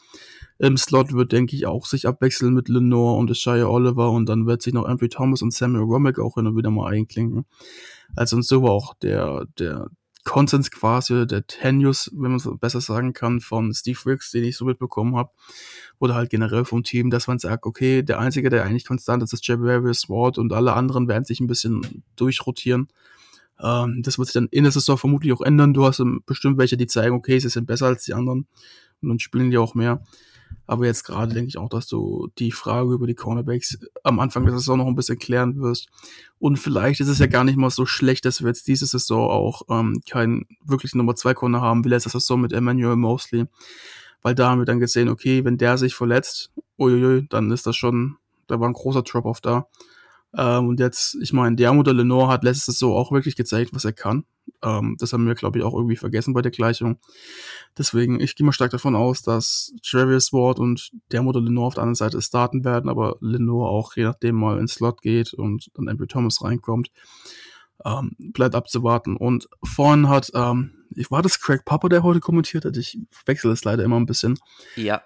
Im 0.60 0.78
Slot 0.78 1.14
wird, 1.14 1.32
denke 1.32 1.56
ich, 1.56 1.66
auch 1.66 1.86
sich 1.86 2.08
abwechseln 2.08 2.54
mit 2.54 2.70
Lenore 2.70 3.18
und 3.18 3.36
Shia 3.36 3.68
Oliver 3.68 4.12
und 4.12 4.28
dann 4.28 4.46
wird 4.46 4.62
sich 4.62 4.74
noch 4.74 4.86
Andrew 4.86 5.08
Thomas 5.08 5.42
und 5.42 5.54
Samuel 5.54 5.84
Romick 5.84 6.20
auch 6.20 6.36
hin 6.36 6.48
und 6.48 6.56
wieder 6.56 6.72
mal 6.72 6.92
einklinken. 6.92 7.46
Also 8.16 8.36
und 8.36 8.44
so 8.44 8.64
war 8.64 8.72
auch 8.72 8.94
der, 8.96 9.46
der 9.58 9.90
Konsens 10.28 10.72
quasi, 10.72 11.26
der 11.26 11.48
Tenus, 11.48 12.12
wenn 12.14 12.32
man 12.32 12.36
es 12.36 12.50
besser 12.60 12.82
sagen 12.82 13.14
kann, 13.14 13.40
von 13.40 13.74
Steve 13.74 13.98
Wicks, 14.04 14.32
den 14.32 14.44
ich 14.44 14.58
so 14.58 14.66
mitbekommen 14.66 15.16
habe, 15.16 15.32
oder 16.00 16.16
halt 16.16 16.30
generell 16.30 16.66
vom 16.66 16.84
Team, 16.84 17.10
dass 17.10 17.28
man 17.28 17.40
sagt, 17.40 17.66
okay, 17.66 18.04
der 18.04 18.20
Einzige, 18.20 18.50
der 18.50 18.66
eigentlich 18.66 18.86
konstant 18.86 19.24
ist, 19.24 19.32
ist 19.32 19.48
Javarius 19.48 20.10
Ward 20.10 20.38
und 20.38 20.52
alle 20.52 20.74
anderen 20.74 21.08
werden 21.08 21.24
sich 21.24 21.40
ein 21.40 21.48
bisschen 21.48 22.04
durchrotieren. 22.18 22.90
Ähm, 23.62 24.02
das 24.04 24.18
wird 24.18 24.28
sich 24.28 24.34
dann 24.34 24.48
in 24.52 24.64
der 24.64 24.72
Saison 24.72 24.98
vermutlich 24.98 25.34
auch 25.34 25.42
ändern. 25.42 25.74
Du 25.74 25.86
hast 25.86 26.04
bestimmt 26.26 26.58
welche, 26.58 26.78
die 26.78 26.88
zeigen, 26.88 27.16
okay, 27.16 27.40
sie 27.40 27.50
sind 27.50 27.66
besser 27.66 27.88
als 27.88 28.04
die 28.04 28.14
anderen 28.14 28.48
und 29.02 29.10
dann 29.10 29.20
spielen 29.20 29.52
die 29.52 29.58
auch 29.58 29.76
mehr. 29.76 30.04
Aber 30.66 30.86
jetzt 30.86 31.04
gerade 31.04 31.34
denke 31.34 31.50
ich 31.50 31.58
auch, 31.58 31.70
dass 31.70 31.88
du 31.88 32.30
die 32.38 32.52
Frage 32.52 32.94
über 32.94 33.08
die 33.08 33.16
Cornerbacks 33.16 33.78
am 34.04 34.20
Anfang 34.20 34.46
der 34.46 34.54
Saison 34.54 34.78
noch 34.78 34.88
ein 34.88 34.96
bisschen 34.96 35.20
klären 35.20 35.60
wirst. 35.62 35.88
Und 36.40 36.58
vielleicht 36.58 37.00
ist 37.00 37.08
es 37.08 37.20
ja 37.20 37.28
gar 37.28 37.44
nicht 37.44 37.58
mal 37.58 37.70
so 37.70 37.86
schlecht, 37.86 38.26
dass 38.26 38.42
wir 38.42 38.48
jetzt 38.48 38.68
diese 38.68 38.86
Saison 38.86 39.30
auch 39.30 39.64
ähm, 39.70 40.02
keinen 40.10 40.46
wirklichen 40.66 40.98
Nummer 40.98 41.16
2 41.16 41.34
Corner 41.34 41.62
haben, 41.62 41.84
wie 41.86 41.90
letzte 41.90 42.10
Saison 42.10 42.42
mit 42.42 42.54
Emmanuel 42.54 42.96
Mosley. 42.96 43.46
Weil 44.22 44.36
da 44.36 44.50
haben 44.50 44.60
wir 44.60 44.66
dann 44.66 44.80
gesehen, 44.80 45.10
okay, 45.10 45.46
wenn 45.46 45.58
der 45.58 45.78
sich 45.78 45.96
verletzt, 45.96 46.52
uiuiui, 46.78 47.28
dann 47.30 47.52
ist 47.52 47.68
das 47.68 47.76
schon, 47.76 48.18
da 48.48 48.60
war 48.60 48.68
ein 48.68 48.74
großer 48.74 49.04
Drop-off 49.04 49.42
da. 49.42 49.68
Ähm, 50.36 50.68
und 50.68 50.80
jetzt, 50.80 51.16
ich 51.22 51.34
meine, 51.34 51.56
der 51.56 51.74
Modell 51.74 51.96
Lenore 51.96 52.28
hat 52.28 52.44
letztes 52.44 52.80
so 52.80 52.96
auch 52.96 53.12
wirklich 53.12 53.36
gezeigt, 53.36 53.74
was 53.74 53.86
er 53.86 53.94
kann. 53.94 54.26
Ähm, 54.64 54.96
das 55.00 55.14
haben 55.14 55.26
wir, 55.28 55.36
glaube 55.36 55.60
ich, 55.60 55.66
auch 55.66 55.74
irgendwie 55.74 55.96
vergessen 55.96 56.34
bei 56.34 56.42
der 56.42 56.52
Gleichung. 56.52 57.00
Deswegen, 57.78 58.20
ich 58.20 58.36
gehe 58.36 58.46
mal 58.46 58.52
stark 58.52 58.72
davon 58.72 58.96
aus, 58.96 59.22
dass 59.22 59.74
Travis 59.84 60.34
Ward 60.34 60.60
und 60.60 60.92
der 61.12 61.22
Modell 61.22 61.44
Lenore 61.44 61.68
auf 61.68 61.74
der 61.76 61.84
anderen 61.84 61.96
Seite 61.96 62.22
starten 62.22 62.64
werden, 62.66 62.90
aber 62.90 63.18
Lenore 63.22 63.70
auch 63.70 63.96
je 63.96 64.04
nachdem 64.04 64.36
mal 64.36 64.60
ins 64.60 64.76
Slot 64.76 65.02
geht 65.02 65.34
und 65.34 65.70
dann 65.76 65.88
Andrew 65.88 66.06
Thomas 66.06 66.44
reinkommt. 66.44 66.92
Ähm, 67.86 68.16
bleibt 68.18 68.56
abzuwarten. 68.56 69.16
Und 69.16 69.48
vorhin 69.64 70.10
hat, 70.10 70.32
ähm, 70.34 70.72
war 71.10 71.22
das 71.22 71.40
Craig 71.40 71.64
Papa, 71.64 71.90
der 71.90 72.04
heute 72.04 72.20
kommentiert 72.20 72.66
hat? 72.66 72.76
Ich 72.76 72.98
wechsle 73.26 73.52
es 73.52 73.64
leider 73.64 73.84
immer 73.84 73.98
ein 73.98 74.08
bisschen. 74.08 74.40
Ja. 74.76 75.04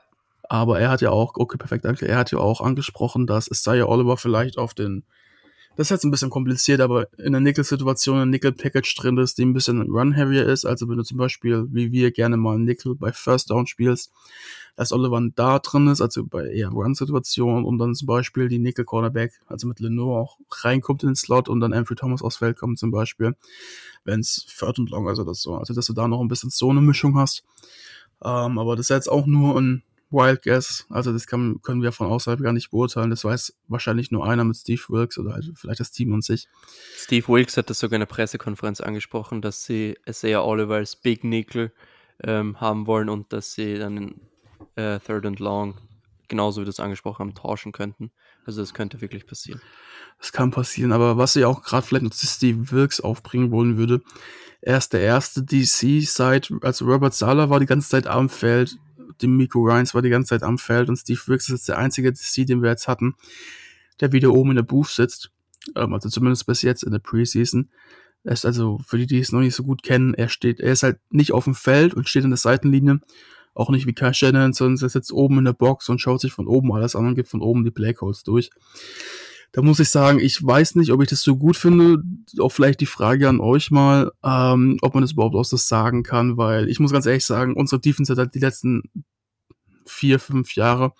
Aber 0.51 0.81
er 0.81 0.89
hat 0.89 0.99
ja 0.99 1.11
auch, 1.11 1.35
okay, 1.35 1.55
perfekt, 1.55 1.85
danke. 1.85 2.05
Er 2.05 2.17
hat 2.17 2.31
ja 2.33 2.39
auch 2.39 2.59
angesprochen, 2.59 3.25
dass 3.25 3.47
Isaiah 3.47 3.87
Oliver 3.87 4.17
vielleicht 4.17 4.57
auf 4.57 4.73
den, 4.73 5.05
das 5.77 5.87
ist 5.87 5.91
jetzt 5.91 6.03
ein 6.03 6.11
bisschen 6.11 6.29
kompliziert, 6.29 6.81
aber 6.81 7.07
in 7.17 7.31
der 7.31 7.39
Nickel-Situation 7.39 8.19
ein 8.19 8.31
Nickel-Package 8.31 8.95
drin 8.95 9.17
ist, 9.17 9.37
die 9.37 9.45
ein 9.45 9.53
bisschen 9.53 9.81
run-heavier 9.81 10.45
ist. 10.45 10.65
Also 10.65 10.89
wenn 10.89 10.97
du 10.97 11.03
zum 11.03 11.17
Beispiel, 11.17 11.67
wie 11.71 11.93
wir 11.93 12.11
gerne 12.11 12.35
mal 12.35 12.59
Nickel 12.59 12.95
bei 12.95 13.13
First 13.13 13.49
Down 13.49 13.65
spielst, 13.65 14.11
dass 14.75 14.91
Oliver 14.91 15.25
da 15.33 15.59
drin 15.59 15.87
ist, 15.87 16.01
also 16.01 16.25
bei 16.25 16.47
eher 16.47 16.67
Run-Situationen 16.67 17.63
und 17.63 17.77
dann 17.77 17.95
zum 17.95 18.07
Beispiel 18.07 18.49
die 18.49 18.59
Nickel-Cornerback, 18.59 19.39
also 19.47 19.67
mit 19.67 19.79
Lenore 19.79 20.19
auch 20.19 20.37
reinkommt 20.63 21.03
in 21.03 21.11
den 21.11 21.15
Slot 21.15 21.47
und 21.47 21.61
dann 21.61 21.71
Andrew 21.71 21.95
Thomas 21.95 22.21
aufs 22.21 22.35
Feld 22.35 22.57
kommt 22.57 22.77
zum 22.77 22.91
Beispiel, 22.91 23.37
wenn 24.03 24.19
es 24.19 24.45
Third 24.59 24.79
und 24.79 24.89
Long, 24.89 25.07
also 25.07 25.23
das 25.23 25.41
so, 25.41 25.55
also 25.55 25.73
dass 25.73 25.85
du 25.85 25.93
da 25.93 26.09
noch 26.09 26.19
ein 26.19 26.27
bisschen 26.27 26.49
so 26.49 26.71
eine 26.71 26.81
Mischung 26.81 27.17
hast. 27.17 27.45
Ähm, 28.21 28.59
aber 28.59 28.75
das 28.75 28.87
ist 28.87 28.89
jetzt 28.89 29.09
auch 29.09 29.25
nur 29.25 29.57
ein 29.57 29.83
Wild 30.11 30.41
Guess. 30.43 30.85
Also 30.89 31.11
das 31.13 31.27
kann, 31.27 31.61
können 31.61 31.81
wir 31.81 31.91
von 31.91 32.07
außerhalb 32.07 32.41
gar 32.41 32.53
nicht 32.53 32.71
beurteilen. 32.71 33.09
Das 33.09 33.23
weiß 33.23 33.55
wahrscheinlich 33.67 34.11
nur 34.11 34.27
einer 34.27 34.43
mit 34.43 34.57
Steve 34.57 34.81
Wilkes 34.89 35.17
oder 35.17 35.33
halt 35.33 35.51
vielleicht 35.55 35.79
das 35.79 35.91
Team 35.91 36.13
und 36.13 36.23
sich. 36.23 36.47
Steve 36.95 37.27
Wilkes 37.27 37.57
hat 37.57 37.69
das 37.69 37.79
sogar 37.79 37.95
in 37.95 38.01
der 38.01 38.07
Pressekonferenz 38.07 38.81
angesprochen, 38.81 39.41
dass 39.41 39.63
sie 39.63 39.97
Isaiah 40.07 40.43
Oliver 40.43 40.75
als 40.75 40.95
Big 40.95 41.23
Nickel 41.23 41.71
ähm, 42.23 42.59
haben 42.59 42.87
wollen 42.87 43.09
und 43.09 43.33
dass 43.33 43.53
sie 43.53 43.77
dann 43.77 43.97
in 43.97 44.21
äh, 44.75 44.99
Third 44.99 45.25
and 45.25 45.39
Long, 45.39 45.75
genauso 46.27 46.61
wie 46.61 46.65
das 46.65 46.79
angesprochen 46.79 47.19
haben, 47.19 47.35
tauschen 47.35 47.71
könnten. 47.71 48.11
Also 48.45 48.61
das 48.61 48.73
könnte 48.73 49.01
wirklich 49.01 49.25
passieren. 49.25 49.61
Das 50.19 50.31
kann 50.31 50.51
passieren, 50.51 50.91
aber 50.91 51.17
was 51.17 51.35
ich 51.35 51.45
auch 51.45 51.63
gerade 51.63 51.85
vielleicht 51.85 52.03
noch 52.03 52.11
zu 52.11 52.27
Steve 52.27 52.71
Wilkes 52.71 53.01
aufbringen 53.01 53.51
wollen 53.51 53.77
würde, 53.77 54.01
er 54.61 54.77
ist 54.77 54.93
der 54.93 55.01
erste 55.01 55.41
DC 55.41 56.03
seit, 56.03 56.53
als 56.61 56.83
Robert 56.83 57.15
Sala 57.15 57.49
war 57.49 57.59
die 57.59 57.65
ganze 57.65 57.89
Zeit 57.89 58.05
am 58.05 58.29
Feld, 58.29 58.77
dem 59.21 59.37
Miko 59.37 59.59
Ryans 59.59 59.93
war 59.93 60.01
die 60.01 60.09
ganze 60.09 60.29
Zeit 60.29 60.43
am 60.43 60.57
Feld 60.57 60.89
und 60.89 60.97
Steve 60.97 61.19
Wilkes 61.25 61.49
ist 61.49 61.67
der 61.67 61.77
einzige 61.77 62.11
DC, 62.11 62.45
den 62.45 62.61
wir 62.61 62.69
jetzt 62.69 62.87
hatten, 62.87 63.15
der 63.99 64.11
wieder 64.11 64.33
oben 64.33 64.51
in 64.51 64.55
der 64.57 64.63
Booth 64.63 64.89
sitzt. 64.89 65.31
Ähm, 65.75 65.93
also 65.93 66.09
zumindest 66.09 66.45
bis 66.45 66.61
jetzt 66.61 66.83
in 66.83 66.91
der 66.91 66.99
Preseason. 66.99 67.69
Er 68.23 68.33
ist 68.33 68.45
also, 68.45 68.79
für 68.85 68.97
die, 68.97 69.07
die 69.07 69.19
es 69.19 69.31
noch 69.31 69.39
nicht 69.39 69.55
so 69.55 69.63
gut 69.63 69.83
kennen, 69.83 70.13
er 70.13 70.29
steht, 70.29 70.59
er 70.59 70.71
ist 70.73 70.83
halt 70.83 70.99
nicht 71.09 71.31
auf 71.31 71.45
dem 71.45 71.55
Feld 71.55 71.93
und 71.93 72.07
steht 72.07 72.23
in 72.23 72.29
der 72.29 72.37
Seitenlinie. 72.37 72.99
Auch 73.53 73.69
nicht 73.69 73.85
wie 73.85 73.93
Kai 73.93 74.13
Shannon, 74.13 74.53
sondern 74.53 74.81
er 74.81 74.89
sitzt 74.89 75.11
oben 75.11 75.39
in 75.39 75.45
der 75.45 75.53
Box 75.53 75.89
und 75.89 75.99
schaut 75.99 76.21
sich 76.21 76.31
von 76.31 76.47
oben 76.47 76.71
alles 76.71 76.95
an 76.95 77.05
und 77.07 77.15
gibt 77.15 77.29
von 77.29 77.41
oben 77.41 77.65
die 77.65 77.71
Playcodes 77.71 78.23
durch. 78.23 78.49
Da 79.51 79.61
muss 79.61 79.79
ich 79.79 79.89
sagen, 79.89 80.19
ich 80.19 80.41
weiß 80.45 80.75
nicht, 80.75 80.91
ob 80.91 81.01
ich 81.01 81.09
das 81.09 81.21
so 81.21 81.35
gut 81.35 81.57
finde. 81.57 82.01
Auch 82.39 82.53
vielleicht 82.53 82.79
die 82.79 82.85
Frage 82.85 83.27
an 83.27 83.41
euch 83.41 83.69
mal, 83.69 84.11
ähm, 84.23 84.77
ob 84.81 84.93
man 84.93 85.01
das 85.01 85.11
überhaupt 85.11 85.35
aus 85.35 85.49
das 85.49 85.67
sagen 85.67 86.03
kann, 86.03 86.37
weil 86.37 86.69
ich 86.69 86.79
muss 86.79 86.93
ganz 86.93 87.05
ehrlich 87.05 87.25
sagen, 87.25 87.55
unsere 87.55 87.81
Defense 87.81 88.11
hat 88.11 88.19
halt 88.19 88.35
die 88.35 88.39
letzten 88.39 88.83
vier, 89.85 90.19
fünf 90.19 90.55
Jahre, 90.55 90.93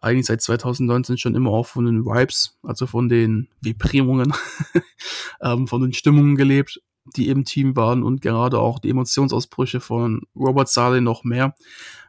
eigentlich 0.00 0.26
seit 0.26 0.40
2019 0.42 1.18
schon 1.18 1.34
immer 1.34 1.50
auch 1.50 1.66
von 1.66 1.84
den 1.84 2.04
Vibes, 2.04 2.58
also 2.62 2.86
von 2.86 3.08
den 3.08 3.48
Vibrierungen, 3.60 4.32
ähm, 5.42 5.66
von 5.66 5.82
den 5.82 5.92
Stimmungen 5.92 6.36
gelebt, 6.36 6.80
die 7.16 7.28
im 7.28 7.44
Team 7.44 7.76
waren 7.76 8.02
und 8.02 8.22
gerade 8.22 8.58
auch 8.58 8.78
die 8.78 8.90
Emotionsausbrüche 8.90 9.80
von 9.80 10.22
Robert 10.34 10.68
Saleh 10.68 11.00
noch 11.00 11.24
mehr, 11.24 11.54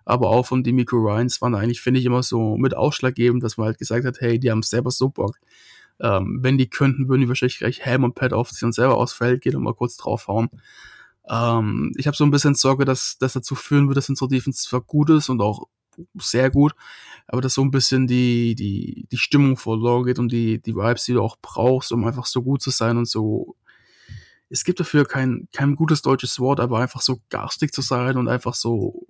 aber 0.05 0.29
auch 0.29 0.45
von 0.45 0.63
Demico 0.63 0.97
Ryans 0.97 1.41
waren 1.41 1.55
eigentlich, 1.55 1.81
finde 1.81 1.99
ich, 1.99 2.05
immer 2.05 2.23
so 2.23 2.57
mit 2.57 2.75
ausschlaggebend, 2.75 3.43
dass 3.43 3.57
man 3.57 3.67
halt 3.67 3.77
gesagt 3.77 4.05
hat, 4.05 4.19
hey, 4.19 4.39
die 4.39 4.51
haben 4.51 4.63
selber 4.63 4.91
so 4.91 5.09
Bock. 5.09 5.37
Ähm, 5.99 6.39
wenn 6.41 6.57
die 6.57 6.69
könnten, 6.69 7.07
würden 7.07 7.21
die 7.21 7.27
wahrscheinlich 7.27 7.59
gleich 7.59 7.81
Helm 7.81 8.03
und 8.03 8.15
Pad 8.15 8.33
aufziehen 8.33 8.67
und 8.67 8.73
selber 8.73 8.97
aufs 8.97 9.13
Feld 9.13 9.41
gehen 9.41 9.55
und 9.55 9.63
mal 9.63 9.75
kurz 9.75 9.97
draufhauen. 9.97 10.49
Ähm, 11.29 11.91
ich 11.95 12.07
habe 12.07 12.17
so 12.17 12.23
ein 12.23 12.31
bisschen 12.31 12.55
Sorge, 12.55 12.85
dass 12.85 13.17
das 13.19 13.33
dazu 13.33 13.53
führen 13.53 13.87
wird, 13.87 13.97
dass 13.97 14.09
unsere 14.09 14.29
Defense 14.29 14.67
zwar 14.67 14.81
gut 14.81 15.11
ist 15.11 15.29
und 15.29 15.41
auch 15.41 15.67
sehr 16.15 16.49
gut, 16.49 16.73
aber 17.27 17.41
dass 17.41 17.53
so 17.53 17.61
ein 17.61 17.71
bisschen 17.71 18.07
die, 18.07 18.55
die, 18.55 19.07
die 19.11 19.17
Stimmung 19.17 19.57
verloren 19.57 20.05
geht 20.05 20.19
und 20.19 20.31
die, 20.31 20.61
die 20.61 20.75
Vibes, 20.75 21.05
die 21.05 21.13
du 21.13 21.21
auch 21.21 21.37
brauchst, 21.41 21.91
um 21.91 22.05
einfach 22.05 22.25
so 22.25 22.41
gut 22.41 22.61
zu 22.61 22.69
sein 22.69 22.97
und 22.97 23.07
so. 23.07 23.55
Es 24.49 24.63
gibt 24.65 24.79
dafür 24.79 25.05
kein, 25.05 25.47
kein 25.53 25.75
gutes 25.75 26.01
deutsches 26.01 26.39
Wort, 26.39 26.59
aber 26.59 26.79
einfach 26.79 27.01
so 27.01 27.21
garstig 27.29 27.73
zu 27.73 27.81
sein 27.81 28.17
und 28.17 28.27
einfach 28.27 28.53
so, 28.53 29.07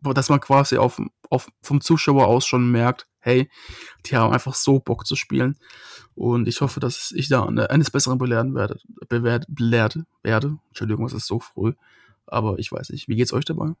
dass 0.00 0.28
man 0.28 0.40
quasi 0.40 0.76
auf, 0.76 1.00
auf, 1.30 1.48
vom 1.62 1.80
Zuschauer 1.80 2.26
aus 2.26 2.46
schon 2.46 2.70
merkt, 2.70 3.08
hey, 3.18 3.50
die 4.06 4.16
haben 4.16 4.32
einfach 4.32 4.54
so 4.54 4.78
Bock 4.78 5.06
zu 5.06 5.16
spielen. 5.16 5.56
Und 6.14 6.46
ich 6.46 6.60
hoffe, 6.60 6.78
dass 6.78 7.12
ich 7.16 7.28
da 7.28 7.44
eines 7.44 7.90
Besseren 7.90 8.18
belehren 8.18 8.54
werde, 8.54 8.78
bewährt, 9.08 9.46
belehrt 9.48 9.98
werde. 10.22 10.58
Entschuldigung, 10.68 11.06
es 11.06 11.14
ist 11.14 11.26
so 11.26 11.40
früh. 11.40 11.72
Aber 12.26 12.58
ich 12.58 12.70
weiß 12.70 12.90
nicht. 12.90 13.08
Wie 13.08 13.16
geht's 13.16 13.32
euch 13.32 13.44
dabei? 13.44 13.72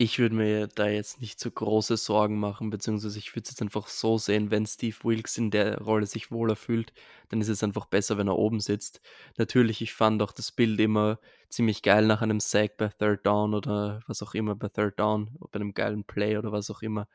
Ich 0.00 0.20
würde 0.20 0.36
mir 0.36 0.68
da 0.68 0.86
jetzt 0.88 1.20
nicht 1.20 1.40
so 1.40 1.50
große 1.50 1.96
Sorgen 1.96 2.38
machen, 2.38 2.70
beziehungsweise 2.70 3.18
ich 3.18 3.34
würde 3.34 3.42
es 3.46 3.50
jetzt 3.50 3.62
einfach 3.62 3.88
so 3.88 4.16
sehen, 4.16 4.52
wenn 4.52 4.64
Steve 4.64 4.96
Wilkes 5.02 5.36
in 5.38 5.50
der 5.50 5.78
Rolle 5.80 6.06
sich 6.06 6.30
wohler 6.30 6.54
fühlt, 6.54 6.92
dann 7.30 7.40
ist 7.40 7.48
es 7.48 7.64
einfach 7.64 7.86
besser, 7.86 8.16
wenn 8.16 8.28
er 8.28 8.38
oben 8.38 8.60
sitzt. 8.60 9.00
Natürlich, 9.38 9.82
ich 9.82 9.94
fand 9.94 10.22
auch 10.22 10.30
das 10.30 10.52
Bild 10.52 10.78
immer 10.78 11.18
ziemlich 11.48 11.82
geil 11.82 12.06
nach 12.06 12.22
einem 12.22 12.38
Sack 12.38 12.76
bei 12.76 12.88
Third 12.88 13.26
Down 13.26 13.54
oder 13.54 14.00
was 14.06 14.22
auch 14.22 14.34
immer 14.34 14.54
bei 14.54 14.68
Third 14.68 15.00
Down, 15.00 15.36
bei 15.50 15.58
einem 15.58 15.74
geilen 15.74 16.04
Play 16.04 16.36
oder 16.38 16.52
was 16.52 16.70
auch 16.70 16.82
immer. 16.82 17.08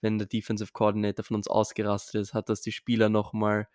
Wenn 0.00 0.16
der 0.18 0.26
Defensive 0.26 0.72
Coordinator 0.72 1.24
von 1.24 1.36
uns 1.36 1.48
ausgerastet 1.48 2.14
ist, 2.22 2.32
hat 2.34 2.48
das 2.48 2.62
die 2.62 2.72
Spieler 2.72 3.10
nochmal 3.10 3.68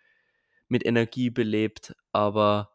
mit 0.68 0.84
Energie 0.84 1.30
belebt, 1.30 1.94
aber 2.12 2.72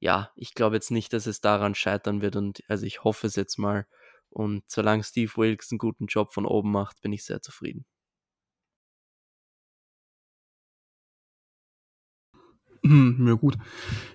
ja, 0.00 0.30
ich 0.36 0.54
glaube 0.54 0.76
jetzt 0.76 0.90
nicht, 0.90 1.12
dass 1.12 1.26
es 1.26 1.40
daran 1.40 1.74
scheitern 1.74 2.20
wird 2.22 2.36
und 2.36 2.62
also 2.68 2.86
ich 2.86 3.04
hoffe 3.04 3.26
es 3.26 3.36
jetzt 3.36 3.58
mal. 3.58 3.86
Und 4.34 4.64
solange 4.66 5.04
Steve 5.04 5.30
Wilkes 5.36 5.70
einen 5.70 5.78
guten 5.78 6.06
Job 6.06 6.34
von 6.34 6.44
oben 6.44 6.72
macht, 6.72 7.00
bin 7.00 7.12
ich 7.12 7.24
sehr 7.24 7.40
zufrieden. 7.40 7.84
Hm, 12.82 13.26
ja 13.26 13.34
gut. 13.34 13.56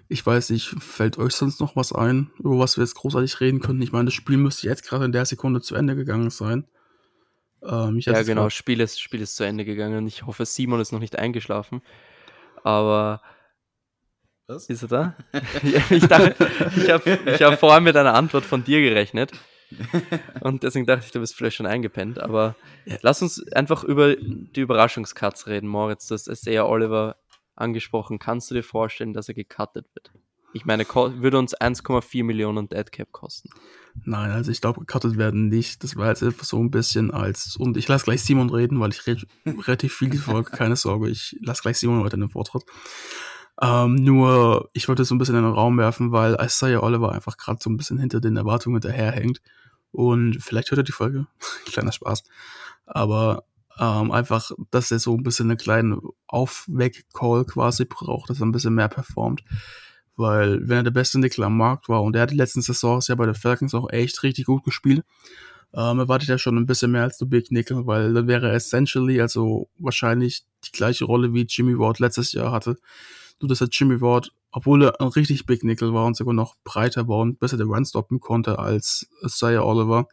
Ich 0.10 0.24
weiß 0.24 0.50
nicht, 0.50 0.76
fällt 0.84 1.18
euch 1.18 1.34
sonst 1.34 1.62
noch 1.62 1.78
was 1.78 1.94
ein, 1.94 2.32
über 2.38 2.60
was 2.60 2.78
wir 2.78 2.84
jetzt 2.84 2.96
großartig 2.96 3.40
reden 3.40 3.62
können? 3.62 3.82
Ich 3.82 3.94
meine, 3.94 4.06
das 4.06 4.14
Spiel 4.14 4.38
müsste 4.38 4.68
jetzt 4.68 4.84
gerade 4.84 5.06
in 5.06 5.14
der 5.14 5.26
Sekunde 5.26 5.62
zu 5.62 5.74
Ende 5.76 5.96
gegangen 5.96 6.30
sein. 6.30 6.68
Ähm, 7.64 7.98
ja, 8.00 8.22
genau, 8.22 8.44
das 8.44 8.54
Spiel 8.54 8.82
ist, 8.82 9.02
Spiel 9.02 9.22
ist 9.22 9.38
zu 9.38 9.46
Ende 9.46 9.64
gegangen. 9.64 10.06
Ich 10.06 10.26
hoffe, 10.26 10.46
Simon 10.46 10.82
ist 10.82 10.92
noch 10.92 11.00
nicht 11.00 11.18
eingeschlafen. 11.18 11.82
Aber 12.64 13.22
was? 14.48 14.68
Ist 14.68 14.82
er 14.82 14.88
da? 14.88 15.16
ich 15.64 16.04
ich 16.04 16.10
habe 16.10 17.20
ich 17.26 17.42
hab 17.42 17.60
vorher 17.60 17.82
mit 17.82 17.96
einer 17.96 18.16
Antwort 18.16 18.44
von 18.44 18.64
dir 18.64 18.82
gerechnet. 18.82 19.32
Und 20.42 20.64
deswegen 20.64 20.86
dachte 20.86 21.06
ich, 21.06 21.12
du 21.12 21.20
bist 21.20 21.36
vielleicht 21.36 21.58
schon 21.58 21.66
eingepennt. 21.66 22.20
Aber 22.20 22.56
lass 23.02 23.22
uns 23.22 23.46
einfach 23.54 23.84
über 23.84 24.16
die 24.16 24.62
Überraschungskatz 24.62 25.48
reden, 25.48 25.68
Moritz. 25.68 26.08
Du 26.08 26.16
hast 26.16 26.28
Isaiah 26.28 26.66
Oliver 26.66 27.18
angesprochen. 27.56 28.20
Kannst 28.20 28.50
du 28.50 28.56
dir 28.56 28.64
vorstellen, 28.64 29.14
dass 29.14 29.28
er 29.28 29.36
gecuttet 29.36 29.88
wird? 29.94 30.12
Ich 30.52 30.66
meine, 30.66 30.84
würde 30.88 31.38
uns 31.38 31.56
1,4 31.56 32.24
Millionen 32.24 32.70
Deadcap 32.70 33.12
kosten. 33.12 33.50
Nein, 34.04 34.32
also 34.32 34.52
ich 34.52 34.62
glaube, 34.62 34.80
gecuttet 34.80 35.18
werden 35.18 35.48
nicht. 35.48 35.84
Das 35.84 35.96
war 35.96 36.08
jetzt 36.08 36.24
einfach 36.24 36.44
so 36.44 36.58
ein 36.60 36.72
bisschen 36.72 37.12
als. 37.12 37.56
Und 37.56 37.78
ich 37.78 37.88
lasse 37.88 38.06
gleich 38.06 38.24
Simon 38.24 38.50
reden, 38.50 38.80
weil 38.80 38.90
ich 38.90 39.06
rede 39.06 39.28
relativ 39.46 39.94
viel 39.94 40.10
die 40.10 40.18
Folge, 40.18 40.50
keine 40.52 40.76
Sorge. 40.76 41.10
Ich 41.10 41.38
lasse 41.42 41.62
gleich 41.62 41.78
Simon 41.78 42.04
weiter 42.04 42.16
in 42.16 42.22
den 42.22 42.30
Vortritt. 42.30 42.64
Ähm, 43.62 43.96
nur, 43.96 44.70
ich 44.74 44.88
wollte 44.88 45.04
so 45.04 45.14
ein 45.16 45.18
bisschen 45.18 45.36
in 45.36 45.44
den 45.44 45.52
Raum 45.54 45.78
werfen, 45.78 46.12
weil 46.12 46.38
Isaiah 46.40 46.82
Oliver 46.82 47.12
einfach 47.12 47.38
gerade 47.38 47.60
so 47.62 47.70
ein 47.70 47.78
bisschen 47.78 47.98
hinter 47.98 48.22
den 48.22 48.38
Erwartungen 48.38 48.82
hinterherhängt. 48.82 49.42
Und 49.92 50.42
vielleicht 50.42 50.72
hört 50.72 50.80
er 50.80 50.84
die 50.84 50.92
Folge. 50.92 51.28
Kleiner 51.66 51.92
Spaß. 51.92 52.24
Aber 52.86 53.44
ähm, 53.80 54.12
einfach, 54.12 54.52
dass 54.72 54.92
er 54.92 55.00
so 55.00 55.16
ein 55.16 55.24
bisschen 55.24 55.50
einen 55.50 55.58
kleinen 55.58 56.02
Aufweck-Call 56.28 57.46
quasi 57.46 57.86
braucht, 57.86 58.30
dass 58.30 58.40
er 58.40 58.46
ein 58.46 58.52
bisschen 58.52 58.76
mehr 58.76 58.90
performt. 58.90 59.44
Weil, 60.16 60.68
wenn 60.68 60.78
er 60.78 60.84
der 60.84 60.92
beste 60.92 61.20
Nickel 61.20 61.44
am 61.46 61.58
Markt 61.58 61.88
war 61.88 62.04
und 62.04 62.16
er 62.16 62.24
hat 62.24 62.32
die 62.32 62.36
letzten 62.36 62.62
Saisons 62.62 63.08
ja 63.08 63.16
bei 63.16 63.26
der 63.26 63.36
Falcons 63.36 63.74
auch 63.74 63.90
echt 63.90 64.22
richtig 64.24 64.46
gut 64.46 64.64
gespielt, 64.64 65.04
ähm, 65.74 66.00
erwartet 66.00 66.30
er 66.30 66.40
schon 66.40 66.58
ein 66.58 66.66
bisschen 66.66 66.92
mehr 66.92 67.04
als 67.04 67.18
der 67.18 67.28
Big 67.28 67.52
Nickel, 67.52 67.86
weil 67.86 68.14
dann 68.14 68.28
wäre 68.28 68.50
er 68.50 68.56
essentially, 68.56 69.22
also 69.22 69.70
wahrscheinlich 69.78 70.44
die 70.66 70.72
gleiche 70.72 71.06
Rolle 71.06 71.34
wie 71.34 71.46
Jimmy 71.48 71.78
Ward 71.78 72.00
letztes 72.00 72.34
Jahr 72.34 72.52
hatte. 72.52 72.78
Nur, 73.40 73.50
dass 73.50 73.62
er 73.62 73.68
Jimmy 73.72 74.02
Ward, 74.02 74.34
obwohl 74.52 74.84
er 74.84 75.00
ein 75.00 75.08
richtig 75.08 75.46
Big 75.46 75.64
Nickel 75.64 75.94
war 75.94 76.06
und 76.06 76.18
sogar 76.18 76.34
noch 76.34 76.56
breiter 76.64 77.08
war 77.08 77.20
und 77.20 77.40
besser 77.40 77.58
den 77.58 77.70
Run 77.70 77.86
stoppen 77.86 78.20
konnte 78.20 78.60
als 78.60 79.10
Isaiah 79.24 79.64
Oliver, 79.64 80.08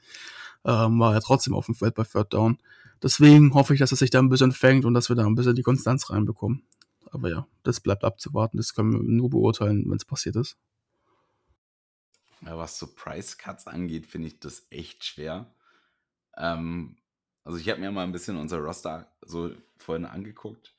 ähm, 0.64 1.00
war 1.00 1.14
er 1.14 1.20
trotzdem 1.20 1.54
auf 1.54 1.66
dem 1.66 1.74
Feld 1.74 1.94
bei 1.94 2.04
Third 2.04 2.32
Down. 2.32 2.58
Deswegen 3.02 3.54
hoffe 3.54 3.74
ich, 3.74 3.80
dass 3.80 3.92
er 3.92 3.96
sich 3.96 4.10
da 4.10 4.20
ein 4.20 4.28
bisschen 4.28 4.52
fängt 4.52 4.84
und 4.84 4.94
dass 4.94 5.08
wir 5.08 5.16
da 5.16 5.26
ein 5.26 5.34
bisschen 5.34 5.54
die 5.54 5.62
Konstanz 5.62 6.10
reinbekommen. 6.10 6.62
Aber 7.10 7.28
ja, 7.28 7.46
das 7.62 7.80
bleibt 7.80 8.04
abzuwarten. 8.04 8.56
Das 8.56 8.74
können 8.74 8.92
wir 8.92 9.02
nur 9.02 9.30
beurteilen, 9.30 9.84
wenn 9.86 9.96
es 9.96 10.04
passiert 10.04 10.36
ist. 10.36 10.56
Ja, 12.42 12.56
was 12.56 12.78
Surprise 12.78 13.36
Cuts 13.36 13.66
angeht, 13.66 14.06
finde 14.06 14.28
ich 14.28 14.38
das 14.38 14.66
echt 14.70 15.04
schwer. 15.04 15.46
Ähm, 16.36 16.96
also 17.44 17.58
ich 17.58 17.68
habe 17.68 17.80
mir 17.80 17.90
mal 17.90 18.04
ein 18.04 18.12
bisschen 18.12 18.36
unser 18.36 18.58
Roster 18.58 19.10
so 19.22 19.50
vorhin 19.78 20.04
angeguckt 20.04 20.75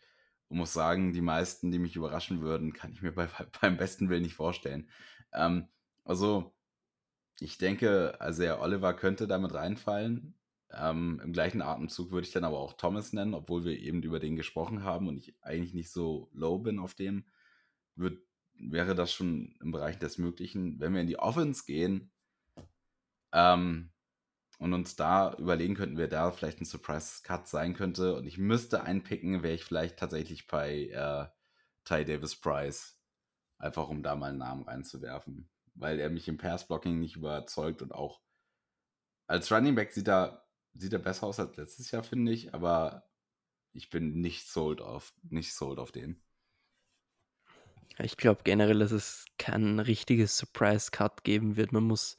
und 0.49 0.57
muss 0.57 0.73
sagen, 0.73 1.13
die 1.13 1.21
meisten, 1.21 1.71
die 1.71 1.79
mich 1.79 1.95
überraschen 1.95 2.41
würden, 2.41 2.73
kann 2.73 2.91
ich 2.91 3.01
mir 3.01 3.11
bei, 3.11 3.27
beim 3.61 3.77
besten 3.77 4.09
Willen 4.09 4.23
nicht 4.23 4.35
vorstellen. 4.35 4.89
Ähm, 5.33 5.67
also 6.03 6.53
ich 7.39 7.57
denke, 7.57 8.19
also 8.19 8.41
der 8.41 8.61
Oliver 8.61 8.93
könnte 8.93 9.27
damit 9.27 9.53
reinfallen. 9.53 10.33
Ähm, 10.71 11.21
Im 11.23 11.33
gleichen 11.33 11.61
Atemzug 11.61 12.11
würde 12.11 12.27
ich 12.27 12.33
dann 12.33 12.43
aber 12.43 12.59
auch 12.59 12.73
Thomas 12.73 13.13
nennen, 13.13 13.33
obwohl 13.33 13.63
wir 13.63 13.79
eben 13.79 14.01
über 14.03 14.19
den 14.19 14.35
gesprochen 14.35 14.83
haben 14.83 15.07
und 15.07 15.17
ich 15.17 15.35
eigentlich 15.41 15.73
nicht 15.73 15.91
so 15.91 16.29
low 16.33 16.59
bin 16.59 16.79
auf 16.79 16.93
dem, 16.93 17.25
wird, 17.95 18.19
wäre 18.55 18.95
das 18.95 19.13
schon 19.13 19.55
im 19.61 19.71
Bereich 19.71 19.97
des 19.97 20.17
Möglichen. 20.17 20.79
Wenn 20.79 20.93
wir 20.93 21.01
in 21.01 21.07
die 21.07 21.19
Offense 21.19 21.63
gehen 21.65 22.11
ähm, 23.31 23.91
und 24.57 24.73
uns 24.73 24.95
da 24.95 25.35
überlegen 25.35 25.75
könnten, 25.75 25.97
wer 25.97 26.07
da 26.07 26.31
vielleicht 26.31 26.61
ein 26.61 26.65
Surprise-Cut 26.65 27.47
sein 27.47 27.73
könnte 27.73 28.15
und 28.15 28.25
ich 28.25 28.37
müsste 28.37 28.83
einpicken, 28.83 29.43
wäre 29.43 29.53
ich 29.53 29.63
vielleicht 29.63 29.97
tatsächlich 29.97 30.47
bei 30.47 30.87
äh, 30.87 31.27
Ty 31.85 32.05
Davis 32.05 32.35
Price, 32.35 32.99
einfach 33.57 33.87
um 33.89 34.03
da 34.03 34.15
mal 34.15 34.29
einen 34.29 34.39
Namen 34.39 34.63
reinzuwerfen, 34.63 35.49
weil 35.75 35.99
er 35.99 36.09
mich 36.09 36.27
im 36.27 36.37
Pass-Blocking 36.37 36.99
nicht 36.99 37.15
überzeugt 37.15 37.81
und 37.81 37.93
auch 37.93 38.21
als 39.27 39.51
Running 39.51 39.75
Back 39.75 39.91
sieht 39.91 40.07
er 40.07 40.47
sieht 40.79 40.93
er 40.93 40.99
besser 40.99 41.27
aus 41.27 41.39
als 41.39 41.57
letztes 41.57 41.91
Jahr, 41.91 42.03
finde 42.03 42.31
ich, 42.31 42.53
aber 42.53 43.09
ich 43.73 43.89
bin 43.89 44.21
nicht 44.21 44.47
sold 44.47 44.81
auf, 44.81 45.13
nicht 45.23 45.53
sold 45.53 45.79
auf 45.79 45.91
den. 45.91 46.21
Ich 47.99 48.17
glaube 48.17 48.41
generell, 48.43 48.79
dass 48.79 48.91
es 48.91 49.25
kein 49.39 49.79
richtiges 49.79 50.37
Surprise-Cut 50.37 51.23
geben 51.23 51.57
wird. 51.57 51.71
Man 51.71 51.83
muss 51.83 52.15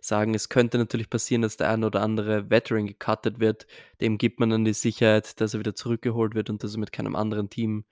sagen, 0.00 0.34
es 0.34 0.48
könnte 0.48 0.78
natürlich 0.78 1.10
passieren, 1.10 1.42
dass 1.42 1.56
der 1.56 1.70
ein 1.70 1.84
oder 1.84 2.02
andere 2.02 2.50
Veteran 2.50 2.86
gecuttet 2.86 3.40
wird. 3.40 3.66
Dem 4.00 4.18
gibt 4.18 4.40
man 4.40 4.50
dann 4.50 4.64
die 4.64 4.72
Sicherheit, 4.72 5.40
dass 5.40 5.54
er 5.54 5.60
wieder 5.60 5.74
zurückgeholt 5.74 6.34
wird 6.34 6.50
und 6.50 6.62
dass 6.62 6.74
er 6.74 6.80
mit 6.80 6.92
keinem 6.92 7.16
anderen 7.16 7.50
Team 7.50 7.84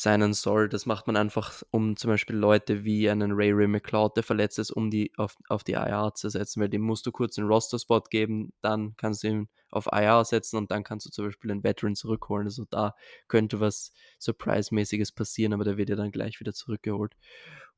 sein 0.00 0.32
soll. 0.32 0.68
Das 0.68 0.86
macht 0.86 1.06
man 1.06 1.16
einfach, 1.16 1.62
um 1.70 1.96
zum 1.96 2.10
Beispiel 2.10 2.36
Leute 2.36 2.84
wie 2.84 3.10
einen 3.10 3.32
Ray 3.32 3.52
Ray 3.52 3.66
McLeod, 3.66 4.16
der 4.16 4.22
verletzt 4.22 4.58
ist, 4.58 4.70
um 4.70 4.90
die 4.90 5.12
auf, 5.16 5.36
auf 5.48 5.62
die 5.62 5.72
IR 5.72 6.12
zu 6.14 6.30
setzen, 6.30 6.60
weil 6.60 6.68
dem 6.70 6.80
musst 6.80 7.06
du 7.06 7.12
kurz 7.12 7.38
einen 7.38 7.48
Roster-Spot 7.48 8.00
geben, 8.08 8.52
dann 8.62 8.96
kannst 8.96 9.22
du 9.22 9.28
ihn 9.28 9.48
auf 9.70 9.86
IR 9.92 10.24
setzen 10.24 10.56
und 10.56 10.70
dann 10.70 10.84
kannst 10.84 11.06
du 11.06 11.10
zum 11.10 11.26
Beispiel 11.26 11.50
einen 11.50 11.64
Veteran 11.64 11.94
zurückholen. 11.94 12.46
Also 12.46 12.64
da 12.70 12.94
könnte 13.28 13.60
was 13.60 13.92
Surprise-mäßiges 14.18 15.12
passieren, 15.12 15.52
aber 15.52 15.64
der 15.64 15.76
wird 15.76 15.90
ja 15.90 15.96
dann 15.96 16.12
gleich 16.12 16.40
wieder 16.40 16.54
zurückgeholt. 16.54 17.14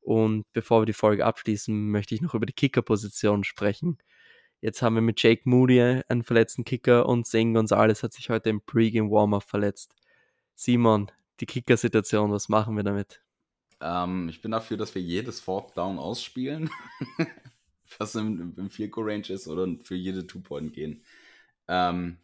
Und 0.03 0.45
bevor 0.51 0.81
wir 0.81 0.85
die 0.85 0.93
Folge 0.93 1.25
abschließen, 1.25 1.89
möchte 1.89 2.13
ich 2.13 2.21
noch 2.21 2.33
über 2.33 2.45
die 2.45 2.53
Kicker-Position 2.53 3.45
sprechen. 3.45 3.97
Jetzt 4.59 4.81
haben 4.81 4.95
wir 4.95 5.01
mit 5.01 5.21
Jake 5.21 5.43
Moody 5.45 6.01
einen 6.07 6.23
verletzten 6.23 6.65
Kicker 6.65 7.07
und 7.07 7.25
Sing 7.25 7.53
Gonzalez 7.53 8.03
hat 8.03 8.13
sich 8.13 8.29
heute 8.29 8.49
im 8.49 8.61
Pre-Game 8.61 9.09
Warm-Up 9.09 9.43
verletzt. 9.43 9.95
Simon, 10.55 11.09
die 11.39 11.45
Kicker-Situation, 11.45 12.31
was 12.31 12.49
machen 12.49 12.75
wir 12.75 12.83
damit? 12.83 13.21
Ähm, 13.81 14.29
ich 14.29 14.41
bin 14.41 14.51
dafür, 14.51 14.77
dass 14.77 14.93
wir 14.93 15.01
jedes 15.01 15.39
Fourth 15.39 15.75
Down 15.77 15.97
ausspielen, 15.99 16.69
was 17.97 18.15
im, 18.15 18.53
im 18.57 18.69
Field 18.69 18.91
Goal 18.91 19.09
Range 19.09 19.29
ist, 19.29 19.47
oder 19.47 19.67
für 19.83 19.95
jede 19.95 20.27
Two-Point 20.27 20.73
gehen. 20.73 21.03
Ähm, 21.67 22.17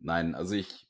nein, 0.00 0.34
also 0.34 0.54
ich, 0.54 0.86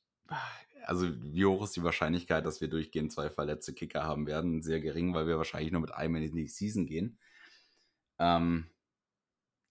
also 0.86 1.08
wie 1.20 1.44
hoch 1.44 1.64
ist 1.64 1.76
die 1.76 1.82
Wahrscheinlichkeit, 1.82 2.46
dass 2.46 2.60
wir 2.60 2.68
durchgehend 2.68 3.12
zwei 3.12 3.28
verletzte 3.28 3.74
Kicker 3.74 4.04
haben 4.04 4.26
werden? 4.26 4.62
Sehr 4.62 4.80
gering, 4.80 5.14
weil 5.14 5.26
wir 5.26 5.36
wahrscheinlich 5.36 5.72
nur 5.72 5.80
mit 5.80 5.92
einem 5.92 6.16
in 6.16 6.36
die 6.36 6.46
Season 6.48 6.86
gehen. 6.86 7.18
Ähm, 8.18 8.70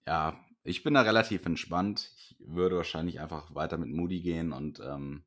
ja, 0.06 0.38
ich 0.64 0.84
bin 0.84 0.94
da 0.94 1.02
relativ 1.02 1.46
entspannt. 1.46 2.12
Ich 2.18 2.36
würde 2.40 2.76
wahrscheinlich 2.76 3.20
einfach 3.20 3.56
weiter 3.56 3.78
mit 3.78 3.90
Moody 3.90 4.22
gehen 4.22 4.52
und 4.52 4.80
ähm, 4.80 5.24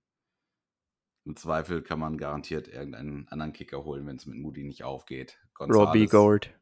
im 1.25 1.37
Zweifel 1.37 1.83
kann 1.83 1.99
man 1.99 2.19
garantiert 2.19 2.69
irgendeinen 2.69 3.29
anderen 3.29 3.53
Kicker 3.53 3.85
holen, 3.85 4.07
wenn 4.07 4.17
es 4.17 4.27
mit 4.27 4.39
Moody 4.39 4.65
nicht 4.65 4.85
aufgeht. 4.85 5.39
Gonzales. 5.55 5.89
Robbie 5.89 6.07
Gold. 6.07 6.55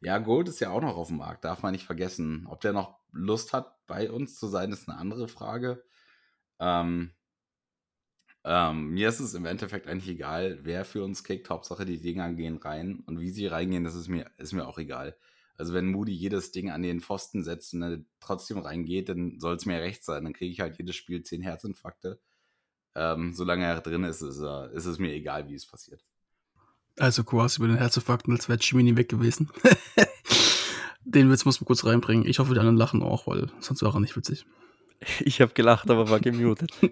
Ja, 0.00 0.18
Gold 0.18 0.48
ist 0.48 0.60
ja 0.60 0.70
auch 0.70 0.82
noch 0.82 0.96
auf 0.96 1.08
dem 1.08 1.18
Markt, 1.18 1.44
darf 1.44 1.62
man 1.62 1.72
nicht 1.72 1.86
vergessen. 1.86 2.46
Ob 2.48 2.60
der 2.60 2.72
noch 2.72 2.98
Lust 3.12 3.52
hat, 3.52 3.74
bei 3.86 4.10
uns 4.10 4.38
zu 4.38 4.48
sein, 4.48 4.72
ist 4.72 4.88
eine 4.88 4.98
andere 4.98 5.28
Frage. 5.28 5.82
Ähm, 6.58 7.12
ähm, 8.44 8.90
mir 8.90 9.08
ist 9.08 9.20
es 9.20 9.34
im 9.34 9.46
Endeffekt 9.46 9.86
eigentlich 9.86 10.14
egal, 10.14 10.58
wer 10.62 10.84
für 10.84 11.02
uns 11.02 11.24
kickt. 11.24 11.48
Hauptsache, 11.48 11.86
die 11.86 12.00
Dinger 12.00 12.32
gehen 12.34 12.58
rein. 12.58 13.02
Und 13.06 13.18
wie 13.18 13.30
sie 13.30 13.46
reingehen, 13.46 13.84
das 13.84 13.94
ist 13.94 14.08
mir, 14.08 14.30
ist 14.36 14.52
mir 14.52 14.66
auch 14.66 14.78
egal. 14.78 15.16
Also, 15.56 15.72
wenn 15.72 15.86
Moody 15.86 16.12
jedes 16.12 16.52
Ding 16.52 16.70
an 16.70 16.82
den 16.82 17.00
Pfosten 17.00 17.42
setzt 17.42 17.72
und 17.74 17.82
er 17.82 17.98
trotzdem 18.20 18.58
reingeht, 18.58 19.08
dann 19.08 19.40
soll 19.40 19.54
es 19.54 19.66
mir 19.66 19.80
recht 19.80 20.04
sein. 20.04 20.24
Dann 20.24 20.32
kriege 20.34 20.52
ich 20.52 20.60
halt 20.60 20.76
jedes 20.76 20.96
Spiel 20.96 21.22
zehn 21.22 21.42
Herzinfarkte. 21.42 22.20
Ähm, 22.94 23.32
solange 23.34 23.64
er 23.64 23.80
drin 23.80 24.04
ist, 24.04 24.20
ist, 24.20 24.40
uh, 24.40 24.66
ist, 24.72 24.84
es 24.84 24.98
mir 24.98 25.12
egal, 25.12 25.48
wie 25.48 25.54
es 25.54 25.66
passiert. 25.66 26.04
Also 26.98 27.24
quasi 27.24 27.58
über 27.58 27.68
den 27.68 27.78
Herzinfarkt, 27.78 28.28
als 28.28 28.48
wäre 28.48 28.58
Chimini 28.58 28.96
weg 28.96 29.08
gewesen. 29.08 29.50
den 31.04 31.30
Witz 31.30 31.44
muss 31.44 31.60
man 31.60 31.66
kurz 31.66 31.84
reinbringen. 31.84 32.26
Ich 32.26 32.38
hoffe, 32.38 32.52
die 32.52 32.60
anderen 32.60 32.76
lachen 32.76 33.02
auch, 33.02 33.26
weil 33.26 33.50
sonst 33.60 33.82
wäre 33.82 33.96
er 33.96 34.00
nicht 34.00 34.16
witzig. 34.16 34.46
Ich 35.20 35.40
habe 35.40 35.52
gelacht, 35.54 35.90
aber 35.90 36.10
war 36.10 36.20
gemutet. 36.20 36.72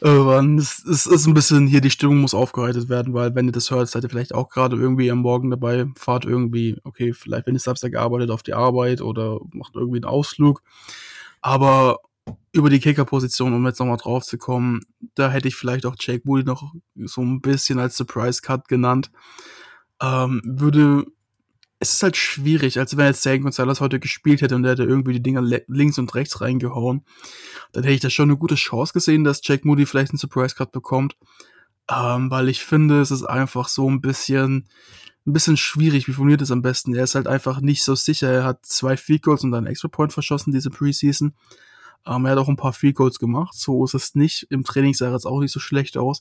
oh 0.00 0.24
Mann, 0.24 0.58
es, 0.58 0.84
es, 0.84 1.06
ist 1.06 1.26
ein 1.26 1.34
bisschen 1.34 1.66
hier, 1.66 1.80
die 1.80 1.90
Stimmung 1.90 2.18
muss 2.18 2.34
aufgeheitert 2.34 2.88
werden, 2.88 3.14
weil 3.14 3.34
wenn 3.34 3.46
ihr 3.46 3.52
das 3.52 3.70
hört, 3.70 3.88
seid 3.88 4.04
ihr 4.04 4.10
vielleicht 4.10 4.34
auch 4.34 4.48
gerade 4.48 4.76
irgendwie 4.76 5.10
am 5.10 5.18
Morgen 5.18 5.50
dabei, 5.50 5.86
fahrt 5.96 6.24
irgendwie, 6.24 6.78
okay, 6.84 7.12
vielleicht 7.12 7.46
wenn 7.46 7.54
ihr 7.54 7.60
Samstag 7.60 7.96
arbeitet, 7.96 8.30
auf 8.30 8.42
die 8.42 8.54
Arbeit 8.54 9.00
oder 9.00 9.40
macht 9.52 9.74
irgendwie 9.74 9.98
einen 9.98 10.04
Ausflug. 10.04 10.62
Aber 11.40 12.00
über 12.52 12.70
die 12.70 12.80
Kicker-Position, 12.80 13.52
um 13.52 13.66
jetzt 13.66 13.78
nochmal 13.78 13.98
drauf 13.98 14.24
zu 14.24 14.38
kommen, 14.38 14.80
da 15.14 15.30
hätte 15.30 15.48
ich 15.48 15.56
vielleicht 15.56 15.86
auch 15.86 15.94
Jake 15.98 16.22
Moody 16.24 16.44
noch 16.44 16.74
so 17.04 17.20
ein 17.20 17.40
bisschen 17.40 17.78
als 17.78 17.96
Surprise-Cut 17.96 18.66
genannt. 18.68 19.10
Ähm, 20.02 20.42
würde, 20.44 21.04
es 21.78 21.92
ist 21.92 22.02
halt 22.02 22.16
schwierig, 22.16 22.78
als 22.78 22.96
wenn 22.96 23.06
jetzt 23.06 23.22
Zane 23.22 23.40
Gonzalez 23.40 23.80
heute 23.80 24.00
gespielt 24.00 24.40
hätte 24.40 24.54
und 24.54 24.62
der 24.62 24.72
hätte 24.72 24.84
irgendwie 24.84 25.12
die 25.12 25.22
Dinger 25.22 25.42
links 25.42 25.98
und 25.98 26.14
rechts 26.14 26.40
reingehauen, 26.40 27.04
dann 27.72 27.82
hätte 27.84 27.94
ich 27.94 28.00
da 28.00 28.10
schon 28.10 28.30
eine 28.30 28.38
gute 28.38 28.54
Chance 28.54 28.92
gesehen, 28.92 29.24
dass 29.24 29.40
Jake 29.42 29.66
Moody 29.66 29.84
vielleicht 29.84 30.12
einen 30.12 30.18
Surprise-Cut 30.18 30.72
bekommt. 30.72 31.16
Ähm, 31.88 32.30
weil 32.30 32.48
ich 32.48 32.64
finde, 32.64 33.00
es 33.00 33.10
ist 33.10 33.24
einfach 33.24 33.68
so 33.68 33.88
ein 33.88 34.00
bisschen, 34.00 34.68
ein 35.26 35.32
bisschen 35.32 35.56
schwierig. 35.56 36.08
Wie 36.08 36.12
formuliert 36.12 36.42
es 36.42 36.50
am 36.50 36.62
besten? 36.62 36.94
Er 36.94 37.04
ist 37.04 37.14
halt 37.14 37.28
einfach 37.28 37.60
nicht 37.60 37.84
so 37.84 37.94
sicher. 37.94 38.30
Er 38.30 38.44
hat 38.44 38.64
zwei 38.64 38.96
Field 38.96 39.22
Goals 39.22 39.44
und 39.44 39.54
einen 39.54 39.66
Extra 39.66 39.88
Point 39.88 40.12
verschossen 40.12 40.52
diese 40.52 40.70
Preseason. 40.70 41.34
Ähm, 42.06 42.24
er 42.24 42.32
hat 42.32 42.38
auch 42.38 42.48
ein 42.48 42.56
paar 42.56 42.72
Field 42.72 42.96
Goals 42.96 43.18
gemacht, 43.18 43.54
so 43.54 43.84
ist 43.84 43.94
es 43.94 44.14
nicht. 44.14 44.46
Im 44.50 44.64
Training 44.64 44.94
sah 44.94 45.14
es 45.14 45.26
auch 45.26 45.40
nicht 45.40 45.52
so 45.52 45.60
schlecht 45.60 45.96
aus. 45.96 46.20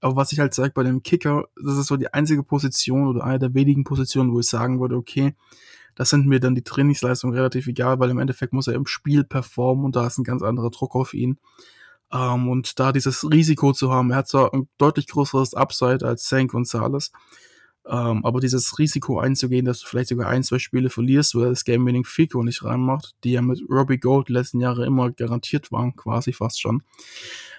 Aber 0.00 0.16
was 0.16 0.32
ich 0.32 0.38
halt 0.38 0.54
sage 0.54 0.72
bei 0.74 0.84
dem 0.84 1.02
Kicker, 1.02 1.48
das 1.62 1.76
ist 1.76 1.86
so 1.88 1.96
die 1.96 2.12
einzige 2.12 2.42
Position 2.42 3.08
oder 3.08 3.24
eine 3.24 3.38
der 3.38 3.54
wenigen 3.54 3.84
Positionen, 3.84 4.32
wo 4.32 4.40
ich 4.40 4.46
sagen 4.46 4.80
würde, 4.80 4.96
okay, 4.96 5.34
das 5.96 6.10
sind 6.10 6.26
mir 6.26 6.38
dann 6.38 6.54
die 6.54 6.62
Trainingsleistungen 6.62 7.34
relativ 7.34 7.66
egal, 7.66 7.98
weil 7.98 8.10
im 8.10 8.20
Endeffekt 8.20 8.52
muss 8.52 8.68
er 8.68 8.74
im 8.74 8.86
Spiel 8.86 9.24
performen 9.24 9.84
und 9.84 9.96
da 9.96 10.06
ist 10.06 10.18
ein 10.18 10.24
ganz 10.24 10.42
anderer 10.42 10.70
Druck 10.70 10.94
auf 10.94 11.12
ihn. 11.12 11.38
Ähm, 12.12 12.48
und 12.48 12.78
da 12.78 12.92
dieses 12.92 13.28
Risiko 13.28 13.72
zu 13.72 13.92
haben, 13.92 14.10
er 14.12 14.18
hat 14.18 14.28
zwar 14.28 14.54
ein 14.54 14.68
deutlich 14.78 15.08
größeres 15.08 15.54
Upside 15.54 16.06
als 16.06 16.28
Sank 16.28 16.52
Gonzalez, 16.52 17.10
ähm, 17.84 18.24
aber 18.24 18.40
dieses 18.40 18.78
Risiko 18.78 19.18
einzugehen, 19.18 19.64
dass 19.64 19.80
du 19.80 19.88
vielleicht 19.88 20.10
sogar 20.10 20.28
ein, 20.28 20.42
zwei 20.44 20.58
Spiele 20.58 20.90
verlierst, 20.90 21.34
weil 21.34 21.48
das 21.48 21.64
Game-Winning 21.64 22.04
Fico 22.04 22.42
nicht 22.42 22.62
reinmacht, 22.62 23.14
die 23.24 23.32
ja 23.32 23.42
mit 23.42 23.62
Robbie 23.68 23.98
Gold 23.98 24.28
letzten 24.28 24.60
Jahre 24.60 24.86
immer 24.86 25.10
garantiert 25.10 25.72
waren, 25.72 25.96
quasi 25.96 26.32
fast 26.32 26.60
schon. 26.60 26.82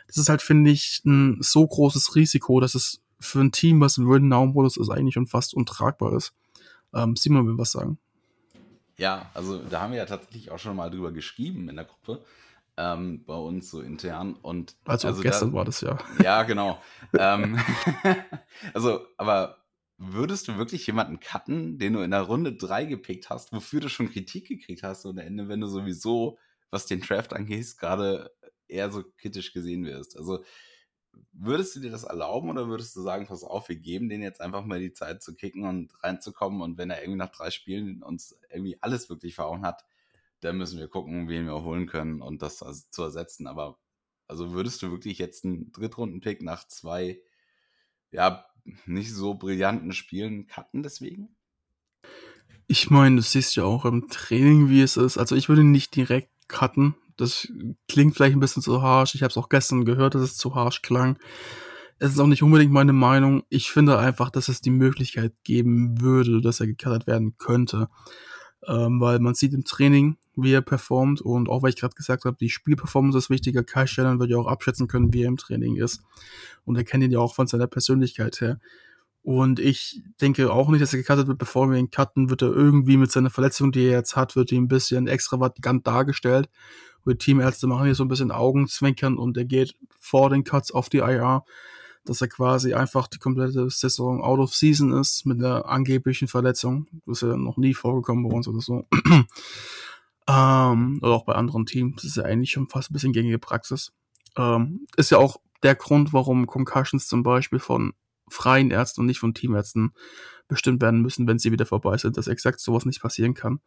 Das 0.09 0.17
ist 0.17 0.29
halt, 0.29 0.41
finde 0.41 0.71
ich, 0.71 1.03
ein 1.05 1.37
so 1.41 1.65
großes 1.65 2.15
Risiko, 2.15 2.59
dass 2.59 2.73
es 2.73 2.99
für 3.19 3.39
ein 3.39 3.51
Team, 3.51 3.79
was 3.79 3.97
im 3.97 4.09
Win-Now-Modus 4.09 4.77
ist, 4.77 4.89
eigentlich 4.89 5.13
schon 5.13 5.27
fast 5.27 5.53
untragbar 5.53 6.13
ist. 6.13 6.33
Ähm, 6.93 7.15
Simon 7.15 7.45
will 7.45 7.57
was 7.57 7.71
sagen. 7.71 7.99
Ja, 8.97 9.29
also 9.33 9.59
da 9.59 9.81
haben 9.81 9.91
wir 9.91 9.99
ja 9.99 10.05
tatsächlich 10.05 10.51
auch 10.51 10.59
schon 10.59 10.75
mal 10.75 10.89
drüber 10.89 11.11
geschrieben 11.11 11.69
in 11.69 11.75
der 11.75 11.85
Gruppe. 11.85 12.23
Ähm, 12.75 13.23
bei 13.25 13.35
uns 13.35 13.69
so 13.69 13.81
intern 13.81 14.35
und 14.41 14.77
also, 14.85 15.09
also 15.09 15.21
gestern 15.21 15.51
da, 15.51 15.57
war 15.57 15.65
das 15.65 15.81
ja. 15.81 15.97
Ja, 16.23 16.43
genau. 16.43 16.81
ähm, 17.17 17.59
also, 18.73 19.01
aber 19.17 19.57
würdest 19.97 20.47
du 20.47 20.57
wirklich 20.57 20.87
jemanden 20.87 21.19
cutten, 21.19 21.77
den 21.77 21.93
du 21.93 21.99
in 21.99 22.11
der 22.11 22.21
Runde 22.21 22.53
3 22.53 22.85
gepickt 22.85 23.29
hast, 23.29 23.51
wofür 23.51 23.81
du 23.81 23.89
schon 23.89 24.09
Kritik 24.09 24.47
gekriegt 24.47 24.81
hast 24.81 25.05
und 25.05 25.19
am 25.19 25.25
Ende, 25.25 25.49
wenn 25.49 25.59
du 25.59 25.67
sowieso, 25.67 26.37
was 26.71 26.85
den 26.85 27.01
Draft 27.01 27.33
angeht, 27.33 27.77
gerade 27.77 28.31
eher 28.69 28.91
so 28.91 29.03
kritisch 29.17 29.53
gesehen 29.53 29.85
wirst? 29.85 30.17
Also 30.17 30.43
würdest 31.33 31.75
du 31.75 31.79
dir 31.81 31.91
das 31.91 32.03
erlauben 32.03 32.49
oder 32.49 32.67
würdest 32.67 32.95
du 32.95 33.01
sagen, 33.01 33.27
pass 33.27 33.43
auf, 33.43 33.69
wir 33.69 33.75
geben 33.77 34.09
den 34.09 34.21
jetzt 34.21 34.41
einfach 34.41 34.65
mal 34.65 34.79
die 34.79 34.93
Zeit 34.93 35.23
zu 35.23 35.35
kicken 35.35 35.65
und 35.65 35.91
reinzukommen 36.03 36.61
und 36.61 36.77
wenn 36.77 36.89
er 36.91 37.01
irgendwie 37.01 37.17
nach 37.17 37.31
drei 37.31 37.51
Spielen 37.51 38.03
uns 38.03 38.39
irgendwie 38.51 38.77
alles 38.81 39.09
wirklich 39.09 39.35
verhauen 39.35 39.65
hat, 39.65 39.83
dann 40.41 40.57
müssen 40.57 40.79
wir 40.79 40.87
gucken, 40.87 41.27
wen 41.29 41.45
wir 41.45 41.63
holen 41.63 41.87
können 41.87 42.21
und 42.21 42.41
das 42.41 42.57
zu 42.91 43.03
ersetzen. 43.03 43.47
Aber 43.47 43.79
Also 44.27 44.51
würdest 44.53 44.81
du 44.81 44.91
wirklich 44.91 45.17
jetzt 45.19 45.45
einen 45.45 45.71
Drittrunden-Pick 45.71 46.41
nach 46.43 46.67
zwei, 46.67 47.21
ja, 48.11 48.45
nicht 48.85 49.13
so 49.13 49.35
brillanten 49.35 49.93
Spielen 49.93 50.47
cutten 50.47 50.83
deswegen? 50.83 51.35
Ich 52.67 52.89
meine, 52.89 53.17
du 53.17 53.21
siehst 53.21 53.55
ja 53.55 53.63
auch 53.63 53.85
im 53.85 54.07
Training, 54.09 54.69
wie 54.69 54.81
es 54.81 54.95
ist. 54.97 55.17
Also 55.17 55.35
ich 55.35 55.49
würde 55.49 55.63
nicht 55.63 55.95
direkt 55.95 56.29
cutten. 56.47 56.95
Das 57.19 57.47
klingt 57.87 58.15
vielleicht 58.15 58.35
ein 58.35 58.39
bisschen 58.39 58.63
zu 58.63 58.81
harsh. 58.81 59.15
Ich 59.15 59.23
habe 59.23 59.31
es 59.31 59.37
auch 59.37 59.49
gestern 59.49 59.85
gehört, 59.85 60.15
dass 60.15 60.21
es 60.21 60.37
zu 60.37 60.55
harsh 60.55 60.81
klang. 60.81 61.17
Es 61.99 62.13
ist 62.13 62.19
auch 62.19 62.27
nicht 62.27 62.43
unbedingt 62.43 62.71
meine 62.71 62.93
Meinung. 62.93 63.43
Ich 63.49 63.71
finde 63.71 63.97
einfach, 63.97 64.29
dass 64.29 64.47
es 64.47 64.61
die 64.61 64.69
Möglichkeit 64.69 65.33
geben 65.43 65.99
würde, 66.01 66.41
dass 66.41 66.61
er 66.61 66.67
gecuttet 66.67 67.07
werden 67.07 67.37
könnte. 67.37 67.89
Ähm, 68.67 68.99
weil 69.01 69.19
man 69.19 69.35
sieht 69.35 69.53
im 69.53 69.63
Training, 69.63 70.17
wie 70.35 70.53
er 70.53 70.61
performt 70.61 71.21
und 71.21 71.49
auch 71.49 71.63
weil 71.63 71.69
ich 71.69 71.77
gerade 71.77 71.95
gesagt 71.95 72.25
habe, 72.25 72.37
die 72.39 72.49
Spielperformance 72.49 73.17
ist 73.17 73.29
wichtiger. 73.29 73.63
Kai 73.63 73.87
Shannon 73.87 74.19
wird 74.19 74.29
ja 74.29 74.37
auch 74.37 74.47
abschätzen 74.47 74.87
können, 74.87 75.13
wie 75.13 75.23
er 75.23 75.27
im 75.27 75.37
Training 75.37 75.75
ist. 75.75 76.01
Und 76.65 76.75
er 76.75 76.83
kennt 76.83 77.03
ihn 77.03 77.11
ja 77.11 77.19
auch 77.19 77.35
von 77.35 77.47
seiner 77.47 77.67
Persönlichkeit 77.67 78.39
her. 78.41 78.59
Und 79.21 79.59
ich 79.59 80.01
denke 80.21 80.51
auch 80.51 80.69
nicht, 80.69 80.81
dass 80.81 80.93
er 80.93 80.99
gecuttet 80.99 81.27
wird, 81.27 81.37
bevor 81.37 81.69
wir 81.69 81.77
ihn 81.77 81.91
cutten, 81.91 82.29
wird 82.29 82.41
er 82.41 82.49
irgendwie 82.49 82.97
mit 82.97 83.11
seiner 83.11 83.29
Verletzung, 83.29 83.71
die 83.71 83.85
er 83.85 83.91
jetzt 83.91 84.15
hat, 84.15 84.35
wird 84.35 84.51
ihm 84.51 84.63
ein 84.63 84.67
bisschen 84.69 85.07
extravagant 85.07 85.85
dargestellt. 85.85 86.49
Die 87.05 87.15
Teamärzte 87.15 87.67
machen 87.67 87.85
hier 87.85 87.95
so 87.95 88.03
ein 88.03 88.09
bisschen 88.09 88.31
Augenzwinkern 88.31 89.17
und 89.17 89.37
er 89.37 89.45
geht 89.45 89.75
vor 89.99 90.29
den 90.29 90.43
Cuts 90.43 90.71
auf 90.71 90.89
die 90.89 90.99
IR, 90.99 91.43
dass 92.05 92.21
er 92.21 92.27
quasi 92.27 92.73
einfach 92.73 93.07
die 93.07 93.17
komplette 93.17 93.69
Saison 93.69 94.21
out 94.21 94.39
of 94.39 94.53
season 94.53 94.93
ist 94.93 95.25
mit 95.25 95.41
der 95.41 95.67
angeblichen 95.67 96.27
Verletzung. 96.27 96.87
Das 97.05 97.21
ist 97.21 97.29
ja 97.29 97.37
noch 97.37 97.57
nie 97.57 97.73
vorgekommen 97.73 98.27
bei 98.27 98.35
uns 98.35 98.47
oder 98.47 98.61
so. 98.61 98.87
ähm, 100.27 100.99
oder 101.01 101.13
auch 101.13 101.25
bei 101.25 101.33
anderen 101.33 101.65
Teams. 101.65 101.95
Das 101.97 102.05
ist 102.05 102.17
ja 102.17 102.23
eigentlich 102.23 102.51
schon 102.51 102.67
fast 102.67 102.91
ein 102.91 102.93
bisschen 102.93 103.13
gängige 103.13 103.39
Praxis. 103.39 103.91
Ähm, 104.37 104.85
ist 104.95 105.11
ja 105.11 105.17
auch 105.17 105.37
der 105.63 105.75
Grund, 105.75 106.13
warum 106.13 106.47
Concussions 106.47 107.07
zum 107.07 107.23
Beispiel 107.23 107.59
von 107.59 107.93
freien 108.29 108.71
Ärzten 108.71 109.01
und 109.01 109.07
nicht 109.07 109.19
von 109.19 109.33
Teamärzten 109.33 109.93
bestimmt 110.49 110.81
werden 110.81 111.01
müssen, 111.01 111.27
wenn 111.27 111.39
sie 111.39 111.53
wieder 111.53 111.65
vorbei 111.65 111.97
sind, 111.97 112.17
dass 112.17 112.27
exakt 112.27 112.59
sowas 112.59 112.85
nicht 112.85 113.01
passieren 113.01 113.33
kann. 113.33 113.61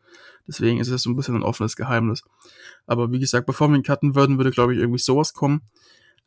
Deswegen 0.47 0.79
ist 0.79 0.89
es 0.89 1.03
so 1.03 1.11
ein 1.11 1.17
bisschen 1.17 1.37
ein 1.37 1.43
offenes 1.43 1.77
Geheimnis. 1.77 2.23
Aber 2.87 3.11
wie 3.11 3.21
gesagt, 3.21 3.47
bevor 3.47 3.69
wir 3.69 3.77
ihn 3.77 3.83
cutten 3.83 4.15
würden, 4.15 4.37
würde, 4.37 4.51
glaube 4.51 4.75
ich, 4.75 4.81
irgendwie 4.81 4.99
sowas 4.99 5.33
kommen. 5.33 5.63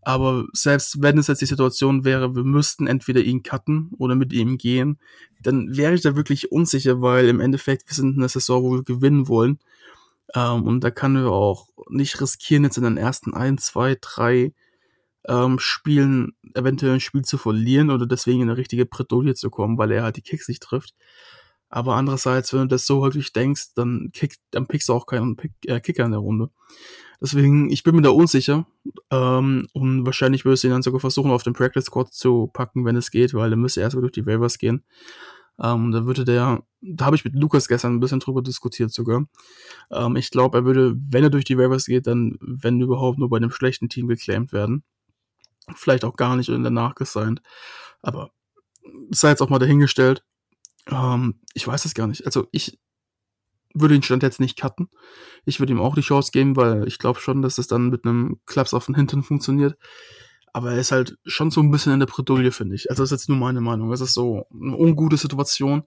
Aber 0.02 0.46
selbst 0.54 1.02
wenn 1.02 1.18
es 1.18 1.28
jetzt 1.28 1.42
die 1.42 1.48
Situation 1.48 2.06
wäre, 2.06 2.36
wir 2.36 2.44
müssten 2.44 2.88
entweder 2.88 3.22
ihn 3.22 3.44
cutten 3.44 3.92
oder 3.98 4.16
mit 4.16 4.34
ihm 4.34 4.58
gehen, 4.58 5.00
dann 5.42 5.76
wäre 5.76 5.94
ich 5.94 6.02
da 6.02 6.16
wirklich 6.16 6.52
unsicher, 6.52 7.02
weil 7.02 7.28
im 7.28 7.40
Endeffekt 7.40 7.90
wir 7.90 7.96
sind 7.96 8.14
in 8.14 8.20
einer 8.20 8.30
Saison, 8.30 8.64
wo 8.64 8.72
wir 8.74 8.84
gewinnen 8.84 9.28
wollen. 9.28 9.60
Ähm, 10.34 10.64
und 10.64 10.84
da 10.84 10.92
kann 10.92 11.16
wir 11.16 11.32
auch 11.32 11.70
nicht 11.90 12.22
riskieren, 12.22 12.64
jetzt 12.64 12.78
in 12.78 12.84
den 12.84 12.98
ersten 12.98 13.34
ein, 13.34 13.58
zwei, 13.58 13.98
drei 14.00 14.54
ähm, 15.28 15.60
Spielen 15.60 16.34
eventuell 16.54 16.94
ein 16.94 17.00
Spiel 17.00 17.24
zu 17.24 17.38
verlieren 17.38 17.90
oder 17.90 18.06
deswegen 18.06 18.42
in 18.42 18.50
eine 18.50 18.58
richtige 18.58 18.86
Bredouille 18.86 19.36
zu 19.36 19.50
kommen, 19.50 19.78
weil 19.78 19.92
er 19.92 20.04
halt 20.04 20.18
die 20.18 20.22
Kicks 20.22 20.48
nicht 20.48 20.64
trifft. 20.64 20.94
Aber 21.70 21.96
andererseits, 21.96 22.54
wenn 22.54 22.62
du 22.62 22.68
das 22.68 22.86
so 22.86 23.02
wirklich 23.02 23.34
denkst, 23.34 23.74
dann, 23.76 24.12
kick, 24.14 24.38
dann 24.52 24.68
pickst 24.68 24.88
du 24.88 24.94
auch 24.94 25.08
keinen 25.08 25.36
Pick, 25.36 25.52
äh, 25.66 25.80
Kicker 25.80 26.06
in 26.06 26.12
der 26.12 26.20
Runde. 26.20 26.50
Deswegen, 27.22 27.72
ich 27.72 27.84
bin 27.84 27.96
mir 27.96 28.02
da 28.02 28.12
unsicher. 28.12 28.68
Ähm, 29.10 29.68
und 29.74 30.06
wahrscheinlich 30.06 30.46
würde 30.46 30.56
ich 30.56 30.64
ihn 30.64 30.70
dann 30.70 30.84
sogar 30.84 31.00
versuchen, 31.00 31.32
auf 31.32 31.44
den 31.44 31.54
Practice 31.54 31.86
Squad 31.86 32.14
zu 32.14 32.50
packen, 32.54 32.86
wenn 32.86 32.96
es 32.96 33.12
geht, 33.12 33.34
weil 33.34 33.52
er 33.52 33.58
müsste 33.58 33.82
erstmal 33.82 34.02
durch 34.02 34.14
die 34.14 34.26
Waivers 34.26 34.58
gehen. 34.58 34.84
Ähm, 35.62 35.92
da 35.92 36.06
würde 36.06 36.26
der, 36.26 36.64
da 36.82 37.06
habe 37.06 37.16
ich 37.16 37.24
mit 37.24 37.34
Lukas 37.36 37.68
gestern 37.68 37.94
ein 37.94 38.00
bisschen 38.00 38.20
drüber 38.20 38.42
diskutiert 38.42 38.92
sogar. 38.92 39.26
Ähm, 39.92 40.16
ich 40.18 40.30
glaube, 40.30 40.60
er 40.60 40.66
würde, 40.66 40.96
wenn 40.98 41.24
er 41.24 41.30
durch 41.30 41.46
die 41.46 41.58
Waivers 41.58 41.86
geht, 41.86 42.08
dann, 42.08 42.38
wenn 42.42 42.82
überhaupt, 42.82 43.18
nur 43.18 43.30
bei 43.30 43.38
einem 43.38 43.52
schlechten 43.52 43.90
Team 43.90 44.08
geclaimed 44.08 44.52
werden. 44.52 44.84
Vielleicht 45.74 46.06
auch 46.06 46.16
gar 46.16 46.36
nicht 46.36 46.50
in 46.50 46.64
der 46.64 46.72
nachgesigned. 46.72 47.42
Aber 48.02 48.32
sei 49.10 49.30
jetzt 49.30 49.42
auch 49.42 49.50
mal 49.50 49.60
dahingestellt. 49.60 50.24
Ähm, 50.88 51.40
ich 51.54 51.68
weiß 51.68 51.86
es 51.86 51.94
gar 51.94 52.08
nicht. 52.08 52.26
Also 52.26 52.48
ich 52.52 52.80
würde 53.74 53.96
den 53.96 54.04
Stand 54.04 54.24
jetzt 54.24 54.40
nicht 54.40 54.58
cutten. 54.58 54.90
Ich 55.46 55.60
würde 55.60 55.74
ihm 55.74 55.82
auch 55.82 55.96
die 55.96 56.02
Chance 56.02 56.32
geben, 56.32 56.56
weil 56.56 56.88
ich 56.88 57.00
glaube 57.00 57.20
schon, 57.20 57.42
dass 57.42 57.58
es 57.58 57.68
dann 57.68 57.90
mit 57.90 58.06
einem 58.06 58.40
Klaps 58.46 58.74
auf 58.74 58.86
den 58.86 58.96
Hintern 58.96 59.24
funktioniert. 59.24 59.78
Aber 60.54 60.72
er 60.72 60.80
ist 60.80 60.92
halt 60.92 61.18
schon 61.26 61.52
so 61.52 61.62
ein 61.62 61.72
bisschen 61.72 61.92
in 61.92 62.00
der 62.00 62.08
Bredouille, 62.08 62.52
finde 62.52 62.76
ich. 62.76 62.90
Also 62.90 63.04
das 63.04 63.12
ist 63.12 63.20
jetzt 63.20 63.30
nur 63.30 63.38
meine 63.38 63.60
Meinung. 63.60 63.92
Es 63.92 64.00
ist 64.00 64.14
so 64.14 64.46
eine 64.54 64.78
ungute 64.78 65.18
Situation 65.18 65.84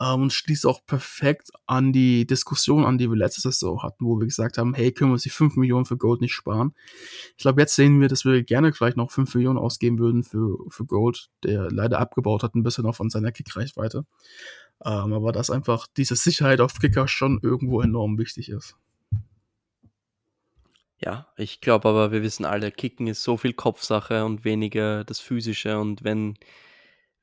ähm, 0.00 0.22
und 0.22 0.32
schließt 0.32 0.66
auch 0.66 0.84
perfekt 0.86 1.50
an 1.66 1.92
die 1.92 2.26
Diskussion 2.26 2.84
an, 2.84 2.98
die 2.98 3.08
wir 3.08 3.16
letztes 3.16 3.44
Saison 3.44 3.82
hatten, 3.82 4.04
wo 4.04 4.18
wir 4.18 4.26
gesagt 4.26 4.58
haben, 4.58 4.74
hey, 4.74 4.92
können 4.92 5.10
wir 5.10 5.14
uns 5.14 5.22
die 5.22 5.30
5 5.30 5.56
Millionen 5.56 5.86
für 5.86 5.96
Gold 5.96 6.20
nicht 6.20 6.34
sparen? 6.34 6.74
Ich 7.36 7.42
glaube, 7.42 7.60
jetzt 7.60 7.74
sehen 7.74 8.00
wir, 8.00 8.08
dass 8.08 8.24
wir 8.24 8.42
gerne 8.42 8.72
vielleicht 8.72 8.96
noch 8.96 9.10
5 9.10 9.34
Millionen 9.34 9.58
ausgeben 9.58 9.98
würden 9.98 10.22
für, 10.24 10.58
für 10.68 10.84
Gold, 10.84 11.30
der 11.44 11.70
leider 11.70 11.98
abgebaut 11.98 12.42
hat, 12.42 12.54
ein 12.54 12.62
bisschen 12.62 12.84
noch 12.84 12.96
von 12.96 13.10
seiner 13.10 13.32
Kickreichweite. 13.32 14.04
Ähm, 14.84 15.12
aber 15.12 15.32
dass 15.32 15.50
einfach 15.50 15.86
diese 15.96 16.16
Sicherheit 16.16 16.60
auf 16.60 16.78
Kicker 16.78 17.08
schon 17.08 17.40
irgendwo 17.42 17.80
enorm 17.80 18.18
wichtig 18.18 18.50
ist. 18.50 18.76
Ja, 20.98 21.28
ich 21.36 21.60
glaube 21.60 21.88
aber, 21.88 22.10
wir 22.10 22.22
wissen 22.22 22.44
alle, 22.46 22.70
Kicken 22.70 23.06
ist 23.06 23.22
so 23.22 23.36
viel 23.36 23.52
Kopfsache 23.52 24.24
und 24.24 24.44
weniger 24.44 25.04
das 25.04 25.20
Physische. 25.20 25.78
Und 25.78 26.04
wenn 26.04 26.38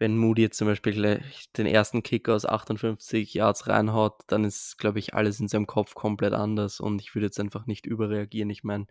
wenn 0.03 0.17
Moody 0.17 0.41
jetzt 0.41 0.57
zum 0.57 0.67
Beispiel 0.67 0.91
gleich 0.91 1.49
den 1.53 1.65
ersten 1.65 2.03
Kick 2.03 2.27
aus 2.27 2.45
58 2.45 3.33
Yards 3.35 3.67
reinhaut, 3.67 4.19
dann 4.27 4.43
ist, 4.43 4.77
glaube 4.77 4.99
ich, 4.99 5.13
alles 5.13 5.39
in 5.39 5.47
seinem 5.47 5.65
Kopf 5.65 5.95
komplett 5.95 6.33
anders 6.33 6.81
und 6.81 7.01
ich 7.01 7.15
würde 7.15 7.27
jetzt 7.27 7.39
einfach 7.39 7.67
nicht 7.67 7.85
überreagieren. 7.85 8.49
Ich 8.49 8.65
meine, 8.65 8.87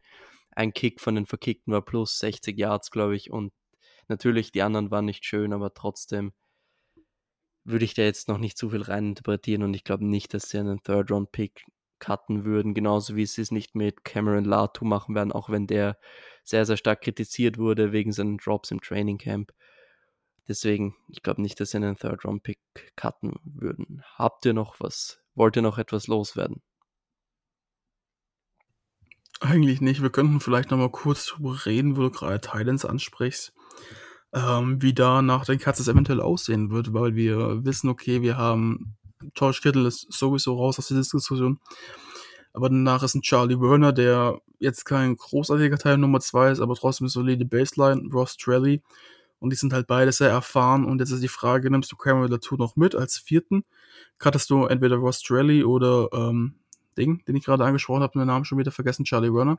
ein 0.52 0.72
Kick 0.72 1.02
von 1.02 1.14
den 1.14 1.26
Verkickten 1.26 1.70
war 1.70 1.82
plus 1.82 2.18
60 2.18 2.58
Yards, 2.58 2.90
glaube 2.90 3.14
ich, 3.14 3.30
und 3.30 3.52
natürlich 4.08 4.52
die 4.52 4.62
anderen 4.62 4.90
waren 4.90 5.04
nicht 5.04 5.26
schön, 5.26 5.52
aber 5.52 5.74
trotzdem 5.74 6.32
würde 7.64 7.84
ich 7.84 7.92
da 7.92 8.00
jetzt 8.00 8.28
noch 8.28 8.38
nicht 8.38 8.56
zu 8.56 8.70
viel 8.70 8.80
reininterpretieren 8.80 9.64
und 9.64 9.74
ich 9.74 9.84
glaube 9.84 10.06
nicht, 10.06 10.32
dass 10.32 10.48
sie 10.48 10.60
einen 10.60 10.82
Third-Round-Pick 10.82 11.66
cutten 11.98 12.46
würden, 12.46 12.72
genauso 12.72 13.16
wie 13.16 13.26
sie 13.26 13.42
es 13.42 13.50
nicht 13.50 13.74
mit 13.74 14.02
Cameron 14.06 14.46
Latu 14.46 14.86
machen 14.86 15.14
werden, 15.14 15.30
auch 15.30 15.50
wenn 15.50 15.66
der 15.66 15.98
sehr, 16.42 16.64
sehr 16.64 16.78
stark 16.78 17.02
kritisiert 17.02 17.58
wurde 17.58 17.92
wegen 17.92 18.12
seinen 18.12 18.38
Drops 18.38 18.70
im 18.70 18.80
Training 18.80 19.18
Camp. 19.18 19.52
Deswegen, 20.48 20.96
ich 21.08 21.22
glaube 21.22 21.42
nicht, 21.42 21.60
dass 21.60 21.70
sie 21.70 21.76
einen 21.76 21.96
Third-Round-Pick 21.96 22.58
cutten 22.96 23.34
würden. 23.44 24.02
Habt 24.16 24.44
ihr 24.44 24.52
noch 24.52 24.80
was? 24.80 25.20
Wollt 25.34 25.56
ihr 25.56 25.62
noch 25.62 25.78
etwas 25.78 26.08
loswerden? 26.08 26.62
Eigentlich 29.40 29.80
nicht. 29.80 30.02
Wir 30.02 30.10
könnten 30.10 30.40
vielleicht 30.40 30.70
noch 30.70 30.78
mal 30.78 30.90
kurz 30.90 31.26
drüber 31.26 31.66
reden, 31.66 31.96
wo 31.96 32.02
du 32.02 32.10
gerade 32.10 32.40
Titans 32.40 32.84
ansprichst. 32.84 33.52
Ähm, 34.34 34.80
wie 34.80 34.94
da 34.94 35.20
nach 35.20 35.44
den 35.44 35.58
Cuts 35.58 35.80
es 35.80 35.88
eventuell 35.88 36.20
aussehen 36.20 36.70
wird, 36.70 36.94
weil 36.94 37.14
wir 37.16 37.64
wissen, 37.64 37.88
okay, 37.88 38.22
wir 38.22 38.36
haben 38.36 38.96
George 39.34 39.60
Kittle 39.62 39.86
ist 39.86 40.12
sowieso 40.12 40.56
raus 40.56 40.78
aus 40.78 40.88
der 40.88 40.98
Diskussion. 40.98 41.60
Aber 42.52 42.68
danach 42.68 43.02
ist 43.02 43.14
ein 43.14 43.22
Charlie 43.22 43.60
Werner, 43.60 43.92
der 43.92 44.40
jetzt 44.58 44.84
kein 44.84 45.16
großartiger 45.16 45.78
Teil 45.78 45.98
Nummer 45.98 46.20
2 46.20 46.52
ist, 46.52 46.60
aber 46.60 46.74
trotzdem 46.74 47.08
solide 47.08 47.44
Baseline. 47.44 48.08
Ross 48.12 48.36
Trelly, 48.36 48.82
und 49.42 49.50
die 49.50 49.56
sind 49.56 49.72
halt 49.72 49.88
beide 49.88 50.12
sehr 50.12 50.30
erfahren. 50.30 50.84
Und 50.84 51.00
jetzt 51.00 51.10
ist 51.10 51.22
die 51.22 51.26
Frage, 51.26 51.68
nimmst 51.68 51.90
du 51.90 51.96
Cameron 51.96 52.30
dazu 52.30 52.54
noch 52.54 52.76
mit 52.76 52.94
als 52.94 53.18
vierten? 53.18 53.64
Cuttest 54.18 54.48
du 54.50 54.66
entweder 54.66 54.96
Ross 54.96 55.18
Strelly 55.18 55.64
oder 55.64 56.08
ähm, 56.12 56.60
Ding, 56.96 57.24
den 57.26 57.34
ich 57.34 57.44
gerade 57.44 57.64
angesprochen 57.64 58.02
habe, 58.02 58.16
den 58.16 58.28
Namen 58.28 58.44
schon 58.44 58.58
wieder 58.58 58.70
vergessen, 58.70 59.04
Charlie 59.04 59.34
Werner. 59.34 59.58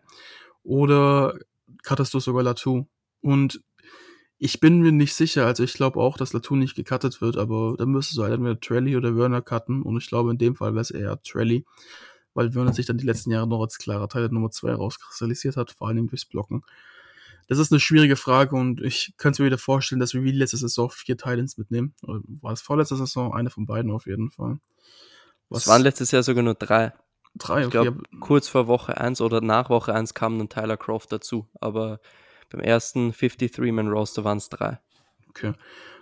Oder 0.64 1.38
cuttest 1.84 2.14
du 2.14 2.22
sogar 2.22 2.44
Latu? 2.44 2.86
Und 3.20 3.62
ich 4.38 4.62
bin 4.62 4.80
mir 4.80 4.94
nicht 4.94 5.16
sicher, 5.16 5.46
also 5.46 5.64
ich 5.64 5.74
glaube 5.74 6.00
auch, 6.00 6.16
dass 6.16 6.32
Latu 6.32 6.56
nicht 6.56 6.76
gecuttet 6.76 7.20
wird, 7.20 7.36
aber 7.36 7.76
dann 7.78 7.90
müsstest 7.90 8.18
du 8.18 8.24
halt 8.24 8.34
entweder 8.34 8.62
Trelly 8.62 8.96
oder 8.96 9.18
Werner 9.18 9.42
cutten. 9.42 9.82
Und 9.82 9.98
ich 9.98 10.08
glaube, 10.08 10.32
in 10.32 10.38
dem 10.38 10.56
Fall 10.56 10.72
wäre 10.72 10.82
es 10.82 10.92
eher 10.92 11.22
Trelly, 11.24 11.66
weil 12.34 12.56
Werner 12.56 12.72
sich 12.72 12.86
dann 12.86 12.98
die 12.98 13.06
letzten 13.06 13.32
Jahre 13.32 13.48
noch 13.48 13.62
als 13.62 13.80
klarer 13.80 14.08
Teil 14.08 14.22
der 14.22 14.32
Nummer 14.32 14.50
2 14.50 14.76
rauskristallisiert 14.76 15.58
hat, 15.58 15.72
vor 15.72 15.90
allem 15.90 16.08
durchs 16.08 16.24
Blocken 16.24 16.64
das 17.48 17.60
ist 17.60 17.72
eine 17.72 17.80
schwierige 17.80 18.16
Frage 18.16 18.56
und 18.56 18.82
ich 18.82 19.14
könnte 19.18 19.42
mir 19.42 19.48
wieder 19.48 19.58
vorstellen, 19.58 20.00
dass 20.00 20.14
wir 20.14 20.24
wie 20.24 20.32
letzte 20.32 20.58
Saison 20.58 20.90
vier 20.90 21.18
Titans 21.18 21.58
mitnehmen. 21.58 21.94
Oder 22.04 22.22
war 22.42 22.54
es 22.54 22.62
vorletzte 22.62 22.96
Saison? 22.96 23.34
Eine 23.34 23.50
von 23.50 23.66
beiden 23.66 23.92
auf 23.92 24.06
jeden 24.06 24.32
Fall. 24.32 24.60
Was 25.50 25.64
es 25.64 25.68
waren 25.68 25.82
letztes 25.82 26.12
Jahr 26.12 26.24
sogar 26.24 26.44
nur 26.44 26.56
drei. 26.56 26.94
Drei, 27.36 27.66
okay. 27.66 27.66
Ich 27.66 27.72
glaube, 27.72 28.04
kurz 28.20 28.48
vor 28.48 28.68
Woche 28.68 28.98
1 28.98 29.22
oder 29.22 29.42
nach 29.42 29.70
Woche 29.70 29.94
1 29.94 30.14
kam 30.14 30.38
dann 30.38 30.50
Tyler 30.50 30.78
Croft 30.78 31.12
dazu. 31.12 31.50
Aber 31.60 32.00
beim 32.50 32.62
ersten 32.62 33.12
53-Man-Roster 33.12 34.24
waren 34.24 34.38
es 34.38 34.50
drei. 34.50 34.80
Okay. 35.30 35.54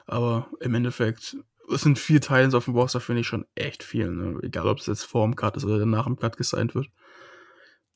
Aber 0.06 0.50
im 0.60 0.76
Endeffekt, 0.76 1.38
es 1.74 1.82
sind 1.82 1.98
vier 1.98 2.20
Titans 2.20 2.54
auf 2.54 2.66
dem 2.66 2.76
Roster, 2.76 3.00
finde 3.00 3.22
ich 3.22 3.28
schon 3.28 3.46
echt 3.56 3.84
viel. 3.84 4.10
Ne? 4.10 4.40
Egal, 4.44 4.68
ob 4.68 4.80
es 4.80 4.88
jetzt 4.88 5.04
vor 5.04 5.26
dem 5.26 5.36
Cut 5.36 5.56
ist 5.56 5.64
oder 5.64 5.86
nach 5.86 6.06
dem 6.06 6.18
Cut 6.18 6.36
gesigned 6.36 6.76
wird. 6.76 6.90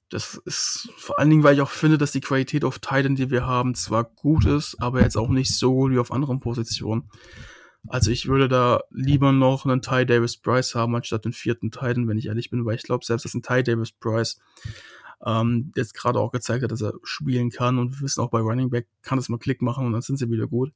Das 0.10 0.40
ist 0.46 0.90
vor 0.98 1.20
allen 1.20 1.30
Dingen, 1.30 1.44
weil 1.44 1.56
ich 1.56 1.62
auch 1.62 1.70
finde, 1.70 1.98
dass 1.98 2.12
die 2.12 2.22
Qualität 2.22 2.64
auf 2.64 2.80
Titan, 2.80 3.16
die 3.16 3.32
wir 3.32 3.46
haben, 3.46 3.74
zwar 3.74 4.04
gut 4.04 4.46
ist, 4.46 4.76
aber 4.80 5.02
jetzt 5.02 5.18
auch 5.18 5.30
nicht 5.30 5.56
so 5.56 5.74
gut 5.74 5.92
wie 5.92 6.00
auf 6.00 6.12
anderen 6.12 6.40
Positionen. 6.40 7.10
Also 7.88 8.12
ich 8.12 8.28
würde 8.28 8.48
da 8.48 8.82
lieber 8.92 9.32
noch 9.32 9.66
einen 9.66 9.82
Ty 9.82 10.06
Davis 10.06 10.38
Price 10.38 10.76
haben, 10.76 10.96
anstatt 10.96 11.26
den 11.26 11.34
vierten 11.34 11.72
Titan, 11.72 12.08
wenn 12.08 12.18
ich 12.18 12.28
ehrlich 12.28 12.50
bin, 12.50 12.66
weil 12.66 12.76
ich 12.76 12.84
glaube, 12.84 13.06
selbst 13.06 13.26
dass 13.26 13.34
ein 13.34 13.44
Ty 13.44 13.64
Davis 13.64 13.92
Price 13.92 14.40
ähm, 15.26 15.72
jetzt 15.76 15.94
gerade 15.94 16.20
auch 16.20 16.32
gezeigt 16.32 16.64
hat, 16.64 16.72
dass 16.72 16.82
er 16.82 16.94
spielen 17.04 17.50
kann. 17.50 17.78
Und 17.78 17.96
wir 17.96 18.02
wissen 18.02 18.22
auch 18.22 18.30
bei 18.30 18.40
Running 18.40 18.70
Back 18.70 18.88
kann 19.02 19.20
es 19.20 19.30
mal 19.30 19.38
Klick 19.38 19.62
machen 19.62 19.86
und 19.86 19.94
dann 19.94 20.02
sind 20.02 20.18
sie 20.18 20.30
wieder 20.30 20.48
gut. 20.48 20.72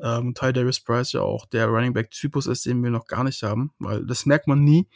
Ähm, 0.00 0.34
Ty 0.34 0.52
Davis 0.52 0.80
Price 0.80 1.12
ja 1.12 1.22
auch 1.22 1.46
der 1.46 1.66
Running 1.66 1.92
Back 1.92 2.10
Typus 2.10 2.46
ist, 2.46 2.66
den 2.66 2.82
wir 2.82 2.90
noch 2.90 3.06
gar 3.06 3.24
nicht 3.24 3.42
haben, 3.42 3.72
weil 3.78 4.06
das 4.06 4.26
merkt 4.26 4.46
man 4.46 4.62
nie. 4.62 4.88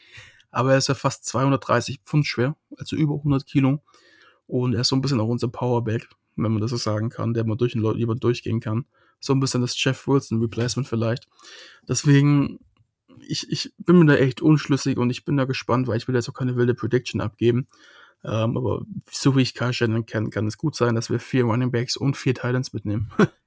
Aber 0.52 0.72
er 0.72 0.78
ist 0.78 0.88
ja 0.88 0.94
fast 0.94 1.24
230 1.24 2.00
Pfund 2.04 2.26
schwer, 2.26 2.56
also 2.78 2.94
über 2.94 3.14
100 3.14 3.46
Kilo. 3.46 3.82
Und 4.46 4.74
er 4.74 4.82
ist 4.82 4.88
so 4.88 4.96
ein 4.96 5.00
bisschen 5.00 5.18
auch 5.18 5.28
unser 5.28 5.48
Powerback, 5.48 6.08
wenn 6.36 6.52
man 6.52 6.60
das 6.60 6.70
so 6.70 6.76
sagen 6.76 7.08
kann, 7.08 7.34
der 7.34 7.44
mal 7.44 7.56
durch 7.56 7.72
den 7.72 7.82
jemand 7.96 8.22
durchgehen 8.22 8.60
kann. 8.60 8.84
So 9.18 9.32
ein 9.32 9.40
bisschen 9.40 9.62
das 9.62 9.82
Jeff 9.82 10.06
Wilson 10.06 10.40
Replacement 10.40 10.86
vielleicht. 10.86 11.28
Deswegen, 11.88 12.60
ich, 13.20 13.50
ich 13.50 13.72
bin 13.78 13.98
mir 13.98 14.06
da 14.06 14.14
echt 14.14 14.42
unschlüssig 14.42 14.98
und 14.98 15.10
ich 15.10 15.24
bin 15.24 15.36
da 15.36 15.44
gespannt, 15.44 15.88
weil 15.88 15.96
ich 15.96 16.06
will 16.06 16.14
jetzt 16.14 16.28
auch 16.28 16.34
keine 16.34 16.56
wilde 16.56 16.74
Prediction 16.74 17.20
abgeben. 17.20 17.66
Ähm, 18.24 18.56
aber 18.56 18.82
so 19.10 19.36
wie 19.36 19.42
ich 19.42 19.54
Kyle 19.54 19.72
Shannon 19.72 20.06
kenne, 20.06 20.30
kann 20.30 20.46
es 20.46 20.58
gut 20.58 20.76
sein, 20.76 20.94
dass 20.94 21.10
wir 21.10 21.18
vier 21.18 21.44
Running 21.44 21.72
Backs 21.72 21.96
und 21.96 22.16
vier 22.16 22.34
Titans 22.34 22.72
mitnehmen. 22.72 23.10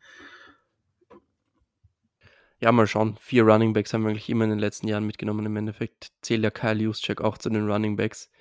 ja, 2.66 2.72
mal 2.72 2.88
schauen. 2.88 3.16
Vier 3.22 3.44
Running 3.44 3.74
Backs 3.74 3.94
haben 3.94 4.02
wir 4.02 4.10
eigentlich 4.10 4.28
immer 4.28 4.46
in 4.46 4.50
den 4.50 4.58
letzten 4.58 4.88
Jahren 4.88 5.06
mitgenommen. 5.06 5.46
Im 5.46 5.56
Endeffekt 5.56 6.12
zählt 6.24 6.44
ja 6.44 6.50
Kyle 6.50 6.82
Juszczyk 6.82 7.22
auch 7.22 7.38
zu 7.38 7.52
den 7.52 7.70
Running 7.70 7.96
Backs, 7.96 8.32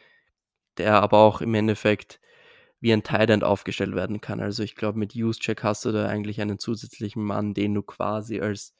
der 0.78 0.94
aber 1.02 1.18
auch 1.18 1.42
im 1.42 1.52
Endeffekt 1.52 2.20
wie 2.80 2.94
ein 2.94 3.02
Tight 3.02 3.44
aufgestellt 3.44 3.94
werden 3.94 4.22
kann. 4.22 4.40
Also 4.40 4.62
ich 4.62 4.76
glaube, 4.76 4.98
mit 4.98 5.14
Juszczyk 5.14 5.62
hast 5.62 5.84
du 5.84 5.92
da 5.92 6.06
eigentlich 6.06 6.40
einen 6.40 6.58
zusätzlichen 6.58 7.22
Mann, 7.22 7.52
den 7.52 7.74
du 7.74 7.82
quasi 7.82 8.40
als 8.40 8.74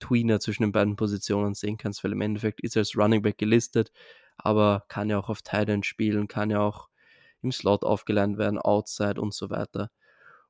Tweener 0.00 0.40
zwischen 0.40 0.62
den 0.62 0.72
beiden 0.72 0.96
Positionen 0.96 1.52
sehen 1.52 1.76
kannst, 1.76 2.02
weil 2.02 2.12
im 2.12 2.22
Endeffekt 2.22 2.62
ist 2.62 2.74
er 2.74 2.80
als 2.80 2.96
Running 2.96 3.20
Back 3.20 3.36
gelistet, 3.36 3.92
aber 4.38 4.86
kann 4.88 5.10
ja 5.10 5.18
auch 5.18 5.28
auf 5.28 5.42
Tight 5.42 5.84
spielen, 5.84 6.26
kann 6.26 6.48
ja 6.48 6.60
auch 6.60 6.88
im 7.42 7.52
Slot 7.52 7.84
aufgelernt 7.84 8.38
werden, 8.38 8.58
Outside 8.58 9.20
und 9.20 9.34
so 9.34 9.50
weiter. 9.50 9.90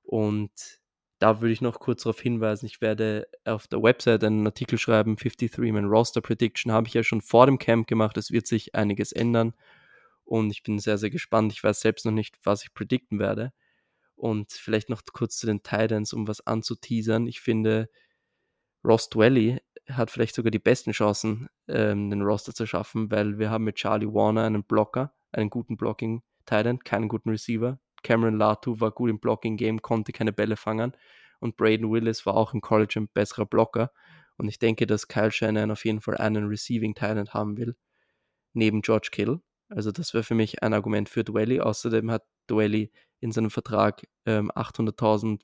Und 0.05 0.53
da 1.19 1.41
würde 1.41 1.53
ich 1.53 1.61
noch 1.61 1.81
kurz 1.81 2.03
darauf 2.03 2.21
hinweisen, 2.21 2.67
ich 2.67 2.81
werde 2.81 3.27
auf 3.45 3.67
der 3.69 3.83
Website 3.83 4.25
einen 4.25 4.47
Artikel 4.47 4.79
schreiben, 4.79 5.17
53-Man 5.17 5.87
Roster 5.87 6.21
Prediction, 6.21 6.73
habe 6.73 6.89
ich 6.89 6.95
ja 6.95 7.03
schon 7.03 7.23
vor 7.23 7.47
dem 7.47 7.59
Camp 7.59 7.87
gemacht, 7.87 8.17
es 8.17 8.31
wird 8.31 8.47
sich 8.47 8.75
einiges 8.75 9.13
ändern 9.13 9.55
und 10.27 10.51
ich 10.51 10.63
bin 10.65 10.79
sehr, 10.79 10.99
sehr 10.99 11.11
gespannt. 11.11 11.53
Ich 11.53 11.63
weiß 11.63 11.81
selbst 11.81 12.05
noch 12.05 12.13
nicht, 12.13 12.37
was 12.43 12.65
ich 12.65 12.75
predikten 12.75 13.19
werde. 13.19 13.53
Und 14.17 14.53
vielleicht 14.53 14.91
noch 14.91 15.03
kurz 15.13 15.37
zu 15.39 15.47
den 15.47 15.63
Titans, 15.63 16.13
um 16.13 16.27
was 16.27 16.45
anzuteasern. 16.47 17.27
Ich 17.27 17.41
finde, 17.41 17.89
Ross 18.85 19.09
Dwelly 19.09 19.61
hat 19.89 20.11
vielleicht 20.11 20.35
sogar 20.35 20.51
die 20.51 20.59
besten 20.59 20.93
Chancen, 20.93 21.49
ähm, 21.69 22.11
den 22.11 22.23
Roster 22.23 22.53
zu 22.53 22.67
schaffen, 22.67 23.11
weil 23.11 23.39
wir 23.39 23.51
haben 23.51 23.65
mit 23.65 23.77
Charlie 23.77 24.07
Warner 24.13 24.45
einen 24.45 24.65
Blocker, 24.65 25.15
einen 25.31 25.49
guten 25.49 25.77
Blocking 25.77 26.23
Titan, 26.45 26.81
keinen 26.81 27.09
guten 27.09 27.31
Receiver. 27.31 27.79
Cameron 28.07 28.39
Latu 28.39 28.79
war 28.79 28.93
gut 28.93 29.11
im 29.11 29.19
Blocking-Game, 29.19 29.83
konnte 29.83 30.13
keine 30.13 30.33
Bälle 30.33 30.57
fangen. 30.57 30.93
Und 31.41 31.57
Braden 31.57 31.91
Willis 31.91 32.25
war 32.25 32.35
auch 32.35 32.55
im 32.55 32.61
College 32.61 33.01
ein 33.01 33.09
besserer 33.09 33.47
Blocker. 33.47 33.91
Und 34.37 34.47
ich 34.47 34.61
denke, 34.61 34.87
dass 34.87 35.09
Kyle 35.09 35.33
Shannon 35.33 35.73
auf 35.73 35.85
jeden 35.85 36.01
Fall 36.01 36.17
einen 36.17 36.47
Receiving 36.47 36.95
Titan 36.95 37.29
haben 37.31 37.57
will, 37.57 37.75
neben 38.53 38.81
George 38.83 39.09
Kittle. 39.11 39.41
Also 39.69 39.91
das 39.91 40.15
wäre 40.15 40.23
für 40.23 40.37
mich 40.37 40.63
ein 40.63 40.73
Argument 40.73 41.09
für 41.09 41.25
Dwelly. 41.25 41.61
Außerdem 41.61 42.13
hat 42.13 42.23
Dwelly 42.49 42.93
in 43.19 43.33
seinem 43.33 43.51
Vertrag 43.51 44.07
ähm, 44.25 44.53
800.000, 44.53 45.41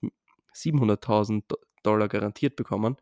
700.000 0.54 1.42
Dollar 1.82 2.06
garantiert 2.06 2.54
bekommen, 2.54 2.96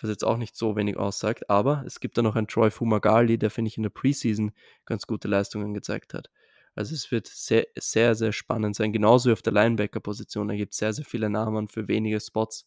was 0.00 0.10
jetzt 0.10 0.24
auch 0.24 0.36
nicht 0.36 0.54
so 0.54 0.76
wenig 0.76 0.96
aussagt. 0.96 1.50
Aber 1.50 1.82
es 1.88 1.98
gibt 1.98 2.16
da 2.18 2.22
noch 2.22 2.36
einen 2.36 2.46
Troy 2.46 2.70
Fumagalli, 2.70 3.36
der, 3.36 3.50
finde 3.50 3.68
ich, 3.68 3.78
in 3.78 3.82
der 3.82 3.90
Preseason 3.90 4.52
ganz 4.84 5.08
gute 5.08 5.26
Leistungen 5.26 5.74
gezeigt 5.74 6.14
hat. 6.14 6.30
Also 6.74 6.94
es 6.94 7.10
wird 7.10 7.26
sehr, 7.26 7.66
sehr, 7.78 8.14
sehr 8.14 8.32
spannend 8.32 8.76
sein. 8.76 8.92
Genauso 8.92 9.28
wie 9.28 9.32
auf 9.32 9.42
der 9.42 9.52
Linebacker-Position. 9.52 10.48
Da 10.48 10.54
gibt 10.54 10.72
es 10.72 10.78
sehr, 10.78 10.92
sehr 10.92 11.04
viele 11.04 11.28
Namen 11.28 11.68
für 11.68 11.88
wenige 11.88 12.18
Spots. 12.20 12.66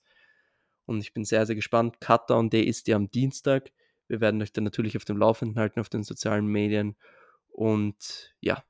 Und 0.85 1.01
ich 1.01 1.13
bin 1.13 1.25
sehr, 1.25 1.45
sehr 1.45 1.55
gespannt. 1.55 1.97
Und 2.29 2.53
Day 2.53 2.63
ist 2.63 2.87
ja 2.87 2.95
am 2.95 3.09
Dienstag. 3.09 3.71
Wir 4.07 4.21
werden 4.21 4.41
euch 4.41 4.53
dann 4.53 4.63
natürlich 4.63 4.95
auf 4.95 5.05
dem 5.05 5.17
Laufenden 5.17 5.57
halten 5.57 5.79
auf 5.79 5.89
den 5.89 6.03
sozialen 6.03 6.45
Medien. 6.45 6.95
Und 7.47 8.35
ja, 8.41 8.63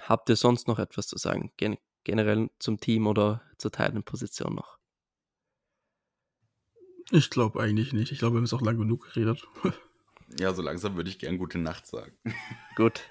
habt 0.00 0.28
ihr 0.28 0.36
sonst 0.36 0.68
noch 0.68 0.78
etwas 0.78 1.06
zu 1.06 1.16
sagen? 1.16 1.52
Gen 1.56 1.78
generell 2.04 2.50
zum 2.58 2.80
Team 2.80 3.06
oder 3.06 3.42
zur 3.58 3.70
teilenden 3.70 4.02
Position 4.02 4.56
noch? 4.56 4.78
Ich 7.10 7.30
glaube 7.30 7.60
eigentlich 7.60 7.92
nicht. 7.92 8.12
Ich 8.12 8.18
glaube, 8.18 8.34
wir 8.34 8.38
haben 8.38 8.44
es 8.44 8.52
auch 8.52 8.60
lang 8.60 8.76
genug 8.76 9.04
geredet. 9.04 9.46
Ja, 10.38 10.52
so 10.52 10.62
langsam 10.62 10.96
würde 10.96 11.10
ich 11.10 11.18
gern 11.18 11.38
gute 11.38 11.58
Nacht 11.58 11.86
sagen. 11.86 12.12
Gut, 12.76 13.02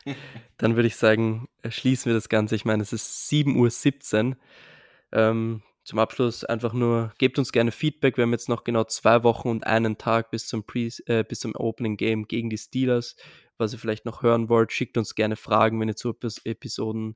dann 0.58 0.76
würde 0.76 0.88
ich 0.88 0.96
sagen, 0.96 1.48
äh, 1.62 1.72
schließen 1.72 2.10
wir 2.10 2.14
das 2.14 2.30
Ganze. 2.30 2.56
Ich 2.56 2.66
meine, 2.66 2.84
es 2.84 2.94
ist 2.94 3.30
7.17 3.30 4.30
Uhr. 4.32 4.38
Ähm, 5.12 5.62
zum 5.84 6.00
Abschluss 6.00 6.44
einfach 6.44 6.74
nur, 6.74 7.12
gebt 7.18 7.40
uns 7.40 7.52
gerne 7.52 7.72
Feedback. 7.72 8.18
Wir 8.18 8.24
haben 8.24 8.32
jetzt 8.32 8.50
noch 8.50 8.64
genau 8.64 8.84
zwei 8.84 9.24
Wochen 9.24 9.50
und 9.50 9.66
einen 9.66 9.98
Tag 9.98 10.30
bis 10.32 10.48
zum, 10.48 10.64
Pre 10.64 10.90
äh, 11.06 11.24
bis 11.24 11.40
zum 11.40 11.56
Opening 11.56 11.98
Game 11.98 12.28
gegen 12.28 12.50
die 12.50 12.58
Steelers. 12.58 13.16
Was 13.58 13.74
ihr 13.74 13.80
vielleicht 13.80 14.06
noch 14.06 14.24
hören 14.24 14.50
wollt, 14.50 14.72
schickt 14.72 14.98
uns 14.98 15.16
gerne 15.16 15.36
Fragen, 15.36 15.80
wenn 15.80 15.88
ihr 15.88 15.96
zu 15.96 16.16
Episoden 16.44 17.16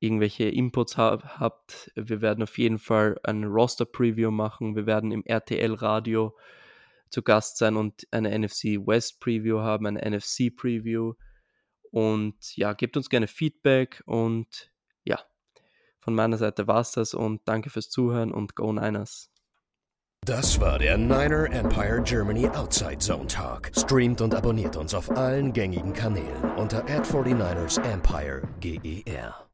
irgendwelche 0.00 0.44
Inputs 0.44 0.96
ha 0.96 1.18
habt. 1.38 1.90
Wir 1.94 2.20
werden 2.20 2.42
auf 2.42 2.56
jeden 2.58 2.78
Fall 2.78 3.18
ein 3.22 3.44
Roster-Preview 3.44 4.30
machen. 4.30 4.76
Wir 4.76 4.86
werden 4.86 5.12
im 5.12 5.24
RTL-Radio 5.24 6.36
zu 7.10 7.22
Gast 7.22 7.58
sein 7.58 7.76
und 7.76 8.06
eine 8.10 8.36
NFC 8.38 8.78
West 8.86 9.20
Preview 9.20 9.60
haben, 9.60 9.86
eine 9.86 10.08
NFC 10.08 10.54
Preview. 10.54 11.14
Und 11.90 12.56
ja, 12.56 12.72
gebt 12.74 12.96
uns 12.96 13.08
gerne 13.08 13.26
Feedback 13.26 14.02
und 14.06 14.70
ja, 15.04 15.20
von 16.00 16.14
meiner 16.14 16.36
Seite 16.36 16.66
war 16.66 16.80
es 16.80 16.92
das 16.92 17.14
und 17.14 17.40
danke 17.46 17.70
fürs 17.70 17.88
Zuhören 17.88 18.32
und 18.32 18.54
Go 18.54 18.72
Niners. 18.72 19.30
Das 20.26 20.60
war 20.60 20.78
der 20.78 20.98
Niner 20.98 21.50
Empire 21.50 22.02
Germany 22.02 22.48
Outside 22.48 22.98
Zone 22.98 23.26
Talk. 23.26 23.70
Streamt 23.74 24.20
und 24.20 24.34
abonniert 24.34 24.76
uns 24.76 24.92
auf 24.92 25.10
allen 25.16 25.52
gängigen 25.52 25.92
Kanälen 25.92 26.44
unter 26.56 26.84
ad 26.84 27.08
49 27.10 27.78
ersempire 27.78 28.42
GER. 28.60 29.47